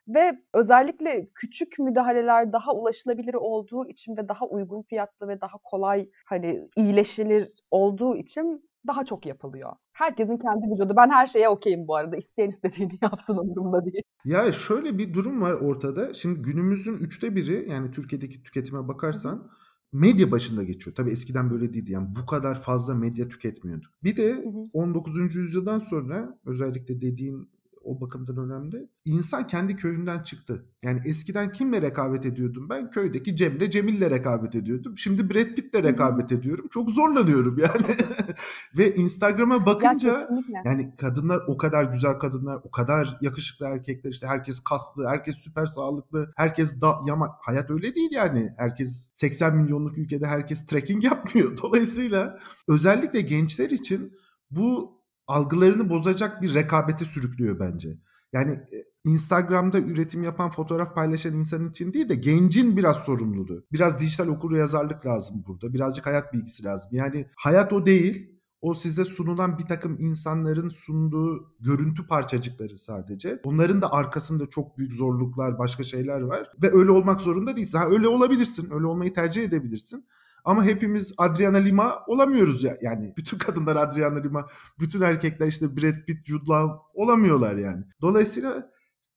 Ve 0.08 0.32
özellikle 0.54 1.30
küçük 1.34 1.78
müdahaleler 1.78 2.52
daha 2.52 2.72
ulaşılabilir 2.72 3.34
olduğu 3.34 3.88
için 3.88 4.16
ve 4.16 4.28
daha 4.28 4.46
uygun 4.46 4.82
fiyatlı 4.82 5.28
ve 5.28 5.40
daha 5.40 5.58
kolay 5.64 6.10
hani 6.26 6.68
iyileşilir 6.76 7.54
olduğu 7.70 8.16
için 8.16 8.70
daha 8.86 9.04
çok 9.04 9.26
yapılıyor. 9.26 9.72
Herkesin 9.92 10.36
kendi 10.36 10.72
vücudu. 10.72 10.94
Ben 10.96 11.10
her 11.10 11.26
şeye 11.26 11.48
okeyim 11.48 11.88
bu 11.88 11.96
arada. 11.96 12.16
İsteyen 12.16 12.48
istediğini 12.48 12.92
yapsın 13.02 13.36
umurumda 13.36 13.84
değil. 13.84 14.02
Ya 14.24 14.52
şöyle 14.52 14.98
bir 14.98 15.14
durum 15.14 15.42
var 15.42 15.52
ortada. 15.52 16.14
Şimdi 16.14 16.42
günümüzün 16.42 16.96
üçte 16.96 17.36
biri 17.36 17.70
yani 17.70 17.90
Türkiye'deki 17.90 18.42
tüketime 18.42 18.88
bakarsan 18.88 19.32
Hı-hı. 19.36 19.48
medya 19.92 20.30
başında 20.30 20.64
geçiyor. 20.64 20.96
Tabii 20.96 21.10
eskiden 21.10 21.50
böyle 21.50 21.72
değildi. 21.72 21.92
Yani 21.92 22.08
bu 22.22 22.26
kadar 22.26 22.62
fazla 22.62 22.94
medya 22.94 23.28
tüketmiyorduk. 23.28 23.92
Bir 24.02 24.16
de 24.16 24.32
Hı-hı. 24.32 24.64
19. 24.74 25.36
yüzyıldan 25.36 25.78
sonra 25.78 26.38
özellikle 26.46 27.00
dediğin 27.00 27.53
o 27.84 28.00
bakımdan 28.00 28.36
önemli. 28.36 28.88
İnsan 29.04 29.46
kendi 29.46 29.76
köyünden 29.76 30.22
çıktı. 30.22 30.64
Yani 30.82 31.00
eskiden 31.04 31.52
kimle 31.52 31.82
rekabet 31.82 32.26
ediyordum 32.26 32.68
ben? 32.68 32.90
Köydeki 32.90 33.36
Cem'le 33.36 33.70
Cemil'le 33.70 34.10
rekabet 34.10 34.54
ediyordum. 34.54 34.96
Şimdi 34.96 35.30
Brad 35.30 35.54
Pitt'le 35.54 35.82
rekabet 35.82 36.32
ediyorum. 36.32 36.68
Çok 36.70 36.90
zorlanıyorum 36.90 37.58
yani. 37.58 37.96
Ve 38.78 38.94
Instagram'a 38.94 39.66
bakınca 39.66 40.08
ya, 40.08 40.62
yani 40.64 40.94
kadınlar 40.96 41.40
o 41.48 41.56
kadar 41.56 41.84
güzel 41.84 42.12
kadınlar, 42.12 42.60
o 42.64 42.70
kadar 42.70 43.18
yakışıklı 43.20 43.66
erkekler 43.66 44.10
işte 44.10 44.26
herkes 44.26 44.60
kaslı, 44.60 45.06
herkes 45.06 45.36
süper 45.36 45.66
sağlıklı, 45.66 46.32
herkes 46.36 46.80
da 46.80 46.94
yama 47.06 47.36
hayat 47.40 47.70
öyle 47.70 47.94
değil 47.94 48.10
yani. 48.12 48.50
Herkes 48.56 49.10
80 49.14 49.56
milyonluk 49.56 49.98
ülkede 49.98 50.26
herkes 50.26 50.66
trekking 50.66 51.04
yapmıyor. 51.04 51.58
Dolayısıyla 51.62 52.38
özellikle 52.68 53.20
gençler 53.20 53.70
için 53.70 54.12
bu 54.50 54.93
algılarını 55.26 55.90
bozacak 55.90 56.42
bir 56.42 56.54
rekabete 56.54 57.04
sürüklüyor 57.04 57.60
bence. 57.60 57.88
Yani 58.32 58.52
e, 58.52 58.76
Instagram'da 59.04 59.80
üretim 59.80 60.22
yapan, 60.22 60.50
fotoğraf 60.50 60.94
paylaşan 60.94 61.34
insanın 61.34 61.70
için 61.70 61.92
değil 61.92 62.08
de 62.08 62.14
gencin 62.14 62.76
biraz 62.76 63.04
sorumluluğu. 63.04 63.64
Biraz 63.72 64.00
dijital 64.00 64.28
okur 64.28 64.56
yazarlık 64.56 65.06
lazım 65.06 65.44
burada. 65.46 65.74
Birazcık 65.74 66.06
hayat 66.06 66.32
bilgisi 66.32 66.64
lazım. 66.64 66.90
Yani 66.92 67.26
hayat 67.36 67.72
o 67.72 67.86
değil. 67.86 68.34
O 68.60 68.74
size 68.74 69.04
sunulan 69.04 69.58
bir 69.58 69.64
takım 69.64 69.96
insanların 70.00 70.68
sunduğu 70.68 71.54
görüntü 71.60 72.06
parçacıkları 72.06 72.78
sadece. 72.78 73.40
Onların 73.44 73.82
da 73.82 73.92
arkasında 73.92 74.46
çok 74.46 74.78
büyük 74.78 74.92
zorluklar, 74.92 75.58
başka 75.58 75.82
şeyler 75.82 76.20
var. 76.20 76.48
Ve 76.62 76.72
öyle 76.72 76.90
olmak 76.90 77.20
zorunda 77.20 77.56
değilsin. 77.56 77.78
Ha, 77.78 77.86
öyle 77.88 78.08
olabilirsin, 78.08 78.70
öyle 78.74 78.86
olmayı 78.86 79.14
tercih 79.14 79.42
edebilirsin. 79.42 80.04
Ama 80.44 80.64
hepimiz 80.64 81.14
Adriana 81.18 81.58
Lima 81.58 82.04
olamıyoruz 82.06 82.62
ya. 82.64 82.76
Yani 82.80 83.14
bütün 83.16 83.38
kadınlar 83.38 83.76
Adriana 83.76 84.18
Lima, 84.18 84.46
bütün 84.80 85.00
erkekler 85.00 85.46
işte 85.46 85.76
Brad 85.76 86.04
Pitt, 86.06 86.26
Jude 86.26 86.46
Law 86.48 86.74
olamıyorlar 86.94 87.56
yani. 87.56 87.84
Dolayısıyla 88.00 88.70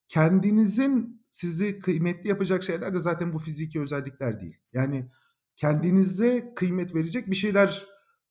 kendinizin 0.08 1.26
sizi 1.30 1.80
kıymetli 1.80 2.30
yapacak 2.30 2.64
şeyler 2.64 2.94
de 2.94 3.00
zaten 3.00 3.34
bu 3.34 3.40
fiziki 3.40 3.82
özellikler 3.82 4.40
değil. 4.40 4.58
Yani 4.74 5.12
kendinize 5.56 6.54
kıymet 6.56 6.96
verecek 6.96 7.28
bir 7.28 7.36
şeyler 7.36 7.88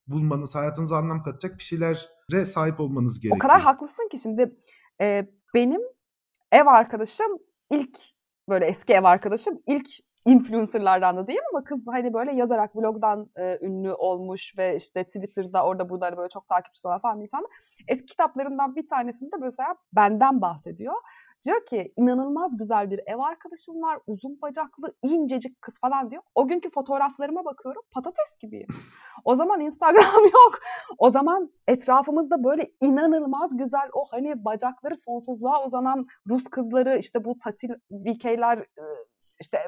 bulmanız, 0.06 0.56
hayatınıza 0.56 0.96
anlam 0.96 1.22
katacak 1.22 1.58
bir 1.58 1.62
şeylere 1.62 2.46
sahip 2.46 2.80
olmanız 2.80 3.20
gerekiyor. 3.20 3.36
O 3.36 3.48
kadar 3.48 3.60
haklısın 3.60 4.08
ki 4.10 4.18
şimdi 4.18 4.52
e, 5.00 5.26
benim 5.54 5.80
ev 6.52 6.66
arkadaşım 6.66 7.38
ilk 7.70 7.98
böyle 8.48 8.64
eski 8.64 8.92
ev 8.92 9.04
arkadaşım 9.04 9.58
ilk 9.66 9.88
influencerlardan 10.26 11.16
da 11.16 11.26
değil 11.26 11.38
ama 11.52 11.64
kız 11.64 11.86
hani 11.90 12.14
böyle 12.14 12.32
yazarak 12.32 12.74
blogdan 12.76 13.30
e, 13.36 13.66
ünlü 13.66 13.92
olmuş 13.92 14.54
ve 14.58 14.76
işte 14.76 15.04
Twitter'da 15.04 15.64
orada 15.64 15.88
burada 15.88 16.16
böyle 16.16 16.28
çok 16.28 16.48
takipçisi 16.48 16.88
olan 16.88 17.00
falan 17.00 17.18
bir 17.18 17.22
insan. 17.22 17.46
Eski 17.88 18.06
kitaplarından 18.06 18.76
bir 18.76 18.86
tanesinde 18.86 19.36
mesela 19.40 19.74
benden 19.92 20.40
bahsediyor. 20.40 20.94
Diyor 21.44 21.66
ki 21.66 21.92
inanılmaz 21.96 22.56
güzel 22.56 22.90
bir 22.90 23.00
ev 23.06 23.18
arkadaşım 23.18 23.82
var. 23.82 23.98
Uzun 24.06 24.38
bacaklı, 24.42 24.94
incecik 25.02 25.62
kız 25.62 25.78
falan 25.80 26.10
diyor. 26.10 26.22
O 26.34 26.48
günkü 26.48 26.70
fotoğraflarıma 26.70 27.44
bakıyorum 27.44 27.82
patates 27.90 28.36
gibiyim. 28.40 28.68
O 29.24 29.34
zaman 29.34 29.60
Instagram 29.60 30.24
yok. 30.24 30.58
O 30.98 31.10
zaman 31.10 31.50
etrafımızda 31.68 32.44
böyle 32.44 32.62
inanılmaz 32.80 33.56
güzel 33.56 33.88
o 33.92 34.04
hani 34.10 34.44
bacakları 34.44 34.96
sonsuzluğa 34.96 35.66
uzanan 35.66 36.06
Rus 36.28 36.44
kızları 36.44 36.96
işte 36.98 37.24
bu 37.24 37.38
tatil 37.44 37.70
VK'ler 37.90 38.58
işte 39.40 39.58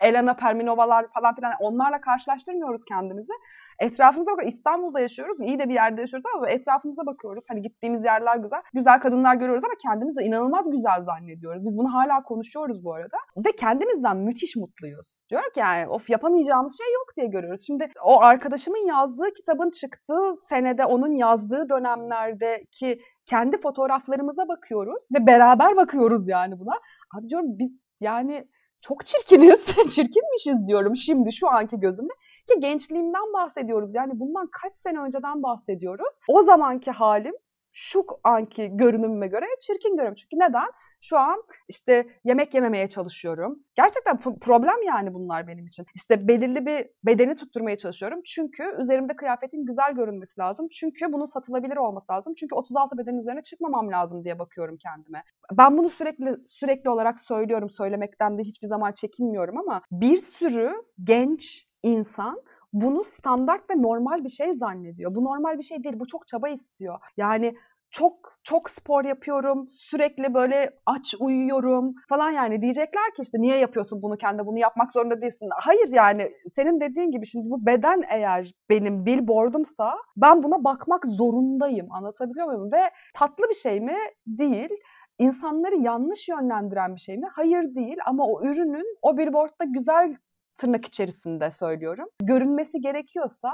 Elena 0.00 0.36
Perminovalar 0.36 1.06
falan 1.14 1.34
filan 1.34 1.52
onlarla 1.60 2.00
karşılaştırmıyoruz 2.00 2.84
kendimizi. 2.84 3.32
Etrafımıza 3.78 4.32
bakıyoruz. 4.32 4.54
İstanbul'da 4.54 5.00
yaşıyoruz. 5.00 5.40
iyi 5.40 5.58
de 5.58 5.68
bir 5.68 5.74
yerde 5.74 6.00
yaşıyoruz 6.00 6.26
ama 6.36 6.50
etrafımıza 6.50 7.06
bakıyoruz. 7.06 7.44
Hani 7.48 7.62
gittiğimiz 7.62 8.04
yerler 8.04 8.36
güzel. 8.36 8.60
Güzel 8.74 9.00
kadınlar 9.00 9.34
görüyoruz 9.34 9.64
ama 9.64 9.74
kendimizi 9.82 10.20
inanılmaz 10.22 10.70
güzel 10.70 11.02
zannediyoruz. 11.02 11.64
Biz 11.64 11.78
bunu 11.78 11.94
hala 11.94 12.22
konuşuyoruz 12.22 12.84
bu 12.84 12.94
arada. 12.94 13.16
Ve 13.46 13.52
kendimizden 13.52 14.16
müthiş 14.16 14.56
mutluyuz. 14.56 15.18
Diyor 15.30 15.42
ki 15.54 15.60
yani 15.60 15.88
of 15.88 16.10
yapamayacağımız 16.10 16.78
şey 16.78 16.92
yok 16.94 17.06
diye 17.16 17.26
görüyoruz. 17.26 17.66
Şimdi 17.66 17.88
o 18.04 18.20
arkadaşımın 18.20 18.86
yazdığı 18.88 19.34
kitabın 19.36 19.70
çıktığı 19.70 20.32
senede 20.48 20.84
onun 20.84 21.12
yazdığı 21.12 21.68
dönemlerdeki 21.68 22.98
kendi 23.26 23.56
fotoğraflarımıza 23.60 24.48
bakıyoruz 24.48 25.08
ve 25.14 25.26
beraber 25.26 25.76
bakıyoruz 25.76 26.28
yani 26.28 26.54
buna. 26.60 26.74
Abi 27.18 27.28
diyorum 27.28 27.58
biz 27.58 27.72
yani 28.00 28.46
çok 28.80 29.06
çirkiniz, 29.06 29.66
çirkinmişiz 29.94 30.66
diyorum 30.66 30.96
şimdi 30.96 31.32
şu 31.32 31.48
anki 31.48 31.80
gözümle. 31.80 32.12
Ki 32.48 32.60
gençliğimden 32.60 33.32
bahsediyoruz. 33.34 33.94
Yani 33.94 34.12
bundan 34.14 34.48
kaç 34.62 34.76
sene 34.76 35.00
önceden 35.00 35.42
bahsediyoruz. 35.42 36.18
O 36.28 36.42
zamanki 36.42 36.90
halim 36.90 37.34
şu 37.82 38.04
anki 38.24 38.70
görünümüme 38.76 39.26
göre 39.26 39.44
çirkin 39.60 39.90
görünüyorum. 39.90 40.14
Çünkü 40.14 40.36
neden? 40.38 40.66
Şu 41.00 41.18
an 41.18 41.42
işte 41.68 42.06
yemek 42.24 42.54
yememeye 42.54 42.88
çalışıyorum. 42.88 43.58
Gerçekten 43.74 44.18
problem 44.40 44.82
yani 44.86 45.14
bunlar 45.14 45.46
benim 45.46 45.66
için. 45.66 45.86
İşte 45.94 46.28
belirli 46.28 46.66
bir 46.66 46.86
bedeni 47.06 47.34
tutturmaya 47.34 47.76
çalışıyorum. 47.76 48.20
Çünkü 48.24 48.62
üzerimde 48.80 49.16
kıyafetin 49.16 49.66
güzel 49.66 49.92
görünmesi 49.92 50.40
lazım. 50.40 50.68
Çünkü 50.70 51.12
bunun 51.12 51.24
satılabilir 51.24 51.76
olması 51.76 52.12
lazım. 52.12 52.34
Çünkü 52.36 52.54
36 52.54 52.98
bedenin 52.98 53.18
üzerine 53.18 53.42
çıkmamam 53.42 53.90
lazım 53.90 54.24
diye 54.24 54.38
bakıyorum 54.38 54.76
kendime. 54.76 55.22
Ben 55.52 55.78
bunu 55.78 55.88
sürekli 55.88 56.36
sürekli 56.44 56.90
olarak 56.90 57.20
söylüyorum. 57.20 57.70
Söylemekten 57.70 58.38
de 58.38 58.42
hiçbir 58.42 58.66
zaman 58.66 58.92
çekinmiyorum 58.92 59.58
ama 59.58 59.82
bir 59.92 60.16
sürü 60.16 60.72
genç 61.04 61.66
insan 61.82 62.36
bunu 62.72 63.04
standart 63.04 63.70
ve 63.70 63.82
normal 63.82 64.24
bir 64.24 64.28
şey 64.28 64.52
zannediyor. 64.52 65.14
Bu 65.14 65.24
normal 65.24 65.58
bir 65.58 65.62
şey 65.62 65.84
değil. 65.84 66.00
Bu 66.00 66.06
çok 66.06 66.26
çaba 66.26 66.48
istiyor. 66.48 66.98
Yani 67.16 67.54
çok 67.90 68.28
çok 68.44 68.70
spor 68.70 69.04
yapıyorum, 69.04 69.66
sürekli 69.68 70.34
böyle 70.34 70.70
aç 70.86 71.14
uyuyorum 71.20 71.94
falan 72.08 72.30
yani 72.30 72.62
diyecekler 72.62 73.14
ki 73.16 73.22
işte 73.22 73.38
niye 73.40 73.56
yapıyorsun 73.56 74.02
bunu 74.02 74.16
kendi 74.16 74.46
bunu 74.46 74.58
yapmak 74.58 74.92
zorunda 74.92 75.22
değilsin. 75.22 75.48
Hayır 75.60 75.88
yani 75.92 76.32
senin 76.46 76.80
dediğin 76.80 77.10
gibi 77.10 77.26
şimdi 77.26 77.50
bu 77.50 77.66
beden 77.66 78.02
eğer 78.10 78.50
benim 78.70 79.06
billboardumsa 79.06 79.94
ben 80.16 80.42
buna 80.42 80.64
bakmak 80.64 81.06
zorundayım 81.06 81.92
anlatabiliyor 81.92 82.46
muyum? 82.46 82.72
Ve 82.72 82.82
tatlı 83.14 83.44
bir 83.48 83.54
şey 83.54 83.80
mi? 83.80 83.96
Değil. 84.26 84.70
İnsanları 85.18 85.76
yanlış 85.76 86.28
yönlendiren 86.28 86.94
bir 86.94 87.00
şey 87.00 87.18
mi? 87.18 87.26
Hayır 87.32 87.74
değil 87.74 87.96
ama 88.06 88.24
o 88.26 88.42
ürünün 88.44 88.98
o 89.02 89.18
billboardda 89.18 89.64
güzel 89.64 90.16
tırnak 90.60 90.84
içerisinde 90.84 91.50
söylüyorum. 91.50 92.08
Görünmesi 92.22 92.80
gerekiyorsa 92.80 93.52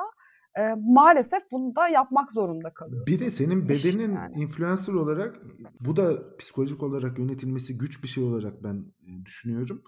e, 0.59 0.75
maalesef 0.79 1.43
bunu 1.53 1.77
da 1.77 1.89
yapmak 1.89 2.33
zorunda 2.33 2.75
kalıyor. 2.75 3.07
Bir 3.07 3.21
de 3.21 3.31
senin 3.31 3.69
bedenin 3.69 4.15
yani. 4.15 4.37
influencer 4.37 4.93
olarak 4.93 5.37
bu 5.81 5.97
da 5.97 6.37
psikolojik 6.37 6.83
olarak 6.83 7.19
yönetilmesi 7.19 7.79
güç 7.79 8.03
bir 8.03 8.09
şey 8.09 8.25
olarak 8.25 8.65
ben 8.65 8.85
e, 9.01 9.25
düşünüyorum. 9.25 9.83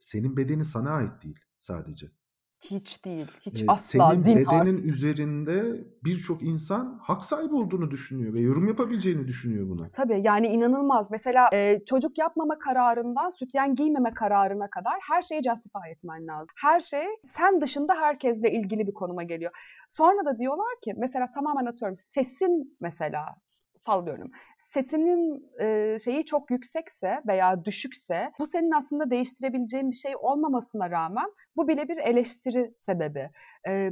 Senin 0.00 0.36
bedeni 0.36 0.64
sana 0.64 0.90
ait 0.90 1.22
değil 1.22 1.40
sadece. 1.58 2.06
Hiç 2.60 3.04
değil. 3.04 3.26
Hiç 3.46 3.62
ee, 3.62 3.66
asla. 3.68 4.10
Senin 4.10 4.20
zinhar. 4.20 4.60
bedenin 4.60 4.82
üzerinde 4.82 5.84
birçok 6.04 6.42
insan 6.42 6.98
hak 7.02 7.24
sahibi 7.24 7.54
olduğunu 7.54 7.90
düşünüyor 7.90 8.34
ve 8.34 8.40
yorum 8.40 8.68
yapabileceğini 8.68 9.28
düşünüyor 9.28 9.68
buna. 9.68 9.88
Tabii 9.90 10.20
yani 10.24 10.46
inanılmaz. 10.46 11.10
Mesela 11.10 11.48
e, 11.52 11.84
çocuk 11.86 12.18
yapmama 12.18 12.58
kararından 12.58 13.30
sütyen 13.30 13.74
giymeme 13.74 14.14
kararına 14.14 14.70
kadar 14.70 14.94
her 15.10 15.22
şeyi 15.22 15.42
justify 15.42 15.90
etmen 15.92 16.26
lazım. 16.26 16.54
Her 16.56 16.80
şey 16.80 17.06
sen 17.26 17.60
dışında 17.60 17.94
herkesle 17.94 18.52
ilgili 18.52 18.86
bir 18.86 18.94
konuma 18.94 19.22
geliyor. 19.22 19.52
Sonra 19.88 20.24
da 20.24 20.38
diyorlar 20.38 20.74
ki 20.84 20.94
mesela 20.96 21.30
tamamen 21.34 21.66
atıyorum 21.66 21.96
sesin 21.96 22.76
mesela 22.80 23.24
sallıyorum. 23.78 24.30
Sesinin 24.58 25.50
e, 25.60 25.98
şeyi 25.98 26.24
çok 26.24 26.50
yüksekse 26.50 27.22
veya 27.26 27.64
düşükse 27.64 28.32
bu 28.38 28.46
senin 28.46 28.70
aslında 28.70 29.10
değiştirebileceğin 29.10 29.90
bir 29.90 29.96
şey 29.96 30.12
olmamasına 30.16 30.90
rağmen 30.90 31.26
bu 31.56 31.68
bile 31.68 31.88
bir 31.88 31.96
eleştiri 31.96 32.72
sebebi. 32.72 33.30
E, 33.68 33.90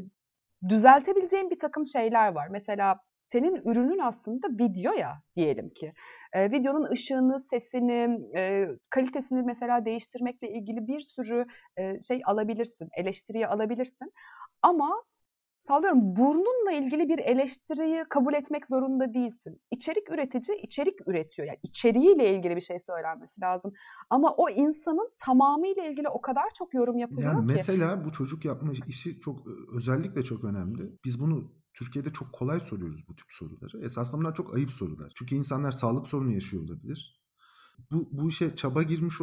düzeltebileceğin 0.68 1.50
bir 1.50 1.58
takım 1.58 1.86
şeyler 1.86 2.32
var. 2.32 2.48
Mesela 2.50 3.00
senin 3.26 3.54
ürünün 3.64 3.98
aslında 3.98 4.48
video 4.48 4.92
ya 4.92 5.22
diyelim 5.34 5.70
ki. 5.70 5.92
E, 6.32 6.50
videonun 6.52 6.90
ışığını, 6.90 7.38
sesini, 7.38 8.18
e, 8.36 8.68
kalitesini 8.90 9.42
mesela 9.42 9.84
değiştirmekle 9.84 10.50
ilgili 10.50 10.86
bir 10.86 11.00
sürü 11.00 11.46
e, 11.76 12.00
şey 12.00 12.20
alabilirsin, 12.24 12.88
eleştiriyi 12.96 13.46
alabilirsin. 13.46 14.12
Ama 14.62 15.02
sallıyorum 15.66 16.16
burnunla 16.16 16.72
ilgili 16.72 17.08
bir 17.08 17.18
eleştiriyi 17.18 18.04
kabul 18.10 18.34
etmek 18.34 18.66
zorunda 18.66 19.14
değilsin. 19.14 19.60
İçerik 19.70 20.10
üretici 20.10 20.58
içerik 20.62 21.08
üretiyor. 21.08 21.48
Yani 21.48 21.58
içeriğiyle 21.62 22.34
ilgili 22.34 22.56
bir 22.56 22.60
şey 22.60 22.78
söylenmesi 22.78 23.40
lazım. 23.40 23.72
Ama 24.10 24.34
o 24.36 24.50
insanın 24.50 25.10
tamamıyla 25.26 25.84
ilgili 25.86 26.08
o 26.08 26.20
kadar 26.20 26.44
çok 26.58 26.74
yorum 26.74 26.98
yapılıyor 26.98 27.32
yani 27.32 27.46
ki. 27.46 27.52
Mesela 27.52 28.04
bu 28.04 28.12
çocuk 28.12 28.44
yapma 28.44 28.72
işi 28.86 29.20
çok 29.20 29.38
özellikle 29.76 30.22
çok 30.22 30.44
önemli. 30.44 30.82
Biz 31.04 31.20
bunu 31.20 31.52
Türkiye'de 31.74 32.12
çok 32.12 32.32
kolay 32.32 32.60
soruyoruz 32.60 33.04
bu 33.08 33.16
tip 33.16 33.26
soruları. 33.28 33.84
Esasında 33.84 34.20
bunlar 34.20 34.34
çok 34.34 34.56
ayıp 34.56 34.72
sorular. 34.72 35.12
Çünkü 35.14 35.34
insanlar 35.34 35.72
sağlık 35.72 36.06
sorunu 36.06 36.32
yaşıyor 36.32 36.62
olabilir. 36.62 37.16
Bu, 37.90 38.08
bu 38.12 38.28
işe 38.28 38.56
çaba 38.56 38.82
girmiş, 38.82 39.14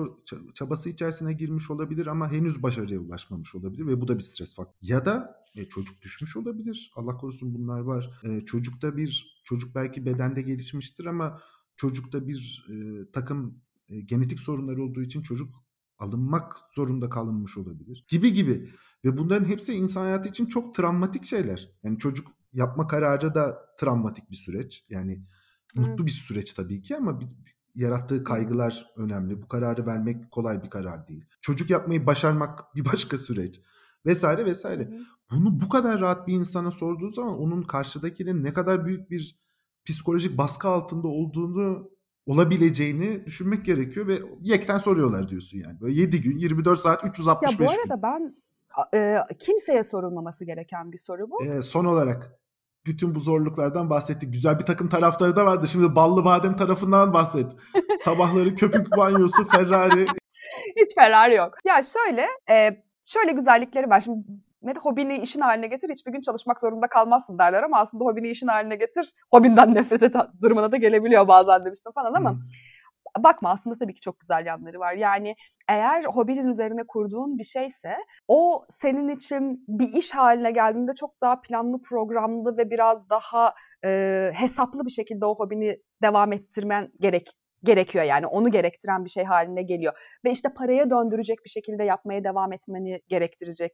çabası 0.54 0.90
içerisine 0.90 1.34
girmiş 1.34 1.72
olabilir 1.72 2.08
ama 2.08 2.32
henüz 2.32 2.64
başarıya 2.64 3.00
ulaşmamış 3.00 3.56
olabilir 3.56 3.88
ve 3.88 4.02
bu 4.02 4.08
da 4.08 4.16
bir 4.18 4.24
stres 4.24 4.56
faktörü. 4.56 4.92
Ya 4.92 5.06
da 5.06 5.44
e, 5.56 5.66
çocuk 5.66 6.02
düşmüş 6.02 6.38
olabilir. 6.38 6.92
Allah 6.96 7.18
korusun 7.18 7.54
bunlar 7.54 7.80
var. 7.80 8.22
E, 8.24 8.46
çocukta 8.46 8.98
bir, 8.98 9.42
çocuk 9.44 9.76
belki 9.76 10.06
bedende 10.06 10.42
gelişmiştir 10.42 11.06
ama 11.06 11.40
çocukta 11.76 12.28
bir 12.28 12.66
e, 12.70 12.76
takım 13.12 13.62
e, 13.90 14.02
genetik 14.02 14.40
sorunları 14.40 14.84
olduğu 14.84 15.02
için 15.02 15.22
çocuk 15.22 15.54
alınmak 15.98 16.58
zorunda 16.70 17.10
kalınmış 17.10 17.58
olabilir 17.58 18.06
gibi 18.08 18.34
gibi. 18.34 18.70
Ve 19.06 19.18
bunların 19.18 19.46
hepsi 19.46 19.74
insan 19.74 20.02
hayatı 20.02 20.30
için 20.30 20.46
çok 20.46 20.76
travmatik 20.76 21.26
şeyler. 21.26 21.70
Yani 21.84 22.00
çocuk 22.00 22.28
yapma 22.54 22.88
kararı 22.88 23.36
da 23.36 23.60
travmatik 23.80 24.32
bir 24.32 24.36
süreç. 24.36 24.86
Yani 24.90 25.26
evet. 25.78 25.88
mutlu 25.88 26.06
bir 26.06 26.12
süreç 26.12 26.54
tabii 26.54 26.82
ki 26.82 26.98
ama 26.98 27.20
bir, 27.20 27.28
yarattığı 27.76 28.24
kaygılar 28.24 28.94
önemli. 28.98 29.42
Bu 29.42 29.48
kararı 29.48 29.86
vermek 29.86 30.32
kolay 30.32 30.64
bir 30.64 30.70
karar 30.70 31.08
değil. 31.08 31.26
Çocuk 31.42 31.70
yapmayı 31.70 32.06
başarmak 32.06 32.60
bir 32.76 32.86
başka 32.86 33.18
süreç 33.18 33.62
vesaire 34.06 34.46
vesaire. 34.46 34.84
Hı 34.84 34.98
Bunu 35.32 35.60
bu 35.62 35.70
kadar 35.70 36.00
rahat 36.00 36.28
bir 36.28 36.34
insana 36.34 36.72
sorduğu 36.72 37.10
zaman 37.10 37.40
onun 37.40 37.64
karşıdakinin 37.64 38.44
ne 38.44 38.54
kadar 38.54 38.86
büyük 38.86 39.12
bir 39.12 39.40
psikolojik 39.86 40.38
baskı 40.38 40.68
altında 40.68 41.08
olduğunu 41.08 41.90
olabileceğini 42.26 43.26
düşünmek 43.26 43.66
gerekiyor 43.66 44.08
ve 44.08 44.20
yekten 44.42 44.78
soruyorlar 44.78 45.30
diyorsun 45.30 45.58
yani. 45.58 45.82
Böyle 45.82 46.02
7 46.02 46.22
gün, 46.22 46.38
24 46.38 46.80
saat, 46.80 47.06
365 47.06 47.58
gün. 47.58 47.64
Ya 47.64 47.70
bu 47.70 47.74
arada 47.74 47.96
gün. 47.96 48.04
ben 48.04 48.36
e, 49.00 49.18
kimseye 49.40 49.84
sorulmaması 49.84 50.46
gereken 50.46 50.92
bir 50.92 50.98
soru 50.98 51.30
bu. 51.30 51.46
E, 51.46 51.62
son 51.62 51.86
olarak 51.86 52.32
bütün 52.86 53.16
bu 53.16 53.20
zorluklardan 53.20 53.90
bahsettik. 53.90 54.34
Güzel 54.34 54.60
bir 54.60 54.66
takım 54.66 54.90
taraftarı 54.90 55.36
da 55.36 55.46
vardı. 55.46 55.68
Şimdi 55.68 55.96
ballı 55.96 56.26
badem 56.26 56.56
tarafından 56.56 57.14
bahset. 57.14 57.52
Sabahları 57.98 58.56
köpük 58.56 58.98
banyosu, 58.98 59.44
Ferrari. 59.44 60.08
Hiç 60.76 60.96
Ferrari 60.96 61.36
yok. 61.36 61.54
Ya 61.66 61.82
şöyle, 61.84 62.28
e, 62.50 62.84
şöyle 63.06 63.32
güzellikleri 63.32 63.90
var. 63.90 64.02
Şimdi 64.02 64.26
ne 64.62 64.76
de 64.76 64.80
hobini 64.80 65.18
işin 65.18 65.42
haline 65.42 65.68
getir 65.68 65.90
hiçbir 65.90 66.12
gün 66.12 66.22
çalışmak 66.22 66.60
zorunda 66.60 66.88
kalmazsın 66.88 67.40
derler 67.40 67.64
ama 67.64 67.80
aslında 67.80 68.04
hobini 68.04 68.28
işin 68.28 68.48
haline 68.48 68.76
getir 68.76 69.14
hobinden 69.32 69.74
nefret 69.76 70.04
et 70.04 70.16
durumuna 70.42 70.72
da 70.72 70.78
gelebiliyor 70.78 71.28
bazen 71.28 71.66
demiştim 71.66 71.92
falan 71.92 72.14
ama 72.14 72.32
hmm 72.32 72.40
bakma 73.20 73.50
aslında 73.50 73.78
tabii 73.78 73.94
ki 73.94 74.02
çok 74.02 74.20
güzel 74.20 74.46
yanları 74.46 74.80
var. 74.80 74.94
Yani 74.94 75.36
eğer 75.70 76.04
hobinin 76.04 76.48
üzerine 76.48 76.82
kurduğun 76.88 77.38
bir 77.38 77.44
şeyse 77.44 77.98
o 78.28 78.66
senin 78.70 79.10
için 79.10 79.66
bir 79.68 79.94
iş 79.98 80.16
haline 80.16 80.52
geldiğinde 80.52 80.92
çok 80.96 81.22
daha 81.22 81.42
planlı, 81.42 81.82
programlı 81.82 82.58
ve 82.58 82.70
biraz 82.70 83.10
daha 83.10 83.54
e, 83.86 84.32
hesaplı 84.34 84.86
bir 84.86 84.92
şekilde 84.92 85.26
o 85.26 85.36
hobini 85.36 85.78
devam 86.02 86.34
ettirmen 86.34 86.92
gerek 87.00 87.28
gerekiyor. 87.64 88.04
Yani 88.04 88.28
onu 88.28 88.52
gerektiren 88.52 89.06
bir 89.06 89.10
şey 89.10 89.24
haline 89.24 89.64
geliyor. 89.64 89.94
Ve 90.26 90.32
işte 90.32 90.50
paraya 90.58 90.90
döndürecek 90.90 91.38
bir 91.46 91.50
şekilde 91.50 91.84
yapmaya 91.84 92.24
devam 92.24 92.54
etmeni 92.54 93.02
gerektirecek 93.08 93.72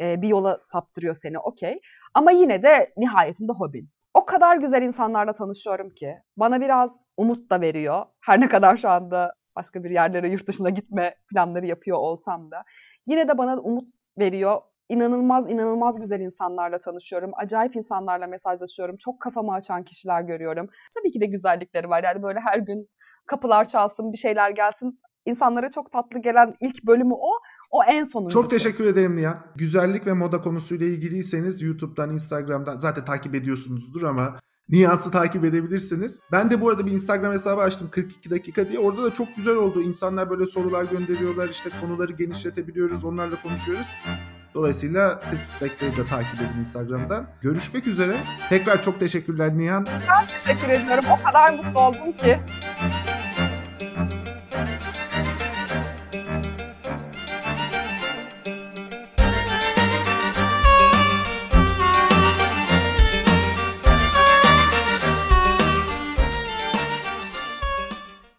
e, 0.00 0.22
bir 0.22 0.28
yola 0.28 0.56
saptırıyor 0.60 1.14
seni. 1.14 1.38
Okey. 1.38 1.80
Ama 2.14 2.30
yine 2.30 2.62
de 2.62 2.88
nihayetinde 2.96 3.52
hobin 3.52 3.88
o 4.14 4.24
kadar 4.24 4.56
güzel 4.56 4.82
insanlarla 4.82 5.32
tanışıyorum 5.32 5.90
ki 5.90 6.14
bana 6.36 6.60
biraz 6.60 7.04
umut 7.16 7.50
da 7.50 7.60
veriyor. 7.60 8.04
Her 8.20 8.40
ne 8.40 8.48
kadar 8.48 8.76
şu 8.76 8.88
anda 8.88 9.32
başka 9.56 9.84
bir 9.84 9.90
yerlere 9.90 10.28
yurt 10.28 10.46
dışına 10.46 10.70
gitme 10.70 11.14
planları 11.30 11.66
yapıyor 11.66 11.98
olsam 11.98 12.50
da 12.50 12.64
yine 13.06 13.28
de 13.28 13.38
bana 13.38 13.60
umut 13.60 13.88
veriyor. 14.18 14.60
İnanılmaz 14.88 15.52
inanılmaz 15.52 16.00
güzel 16.00 16.20
insanlarla 16.20 16.78
tanışıyorum. 16.78 17.30
Acayip 17.36 17.76
insanlarla 17.76 18.26
mesajlaşıyorum. 18.26 18.96
Çok 18.96 19.20
kafamı 19.20 19.52
açan 19.52 19.84
kişiler 19.84 20.22
görüyorum. 20.22 20.68
Tabii 20.94 21.12
ki 21.12 21.20
de 21.20 21.26
güzellikleri 21.26 21.88
var. 21.88 22.04
Yani 22.04 22.22
böyle 22.22 22.40
her 22.40 22.58
gün 22.58 22.88
kapılar 23.26 23.64
çalsın, 23.64 24.12
bir 24.12 24.18
şeyler 24.18 24.50
gelsin 24.50 25.00
insanlara 25.26 25.70
çok 25.70 25.92
tatlı 25.92 26.18
gelen 26.18 26.54
ilk 26.60 26.84
bölümü 26.84 27.14
o. 27.14 27.30
O 27.70 27.84
en 27.84 28.04
sonuncusu. 28.04 28.42
Çok 28.42 28.50
teşekkür 28.50 28.84
ederim 28.84 29.16
Nihan. 29.16 29.38
Güzellik 29.56 30.06
ve 30.06 30.12
moda 30.12 30.40
konusuyla 30.40 30.86
ilgiliyseniz 30.86 31.62
YouTube'dan, 31.62 32.10
Instagram'dan 32.10 32.78
zaten 32.78 33.04
takip 33.04 33.34
ediyorsunuzdur 33.34 34.02
ama 34.02 34.38
Niyans'ı 34.68 35.10
takip 35.10 35.44
edebilirsiniz. 35.44 36.20
Ben 36.32 36.50
de 36.50 36.60
bu 36.60 36.68
arada 36.68 36.86
bir 36.86 36.92
Instagram 36.92 37.32
hesabı 37.32 37.60
açtım 37.60 37.88
42 37.90 38.30
dakika 38.30 38.68
diye. 38.68 38.78
Orada 38.78 39.02
da 39.02 39.12
çok 39.12 39.36
güzel 39.36 39.56
oldu. 39.56 39.82
İnsanlar 39.82 40.30
böyle 40.30 40.46
sorular 40.46 40.84
gönderiyorlar. 40.84 41.48
İşte 41.48 41.70
konuları 41.80 42.12
genişletebiliyoruz. 42.12 43.04
Onlarla 43.04 43.42
konuşuyoruz. 43.42 43.86
Dolayısıyla 44.54 45.20
42 45.20 45.60
dakikayı 45.60 45.96
da 45.96 46.06
takip 46.06 46.40
edin 46.40 46.58
Instagram'dan. 46.58 47.26
Görüşmek 47.42 47.86
üzere. 47.86 48.16
Tekrar 48.48 48.82
çok 48.82 49.00
teşekkürler 49.00 49.58
Nihan. 49.58 49.86
Ben 49.86 50.26
teşekkür 50.38 50.68
ediyorum. 50.68 51.04
O 51.20 51.24
kadar 51.26 51.54
mutlu 51.54 51.80
oldum 51.80 52.12
ki. 52.12 52.40